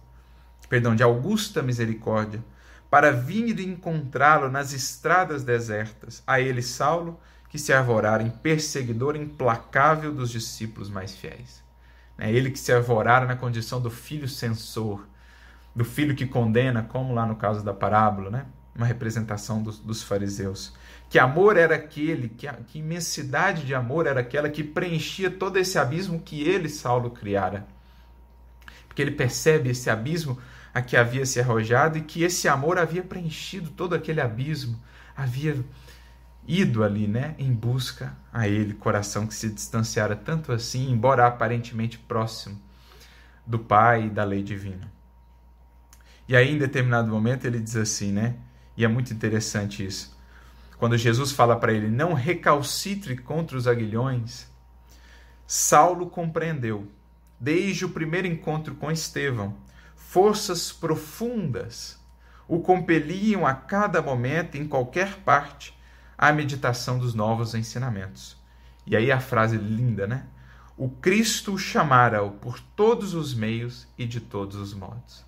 perdão, 0.68 0.94
de 0.94 1.02
augusta 1.02 1.64
misericórdia, 1.64 2.44
para 2.90 3.12
vir 3.12 3.58
encontrá-lo 3.62 4.52
nas 4.52 4.74
estradas 4.74 5.44
desertas, 5.44 6.22
a 6.28 6.42
ele 6.42 6.62
Saulo, 6.62 7.18
que 7.48 7.58
se 7.58 7.72
arvorara 7.72 8.22
em 8.22 8.30
perseguidor 8.30 9.16
implacável 9.16 10.14
dos 10.14 10.30
discípulos 10.30 10.90
mais 10.90 11.16
fiéis. 11.16 11.64
É 12.18 12.30
ele 12.30 12.52
que 12.52 12.60
se 12.60 12.74
arvorara 12.74 13.26
na 13.26 13.38
condição 13.38 13.80
do 13.80 13.90
filho 13.90 14.28
censor, 14.28 15.08
do 15.76 15.84
filho 15.84 16.16
que 16.16 16.26
condena, 16.26 16.84
como 16.84 17.14
lá 17.14 17.26
no 17.26 17.36
caso 17.36 17.64
da 17.64 17.74
parábola, 17.74 18.30
né? 18.30 18.46
uma 18.76 18.86
representação 18.86 19.64
dos, 19.64 19.80
dos 19.80 20.04
fariseus. 20.04 20.74
Que 21.10 21.18
amor 21.18 21.56
era 21.56 21.76
aquele, 21.76 22.28
que, 22.28 22.48
que 22.68 22.80
imensidade 22.80 23.66
de 23.66 23.74
amor 23.74 24.06
era 24.06 24.20
aquela 24.20 24.50
que 24.50 24.64
preenchia 24.64 25.32
todo 25.32 25.58
esse 25.58 25.80
abismo 25.80 26.20
que 26.20 26.42
ele, 26.44 26.68
Saulo, 26.68 27.10
criara. 27.10 27.66
Porque 28.88 29.02
ele 29.02 29.12
percebe 29.12 29.70
esse 29.70 29.90
abismo 29.90 30.38
a 30.74 30.82
que 30.82 30.98
havia 30.98 31.26
se 31.26 31.40
arrojado 31.40 31.98
e 31.98 32.02
que 32.02 32.24
esse 32.24 32.50
amor 32.50 32.78
havia 32.78 33.02
preenchido 33.02 33.70
todo 33.70 33.96
aquele 33.96 34.20
abismo, 34.20 34.78
havia 35.16 35.64
ido 36.46 36.84
ali, 36.84 37.08
né, 37.08 37.34
em 37.40 37.52
busca 37.54 38.16
a 38.32 38.48
ele, 38.48 38.74
coração 38.74 39.26
que 39.26 39.34
se 39.34 39.50
distanciara 39.50 40.16
tanto 40.16 40.52
assim, 40.52 40.92
embora 40.92 41.26
aparentemente 41.26 41.98
próximo 41.98 42.62
do 43.48 43.58
Pai 43.58 44.08
e 44.08 44.10
da 44.10 44.24
lei 44.24 44.44
divina. 44.44 44.95
E 46.28 46.36
aí, 46.36 46.52
em 46.52 46.58
determinado 46.58 47.10
momento, 47.10 47.46
ele 47.46 47.60
diz 47.60 47.76
assim, 47.76 48.12
né, 48.12 48.36
e 48.76 48.84
é 48.84 48.88
muito 48.88 49.14
interessante 49.14 49.86
isso. 49.86 50.18
Quando 50.78 50.98
Jesus 50.98 51.32
fala 51.32 51.56
para 51.56 51.72
ele, 51.72 51.88
não 51.88 52.14
recalcitre 52.14 53.16
contra 53.18 53.58
os 53.58 53.68
aguilhões, 53.68 54.48
Saulo 55.48 56.10
compreendeu, 56.10 56.88
desde 57.40 57.86
o 57.86 57.90
primeiro 57.90 58.28
encontro 58.28 58.76
com 58.76 58.92
Estevão, 58.92 59.56
forças 59.96 60.72
profundas 60.72 62.00
o 62.48 62.60
compeliam 62.60 63.46
a 63.46 63.54
cada 63.54 64.02
momento, 64.02 64.56
em 64.56 64.68
qualquer 64.68 65.18
parte, 65.18 65.78
a 66.18 66.32
meditação 66.32 67.00
dos 67.00 67.14
novos 67.14 67.56
ensinamentos. 67.56 68.38
E 68.86 68.96
aí 68.96 69.12
a 69.12 69.20
frase 69.20 69.58
linda, 69.58 70.06
né? 70.06 70.28
O 70.78 70.90
Cristo 70.90 71.58
chamara-o 71.58 72.32
por 72.32 72.60
todos 72.60 73.14
os 73.14 73.34
meios 73.34 73.88
e 73.98 74.06
de 74.06 74.20
todos 74.20 74.56
os 74.58 74.74
modos. 74.74 75.25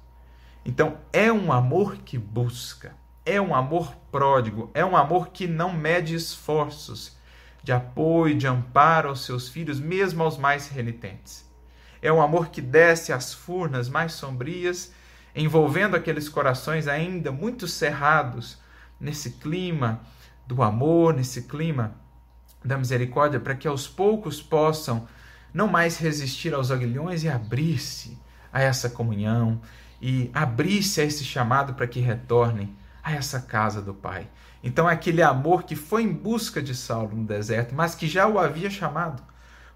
Então, 0.67 0.97
é 1.13 1.31
um 1.31 1.53
amor 1.53 1.95
que 1.99 2.17
busca, 2.17 2.93
é 3.25 3.39
um 3.39 3.55
amor 3.55 3.95
pródigo, 4.11 4.69
é 4.73 4.83
um 4.83 4.97
amor 4.97 5.29
que 5.29 5.47
não 5.47 5.71
mede 5.71 6.13
esforços 6.13 7.15
de 7.63 7.71
apoio, 7.71 8.35
de 8.35 8.47
amparo 8.47 9.07
aos 9.07 9.23
seus 9.23 9.47
filhos, 9.47 9.79
mesmo 9.79 10.23
aos 10.23 10.37
mais 10.37 10.67
renitentes. 10.67 11.49
É 12.01 12.11
um 12.11 12.21
amor 12.21 12.49
que 12.49 12.61
desce 12.61 13.13
às 13.13 13.33
furnas 13.33 13.87
mais 13.87 14.11
sombrias, 14.11 14.91
envolvendo 15.33 15.95
aqueles 15.95 16.27
corações 16.27 16.85
ainda 16.85 17.31
muito 17.31 17.65
cerrados 17.65 18.57
nesse 18.99 19.31
clima 19.31 20.01
do 20.45 20.61
amor, 20.61 21.13
nesse 21.13 21.43
clima 21.43 21.95
da 22.63 22.77
misericórdia, 22.77 23.39
para 23.39 23.55
que 23.55 23.69
aos 23.69 23.87
poucos 23.87 24.41
possam 24.41 25.07
não 25.53 25.67
mais 25.67 25.97
resistir 25.97 26.53
aos 26.53 26.71
aguilhões 26.71 27.23
e 27.23 27.29
abrir-se 27.29 28.17
a 28.51 28.61
essa 28.61 28.89
comunhão 28.89 29.61
e 30.01 30.29
abrir-se 30.33 31.01
a 31.01 31.03
esse 31.03 31.23
chamado 31.23 31.73
para 31.73 31.87
que 31.87 31.99
retornem 31.99 32.75
a 33.03 33.13
essa 33.13 33.39
casa 33.39 33.81
do 33.81 33.93
Pai. 33.93 34.29
Então, 34.63 34.89
é 34.89 34.93
aquele 34.93 35.21
amor 35.21 35.63
que 35.63 35.75
foi 35.75 36.03
em 36.03 36.11
busca 36.11 36.61
de 36.61 36.75
Saulo 36.75 37.15
no 37.15 37.25
deserto, 37.25 37.73
mas 37.73 37.95
que 37.95 38.07
já 38.07 38.27
o 38.27 38.37
havia 38.37 38.69
chamado 38.69 39.23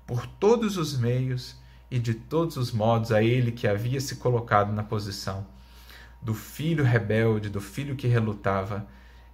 por 0.05 0.25
todos 0.25 0.77
os 0.77 0.97
meios 0.97 1.55
e 1.89 1.99
de 1.99 2.13
todos 2.13 2.57
os 2.57 2.71
modos 2.71 3.11
a 3.11 3.21
ele 3.21 3.51
que 3.51 3.67
havia 3.67 4.01
se 4.01 4.15
colocado 4.17 4.73
na 4.73 4.83
posição 4.83 5.45
do 6.21 6.33
filho 6.33 6.83
rebelde, 6.83 7.49
do 7.49 7.59
filho 7.59 7.95
que 7.95 8.07
relutava 8.07 8.87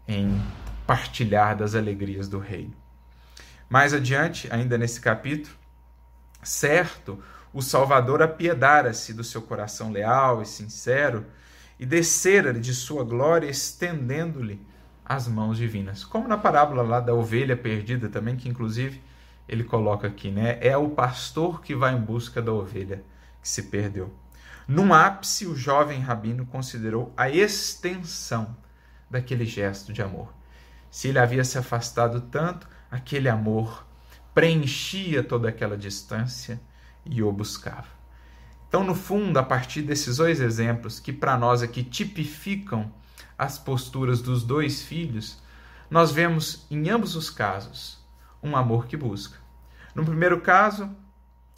em 0.07 0.41
partilhar 0.85 1.55
das 1.55 1.75
alegrias 1.75 2.27
do 2.27 2.39
reino. 2.39 2.73
Mais 3.69 3.93
adiante, 3.93 4.47
ainda 4.51 4.77
nesse 4.77 5.01
capítulo, 5.01 5.53
certo, 6.41 7.21
o 7.57 7.61
Salvador 7.63 8.21
apiedara-se 8.21 9.15
do 9.15 9.23
seu 9.23 9.41
coração 9.41 9.91
leal 9.91 10.43
e 10.43 10.45
sincero 10.45 11.25
e 11.79 11.87
descera 11.87 12.53
de 12.53 12.71
sua 12.71 13.03
glória, 13.03 13.49
estendendo-lhe 13.49 14.63
as 15.03 15.27
mãos 15.27 15.57
divinas. 15.57 16.03
Como 16.03 16.27
na 16.27 16.37
parábola 16.37 16.83
lá 16.83 16.99
da 16.99 17.15
ovelha 17.15 17.57
perdida 17.57 18.09
também, 18.09 18.35
que 18.35 18.47
inclusive 18.47 19.01
ele 19.49 19.63
coloca 19.63 20.05
aqui, 20.05 20.29
né? 20.29 20.59
É 20.61 20.77
o 20.77 20.89
pastor 20.89 21.63
que 21.63 21.75
vai 21.75 21.95
em 21.95 21.99
busca 21.99 22.43
da 22.43 22.53
ovelha 22.53 23.03
que 23.41 23.49
se 23.49 23.63
perdeu. 23.63 24.13
Num 24.67 24.93
ápice, 24.93 25.47
o 25.47 25.55
jovem 25.55 25.99
rabino 25.99 26.45
considerou 26.45 27.11
a 27.17 27.27
extensão 27.27 28.55
daquele 29.09 29.45
gesto 29.45 29.91
de 29.91 30.03
amor. 30.03 30.31
Se 30.91 31.07
ele 31.07 31.17
havia 31.17 31.43
se 31.43 31.57
afastado 31.57 32.21
tanto, 32.21 32.67
aquele 32.91 33.27
amor 33.27 33.83
preenchia 34.31 35.23
toda 35.23 35.49
aquela 35.49 35.75
distância 35.75 36.61
e 37.09 37.23
o 37.23 37.31
buscava. 37.31 37.87
Então, 38.67 38.83
no 38.83 38.93
fundo, 38.93 39.37
a 39.37 39.43
partir 39.43 39.81
desses 39.81 40.17
dois 40.17 40.41
exemplos, 40.41 40.99
que 40.99 41.13
para 41.13 41.37
nós 41.37 41.61
aqui 41.61 41.83
tipificam 41.83 42.91
as 43.37 43.57
posturas 43.57 44.21
dos 44.21 44.43
dois 44.43 44.81
filhos, 44.81 45.41
nós 45.89 46.11
vemos 46.11 46.65
em 46.69 46.89
ambos 46.89 47.15
os 47.15 47.29
casos 47.29 47.97
um 48.43 48.55
amor 48.55 48.87
que 48.87 48.97
busca. 48.97 49.37
No 49.95 50.03
primeiro 50.03 50.41
caso, 50.41 50.89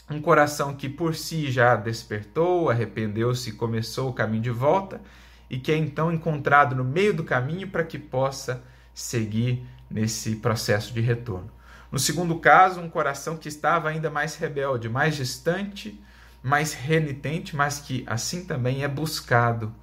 um 0.10 0.22
coração 0.22 0.76
que 0.76 0.88
por 0.88 1.16
si 1.16 1.52
já 1.52 1.76
despertou, 1.76 2.70
arrependeu-se 2.70 3.50
e 3.50 3.54
começou 3.54 4.10
o 4.10 4.14
caminho 4.14 4.44
de 4.44 4.50
volta, 4.50 5.02
e 5.50 5.58
que 5.58 5.72
é 5.72 5.78
então 5.78 6.12
encontrado 6.12 6.76
no 6.76 6.84
meio 6.84 7.14
do 7.14 7.24
caminho 7.24 7.68
para 7.68 7.84
que 7.84 7.98
possa 7.98 8.64
seguir 8.94 9.66
nesse 9.90 10.36
processo 10.36 10.94
de 10.94 11.02
retorno. 11.02 11.52
No 11.92 11.98
segundo 11.98 12.36
caso, 12.40 12.80
um 12.80 12.90
coração 12.90 13.36
que 13.36 13.48
estava 13.48 13.90
ainda 13.90 14.10
mais 14.10 14.36
rebelde, 14.36 14.88
mais 14.88 15.16
distante, 15.16 16.00
mais 16.44 16.74
renitente, 16.74 17.56
mas 17.56 17.80
que 17.80 18.04
assim 18.06 18.46
também 18.46 18.84
é 18.84 18.88
buscado 18.88 19.74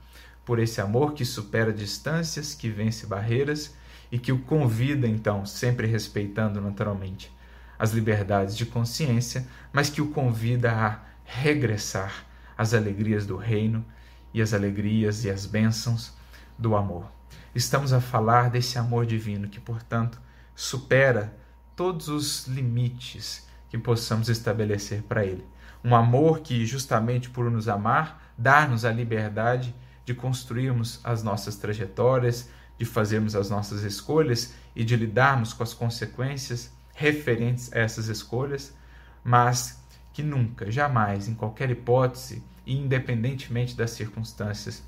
por 0.44 0.61
esse 0.61 0.80
amor 0.80 1.14
que 1.14 1.24
supera 1.24 1.72
distâncias, 1.72 2.54
que 2.54 2.68
vence 2.68 3.07
barreiras 3.07 3.74
e 4.11 4.18
que 4.18 4.30
o 4.30 4.38
convida, 4.38 5.09
então, 5.09 5.44
sempre 5.44 5.88
respeitando 5.88 6.61
naturalmente 6.61 7.34
as 7.76 7.90
liberdades 7.90 8.57
de 8.57 8.64
consciência, 8.64 9.46
mas 9.72 9.90
que 9.90 10.00
o 10.00 10.09
convida 10.09 10.72
a 10.72 11.00
regressar 11.24 12.24
às 12.57 12.72
alegrias 12.72 13.26
do 13.26 13.36
reino 13.36 13.84
e 14.32 14.40
às 14.40 14.54
alegrias 14.54 15.24
e 15.24 15.30
às 15.30 15.44
bênçãos 15.44 16.12
do 16.57 16.76
amor. 16.76 17.11
Estamos 17.54 17.92
a 17.92 18.00
falar 18.00 18.48
desse 18.48 18.78
amor 18.78 19.04
divino 19.04 19.48
que, 19.48 19.59
portanto, 19.59 20.20
supera 20.54 21.36
todos 21.77 22.09
os 22.09 22.47
limites 22.47 23.47
que 23.68 23.77
possamos 23.77 24.29
estabelecer 24.31 25.03
para 25.03 25.24
Ele. 25.24 25.45
Um 25.85 25.95
amor 25.95 26.41
que, 26.41 26.64
justamente 26.64 27.31
por 27.31 27.51
nos 27.51 27.68
amar, 27.68 28.33
dá-nos 28.37 28.85
a 28.85 28.91
liberdade 28.91 29.74
de 30.05 30.14
construirmos 30.14 31.01
as 31.05 31.22
nossas 31.22 31.57
trajetórias, 31.57 32.49
de 32.79 32.85
fazermos 32.85 33.37
as 33.37 33.51
nossas 33.51 33.83
escolhas 33.83 34.55
e 34.74 34.85
de 34.85 34.97
lidarmos 34.97 35.53
com 35.53 35.62
as 35.62 35.74
consequências 35.74 36.72
referentes 36.95 37.72
a 37.72 37.79
essas 37.79 38.09
escolhas, 38.09 38.74
mas 39.22 39.83
que 40.12 40.22
nunca, 40.22 40.70
jamais, 40.70 41.29
em 41.29 41.35
qualquer 41.35 41.70
hipótese 41.70 42.43
e 42.64 42.74
independentemente 42.74 43.77
das 43.77 43.91
circunstâncias, 43.91 44.83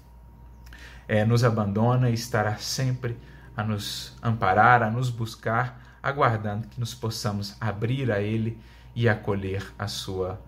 é, 1.06 1.24
nos 1.24 1.44
abandona 1.44 2.10
e 2.10 2.14
estará 2.14 2.56
sempre 2.56 3.16
a 3.56 3.62
nos 3.62 4.16
amparar, 4.22 4.82
a 4.82 4.90
nos 4.90 5.10
buscar, 5.10 5.87
aguardando 6.02 6.68
que 6.68 6.80
nos 6.80 6.94
possamos 6.94 7.56
abrir 7.60 8.10
a 8.10 8.20
Ele 8.20 8.58
e 8.94 9.08
acolher 9.08 9.72
a 9.78 9.86
sua 9.86 10.40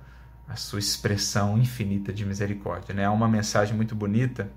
a 0.51 0.57
sua 0.57 0.81
expressão 0.81 1.57
infinita 1.57 2.13
de 2.13 2.27
misericórdia. 2.27 2.93
Né? 2.93 3.05
Há 3.05 3.13
uma 3.13 3.29
mensagem 3.29 3.77
muito 3.77 3.95
bonita 3.95 4.51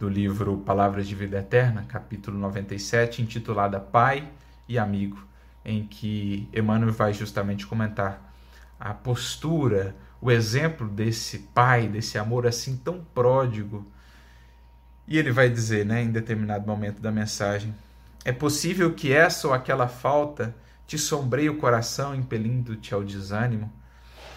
do 0.00 0.08
livro 0.08 0.58
Palavras 0.58 1.06
de 1.06 1.14
Vida 1.14 1.38
Eterna, 1.38 1.84
capítulo 1.86 2.36
97, 2.38 3.22
intitulada 3.22 3.78
Pai 3.78 4.28
e 4.68 4.76
Amigo, 4.76 5.24
em 5.64 5.86
que 5.86 6.48
Emmanuel 6.52 6.92
vai 6.92 7.12
justamente 7.12 7.64
comentar 7.64 8.34
a 8.80 8.92
postura, 8.92 9.94
o 10.20 10.28
exemplo 10.28 10.88
desse 10.88 11.38
pai, 11.54 11.86
desse 11.86 12.18
amor 12.18 12.44
assim 12.44 12.76
tão 12.76 13.04
pródigo. 13.14 13.86
E 15.06 15.16
ele 15.16 15.30
vai 15.30 15.48
dizer, 15.48 15.86
né, 15.86 16.02
em 16.02 16.10
determinado 16.10 16.66
momento 16.66 17.00
da 17.00 17.12
mensagem: 17.12 17.72
É 18.24 18.32
possível 18.32 18.94
que 18.94 19.12
essa 19.12 19.46
ou 19.46 19.52
aquela 19.52 19.86
falta 19.86 20.56
te 20.86 20.96
sombreie 20.96 21.50
o 21.50 21.58
coração, 21.58 22.14
impelindo-te 22.14 22.94
ao 22.94 23.04
desânimo? 23.04 23.70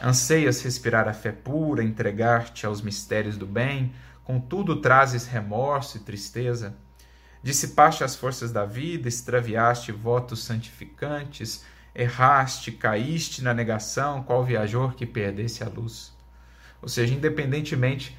Anseias 0.01 0.61
respirar 0.61 1.07
a 1.07 1.13
fé 1.13 1.31
pura, 1.31 1.83
entregar-te 1.83 2.65
aos 2.65 2.81
mistérios 2.81 3.37
do 3.37 3.45
bem, 3.45 3.93
contudo 4.23 4.81
trazes 4.81 5.25
remorso 5.25 5.97
e 5.97 6.01
tristeza. 6.01 6.75
Dissipaste 7.41 8.03
as 8.03 8.15
forças 8.15 8.51
da 8.51 8.65
vida, 8.65 9.07
extraviaste 9.07 9.93
votos 9.93 10.43
santificantes, 10.43 11.63
erraste, 11.95 12.73
caíste 12.73 13.41
na 13.41 13.53
negação, 13.53 14.21
qual 14.21 14.43
viajor 14.43 14.95
que 14.95 15.05
perdesse 15.05 15.63
a 15.63 15.69
luz. 15.69 16.13
Ou 16.81 16.89
seja, 16.89 17.13
independentemente 17.13 18.15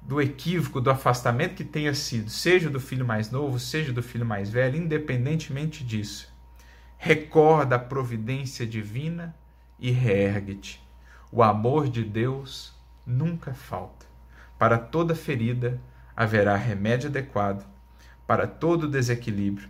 do 0.00 0.20
equívoco, 0.20 0.80
do 0.80 0.90
afastamento 0.90 1.54
que 1.54 1.64
tenha 1.64 1.94
sido, 1.94 2.30
seja 2.30 2.70
do 2.70 2.80
filho 2.80 3.06
mais 3.06 3.30
novo, 3.30 3.58
seja 3.58 3.92
do 3.92 4.02
filho 4.02 4.24
mais 4.24 4.50
velho, 4.50 4.76
independentemente 4.76 5.84
disso, 5.84 6.32
recorda 6.96 7.76
a 7.76 7.78
providência 7.78 8.66
divina 8.66 9.34
e 9.78 9.90
reergue-te 9.90 10.88
o 11.30 11.42
amor 11.42 11.88
de 11.88 12.02
Deus 12.02 12.74
nunca 13.06 13.52
falta. 13.52 14.06
Para 14.58 14.78
toda 14.78 15.14
ferida 15.14 15.80
haverá 16.16 16.56
remédio 16.56 17.08
adequado, 17.08 17.66
para 18.26 18.46
todo 18.46 18.88
desequilíbrio 18.88 19.68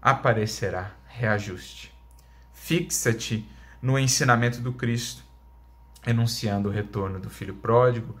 aparecerá 0.00 0.92
reajuste. 1.06 1.92
Fixa-te 2.52 3.48
no 3.82 3.98
ensinamento 3.98 4.60
do 4.60 4.72
Cristo, 4.72 5.24
enunciando 6.06 6.68
o 6.68 6.72
retorno 6.72 7.18
do 7.18 7.30
filho 7.30 7.54
pródigo, 7.54 8.16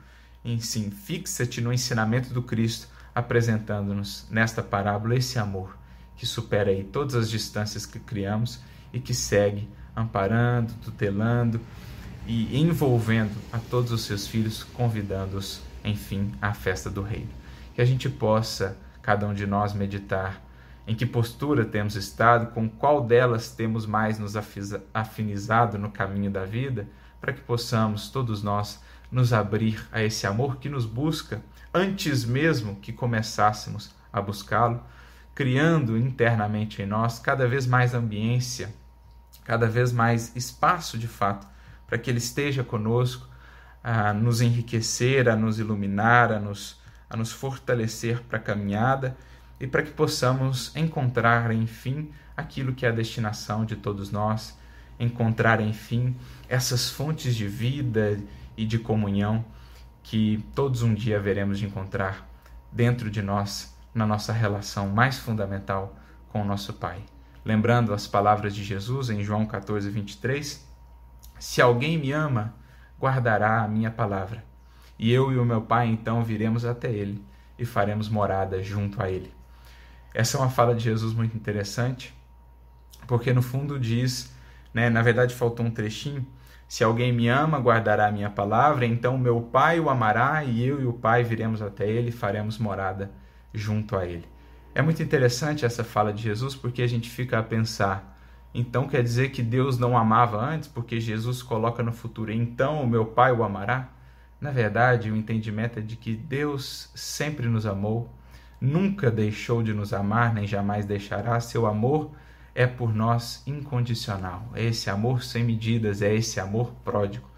e 0.46 0.60
sim, 0.60 0.90
fixa-te 0.92 1.60
no 1.60 1.72
ensinamento 1.72 2.32
do 2.32 2.40
Cristo, 2.40 2.86
apresentando-nos 3.12 4.28
nesta 4.30 4.62
parábola 4.62 5.16
esse 5.16 5.40
amor 5.40 5.76
que 6.16 6.24
supera 6.24 6.70
aí 6.70 6.84
todas 6.84 7.16
as 7.16 7.28
distâncias 7.28 7.84
que 7.84 7.98
criamos 7.98 8.60
e 8.92 9.00
que 9.00 9.12
segue 9.12 9.68
amparando, 9.94 10.72
tutelando, 10.84 11.60
e 12.28 12.60
envolvendo 12.60 13.36
a 13.52 13.58
todos 13.58 13.90
os 13.90 14.02
seus 14.02 14.26
filhos, 14.26 14.62
convidando-os, 14.62 15.60
enfim, 15.84 16.32
à 16.40 16.54
festa 16.54 16.88
do 16.88 17.02
reino. 17.02 17.30
Que 17.74 17.80
a 17.80 17.84
gente 17.84 18.08
possa, 18.08 18.76
cada 19.02 19.26
um 19.26 19.34
de 19.34 19.46
nós, 19.46 19.74
meditar 19.74 20.42
em 20.86 20.94
que 20.94 21.06
postura 21.06 21.64
temos 21.64 21.96
estado, 21.96 22.52
com 22.52 22.68
qual 22.68 23.02
delas 23.02 23.50
temos 23.50 23.84
mais 23.84 24.18
nos 24.18 24.34
afinizado 24.94 25.76
no 25.76 25.90
caminho 25.90 26.30
da 26.30 26.44
vida, 26.44 26.88
para 27.20 27.32
que 27.32 27.40
possamos, 27.40 28.10
todos 28.10 28.42
nós, 28.42 28.80
nos 29.10 29.32
abrir 29.32 29.86
a 29.92 30.02
esse 30.02 30.26
amor 30.26 30.56
que 30.56 30.68
nos 30.68 30.84
busca 30.84 31.42
antes 31.72 32.24
mesmo 32.24 32.76
que 32.76 32.92
começássemos 32.92 33.94
a 34.12 34.20
buscá-lo, 34.20 34.82
criando 35.34 35.98
internamente 35.98 36.80
em 36.80 36.86
nós 36.86 37.18
cada 37.18 37.46
vez 37.46 37.66
mais 37.66 37.94
ambiência, 37.94 38.74
cada 39.44 39.68
vez 39.68 39.92
mais 39.92 40.34
espaço 40.34 40.96
de 40.96 41.06
fato 41.06 41.46
para 41.86 41.98
que 41.98 42.10
Ele 42.10 42.18
esteja 42.18 42.64
conosco, 42.64 43.28
a 43.82 44.12
nos 44.12 44.40
enriquecer, 44.40 45.28
a 45.28 45.36
nos 45.36 45.60
iluminar, 45.60 46.32
a 46.32 46.40
nos, 46.40 46.80
a 47.08 47.16
nos 47.16 47.30
fortalecer 47.30 48.20
para 48.22 48.38
a 48.38 48.42
caminhada 48.42 49.16
e 49.60 49.66
para 49.66 49.82
que 49.82 49.92
possamos 49.92 50.74
encontrar, 50.74 51.52
enfim, 51.52 52.10
aquilo 52.36 52.74
que 52.74 52.84
é 52.84 52.88
a 52.88 52.92
destinação 52.92 53.64
de 53.64 53.76
todos 53.76 54.10
nós, 54.10 54.58
encontrar, 54.98 55.60
enfim, 55.60 56.16
essas 56.48 56.90
fontes 56.90 57.36
de 57.36 57.46
vida 57.46 58.18
e 58.56 58.64
de 58.64 58.78
comunhão 58.78 59.44
que 60.02 60.44
todos 60.54 60.82
um 60.82 60.94
dia 60.94 61.20
veremos 61.20 61.58
de 61.58 61.66
encontrar 61.66 62.28
dentro 62.70 63.10
de 63.10 63.20
nós, 63.22 63.76
na 63.94 64.06
nossa 64.06 64.32
relação 64.32 64.88
mais 64.88 65.18
fundamental 65.18 65.96
com 66.28 66.42
o 66.42 66.44
nosso 66.44 66.74
Pai. 66.74 67.02
Lembrando 67.44 67.92
as 67.92 68.06
palavras 68.06 68.54
de 68.54 68.62
Jesus 68.62 69.10
em 69.10 69.22
João 69.22 69.46
14, 69.46 69.88
23, 69.90 70.66
se 71.38 71.62
alguém 71.62 71.98
me 71.98 72.12
ama, 72.12 72.54
guardará 73.00 73.62
a 73.62 73.68
minha 73.68 73.90
palavra. 73.90 74.44
E 74.98 75.12
eu 75.12 75.30
e 75.32 75.38
o 75.38 75.44
meu 75.44 75.62
Pai 75.62 75.86
então 75.88 76.24
viremos 76.24 76.64
até 76.64 76.90
ele 76.90 77.22
e 77.58 77.64
faremos 77.64 78.08
morada 78.08 78.62
junto 78.62 79.02
a 79.02 79.10
ele. 79.10 79.32
Essa 80.14 80.38
é 80.38 80.40
uma 80.40 80.50
fala 80.50 80.74
de 80.74 80.82
Jesus 80.82 81.12
muito 81.12 81.36
interessante, 81.36 82.14
porque 83.06 83.32
no 83.32 83.42
fundo 83.42 83.78
diz, 83.78 84.34
né, 84.72 84.88
na 84.88 85.02
verdade 85.02 85.34
faltou 85.34 85.64
um 85.64 85.70
trechinho, 85.70 86.26
se 86.68 86.82
alguém 86.82 87.12
me 87.12 87.28
ama, 87.28 87.58
guardará 87.58 88.08
a 88.08 88.12
minha 88.12 88.30
palavra, 88.30 88.86
então 88.86 89.16
meu 89.16 89.40
Pai 89.40 89.78
o 89.78 89.88
amará 89.88 90.42
e 90.44 90.66
eu 90.66 90.80
e 90.80 90.86
o 90.86 90.92
Pai 90.92 91.22
viremos 91.22 91.62
até 91.62 91.88
ele 91.88 92.08
e 92.08 92.12
faremos 92.12 92.58
morada 92.58 93.10
junto 93.54 93.96
a 93.96 94.04
ele. 94.04 94.26
É 94.74 94.82
muito 94.82 95.02
interessante 95.02 95.64
essa 95.64 95.84
fala 95.84 96.12
de 96.12 96.22
Jesus 96.22 96.54
porque 96.54 96.82
a 96.82 96.86
gente 96.86 97.08
fica 97.08 97.38
a 97.38 97.42
pensar, 97.42 98.18
então 98.52 98.88
quer 98.88 99.02
dizer 99.02 99.30
que 99.30 99.42
Deus 99.42 99.78
não 99.78 99.96
amava 99.96 100.38
antes, 100.38 100.68
porque 100.68 100.98
Jesus 100.98 101.42
coloca 101.42 101.82
no 101.82 101.92
futuro, 101.92 102.32
então 102.32 102.82
o 102.82 102.86
meu 102.86 103.06
Pai 103.06 103.32
o 103.32 103.44
amará? 103.44 103.90
Na 104.40 104.50
verdade, 104.50 105.10
o 105.10 105.16
entendimento 105.16 105.78
é 105.78 105.82
de 105.82 105.96
que 105.96 106.14
Deus 106.14 106.90
sempre 106.94 107.48
nos 107.48 107.64
amou, 107.64 108.12
nunca 108.60 109.10
deixou 109.10 109.62
de 109.62 109.72
nos 109.72 109.92
amar, 109.92 110.34
nem 110.34 110.46
jamais 110.46 110.84
deixará. 110.84 111.38
Seu 111.40 111.66
amor 111.66 112.12
é 112.56 112.66
por 112.66 112.94
nós 112.94 113.42
incondicional. 113.46 114.50
É 114.54 114.64
esse 114.64 114.88
amor 114.88 115.22
sem 115.22 115.44
medidas, 115.44 116.00
é 116.00 116.14
esse 116.14 116.40
amor 116.40 116.72
pródigo. 116.82 117.28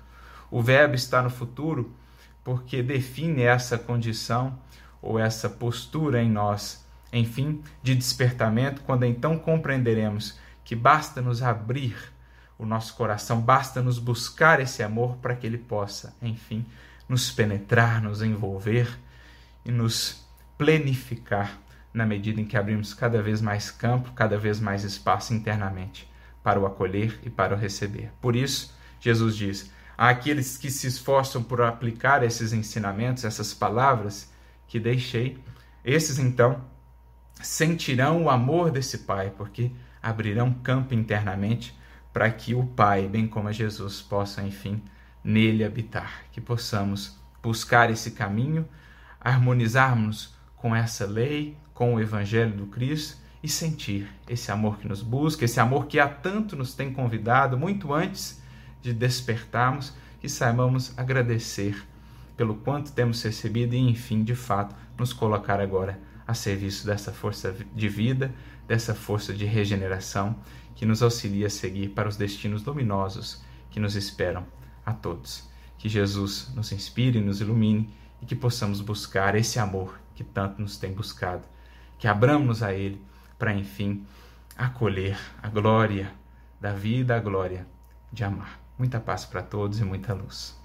O 0.49 0.63
verbo 0.63 0.95
está 0.95 1.21
no 1.21 1.29
futuro 1.29 1.93
porque 2.45 2.85
define 2.85 3.43
essa 3.43 3.77
condição 3.77 4.57
ou 5.03 5.19
essa 5.19 5.51
postura 5.51 6.23
em 6.23 6.31
nós, 6.31 6.87
enfim, 7.13 7.61
de 7.83 7.97
despertamento, 7.97 8.83
quando 8.83 9.05
então 9.05 9.37
compreenderemos 9.37 10.39
que 10.65 10.77
basta 10.77 11.21
nos 11.21 11.43
abrir 11.43 11.97
o 12.57 12.65
nosso 12.65 12.95
coração, 12.95 13.41
basta 13.41 13.83
nos 13.83 13.99
buscar 13.99 14.61
esse 14.61 14.85
amor 14.85 15.17
para 15.17 15.35
que 15.35 15.47
ele 15.47 15.59
possa, 15.59 16.15
enfim, 16.23 16.65
nos 17.09 17.29
penetrar, 17.33 18.01
nos 18.01 18.23
envolver 18.23 18.89
e 19.65 19.73
nos 19.73 20.25
plenificar 20.57 21.59
na 21.93 22.07
medida 22.07 22.41
em 22.41 22.45
que 22.45 22.57
abrimos 22.57 22.95
cada 22.95 23.23
vez 23.23 23.41
mais 23.41 23.71
campo, 23.71 24.13
cada 24.13 24.39
vez 24.39 24.61
mais 24.61 24.85
espaço 24.85 25.35
internamente 25.35 26.09
para 26.43 26.61
o 26.61 26.67
acolher 26.67 27.19
e 27.23 27.31
para 27.31 27.55
o 27.55 27.59
receber. 27.59 28.13
Por 28.21 28.37
isso, 28.37 28.75
Jesus 29.01 29.37
diz: 29.37 29.73
àqueles 29.97 30.57
que 30.57 30.71
se 30.71 30.87
esforçam 30.87 31.43
por 31.43 31.61
aplicar 31.61 32.23
esses 32.23 32.53
ensinamentos, 32.53 33.25
essas 33.25 33.53
palavras 33.53 34.33
que 34.67 34.79
deixei, 34.79 35.43
esses 35.85 36.19
então 36.19 36.65
sentirão 37.43 38.25
o 38.25 38.31
amor 38.31 38.71
desse 38.71 38.99
Pai, 38.99 39.31
porque 39.37 39.71
abrirão 40.03 40.53
campo 40.53 40.95
internamente 40.95 41.77
para 42.13 42.31
que 42.31 42.55
o 42.55 42.67
Pai, 42.67 43.07
bem 43.09 43.27
como 43.27 43.53
Jesus, 43.53 44.01
possa, 44.01 44.43
enfim, 44.43 44.83
nele 45.23 45.65
habitar. 45.65 46.25
Que 46.33 46.41
possamos 46.41 47.17
buscar 47.43 47.91
esse 47.91 48.13
caminho, 48.13 48.69
harmonizarmos 49.21 50.35
com 50.57 50.75
essa 50.75 51.07
lei, 51.07 51.57
com 51.79 51.95
o 51.95 52.01
Evangelho 52.01 52.57
do 52.57 52.67
Cristo 52.67 53.19
e 53.41 53.49
sentir 53.49 54.09
esse 54.29 54.51
amor 54.51 54.79
que 54.79 54.89
nos 54.89 55.01
busca, 55.01 55.45
esse 55.45 55.61
amor 55.61 55.87
que 55.87 56.01
há 56.01 56.09
tanto 56.09 56.57
nos 56.57 56.75
tem 56.75 56.93
convidado, 56.93 57.57
muito 57.57 57.95
antes 57.95 58.43
de 58.83 58.93
despertarmos, 58.93 59.95
que 60.21 60.29
saibamos 60.29 60.93
agradecer 60.99 61.81
pelo 62.37 62.57
quanto 62.57 62.91
temos 62.91 63.23
recebido 63.23 63.77
e, 63.77 63.79
enfim, 63.79 64.25
de 64.25 64.35
fato, 64.35 64.75
nos 64.99 65.13
colocar 65.13 65.61
agora 65.61 66.01
a 66.27 66.35
serviço 66.35 66.85
dessa 66.85 67.13
força 67.13 67.55
de 67.73 67.89
vida, 67.89 68.35
dessa 68.67 68.93
força 68.93 69.33
de 69.33 69.45
regeneração 69.45 70.35
que 70.75 70.85
nos 70.85 71.01
auxilia 71.01 71.47
a 71.47 71.51
seguir 71.51 71.91
para 71.91 72.09
os 72.09 72.17
destinos 72.17 72.65
luminosos 72.65 73.41
que 73.71 73.79
nos 73.79 73.95
esperam 73.95 74.45
a 74.85 74.93
todos. 74.93 75.49
Que 75.79 75.89
Jesus 75.89 76.51
nos 76.57 76.73
inspire 76.73 77.21
nos 77.21 77.41
ilumine 77.41 77.89
e 78.21 78.27
que 78.27 78.35
possamos 78.35 78.81
buscar 78.81 79.37
esse 79.37 79.61
amor 79.61 80.01
que 80.17 80.25
tanto 80.25 80.61
nos 80.61 80.77
tem 80.77 80.93
buscado. 80.93 81.47
Que 81.99 82.09
abramos 82.09 82.63
a 82.63 82.73
Ele 82.73 83.01
para, 83.39 83.53
enfim, 83.53 84.07
acolher 84.57 85.19
a 85.43 85.49
glória 85.49 86.13
da 86.61 86.73
vida, 86.73 87.17
a 87.17 87.21
glória 87.21 87.67
de 88.13 88.25
amar. 88.25 88.61
Muita 88.77 89.01
paz 89.01 89.25
para 89.25 89.43
todos 89.43 89.81
e 89.81 89.85
muita 89.85 90.15
luz. 90.15 90.58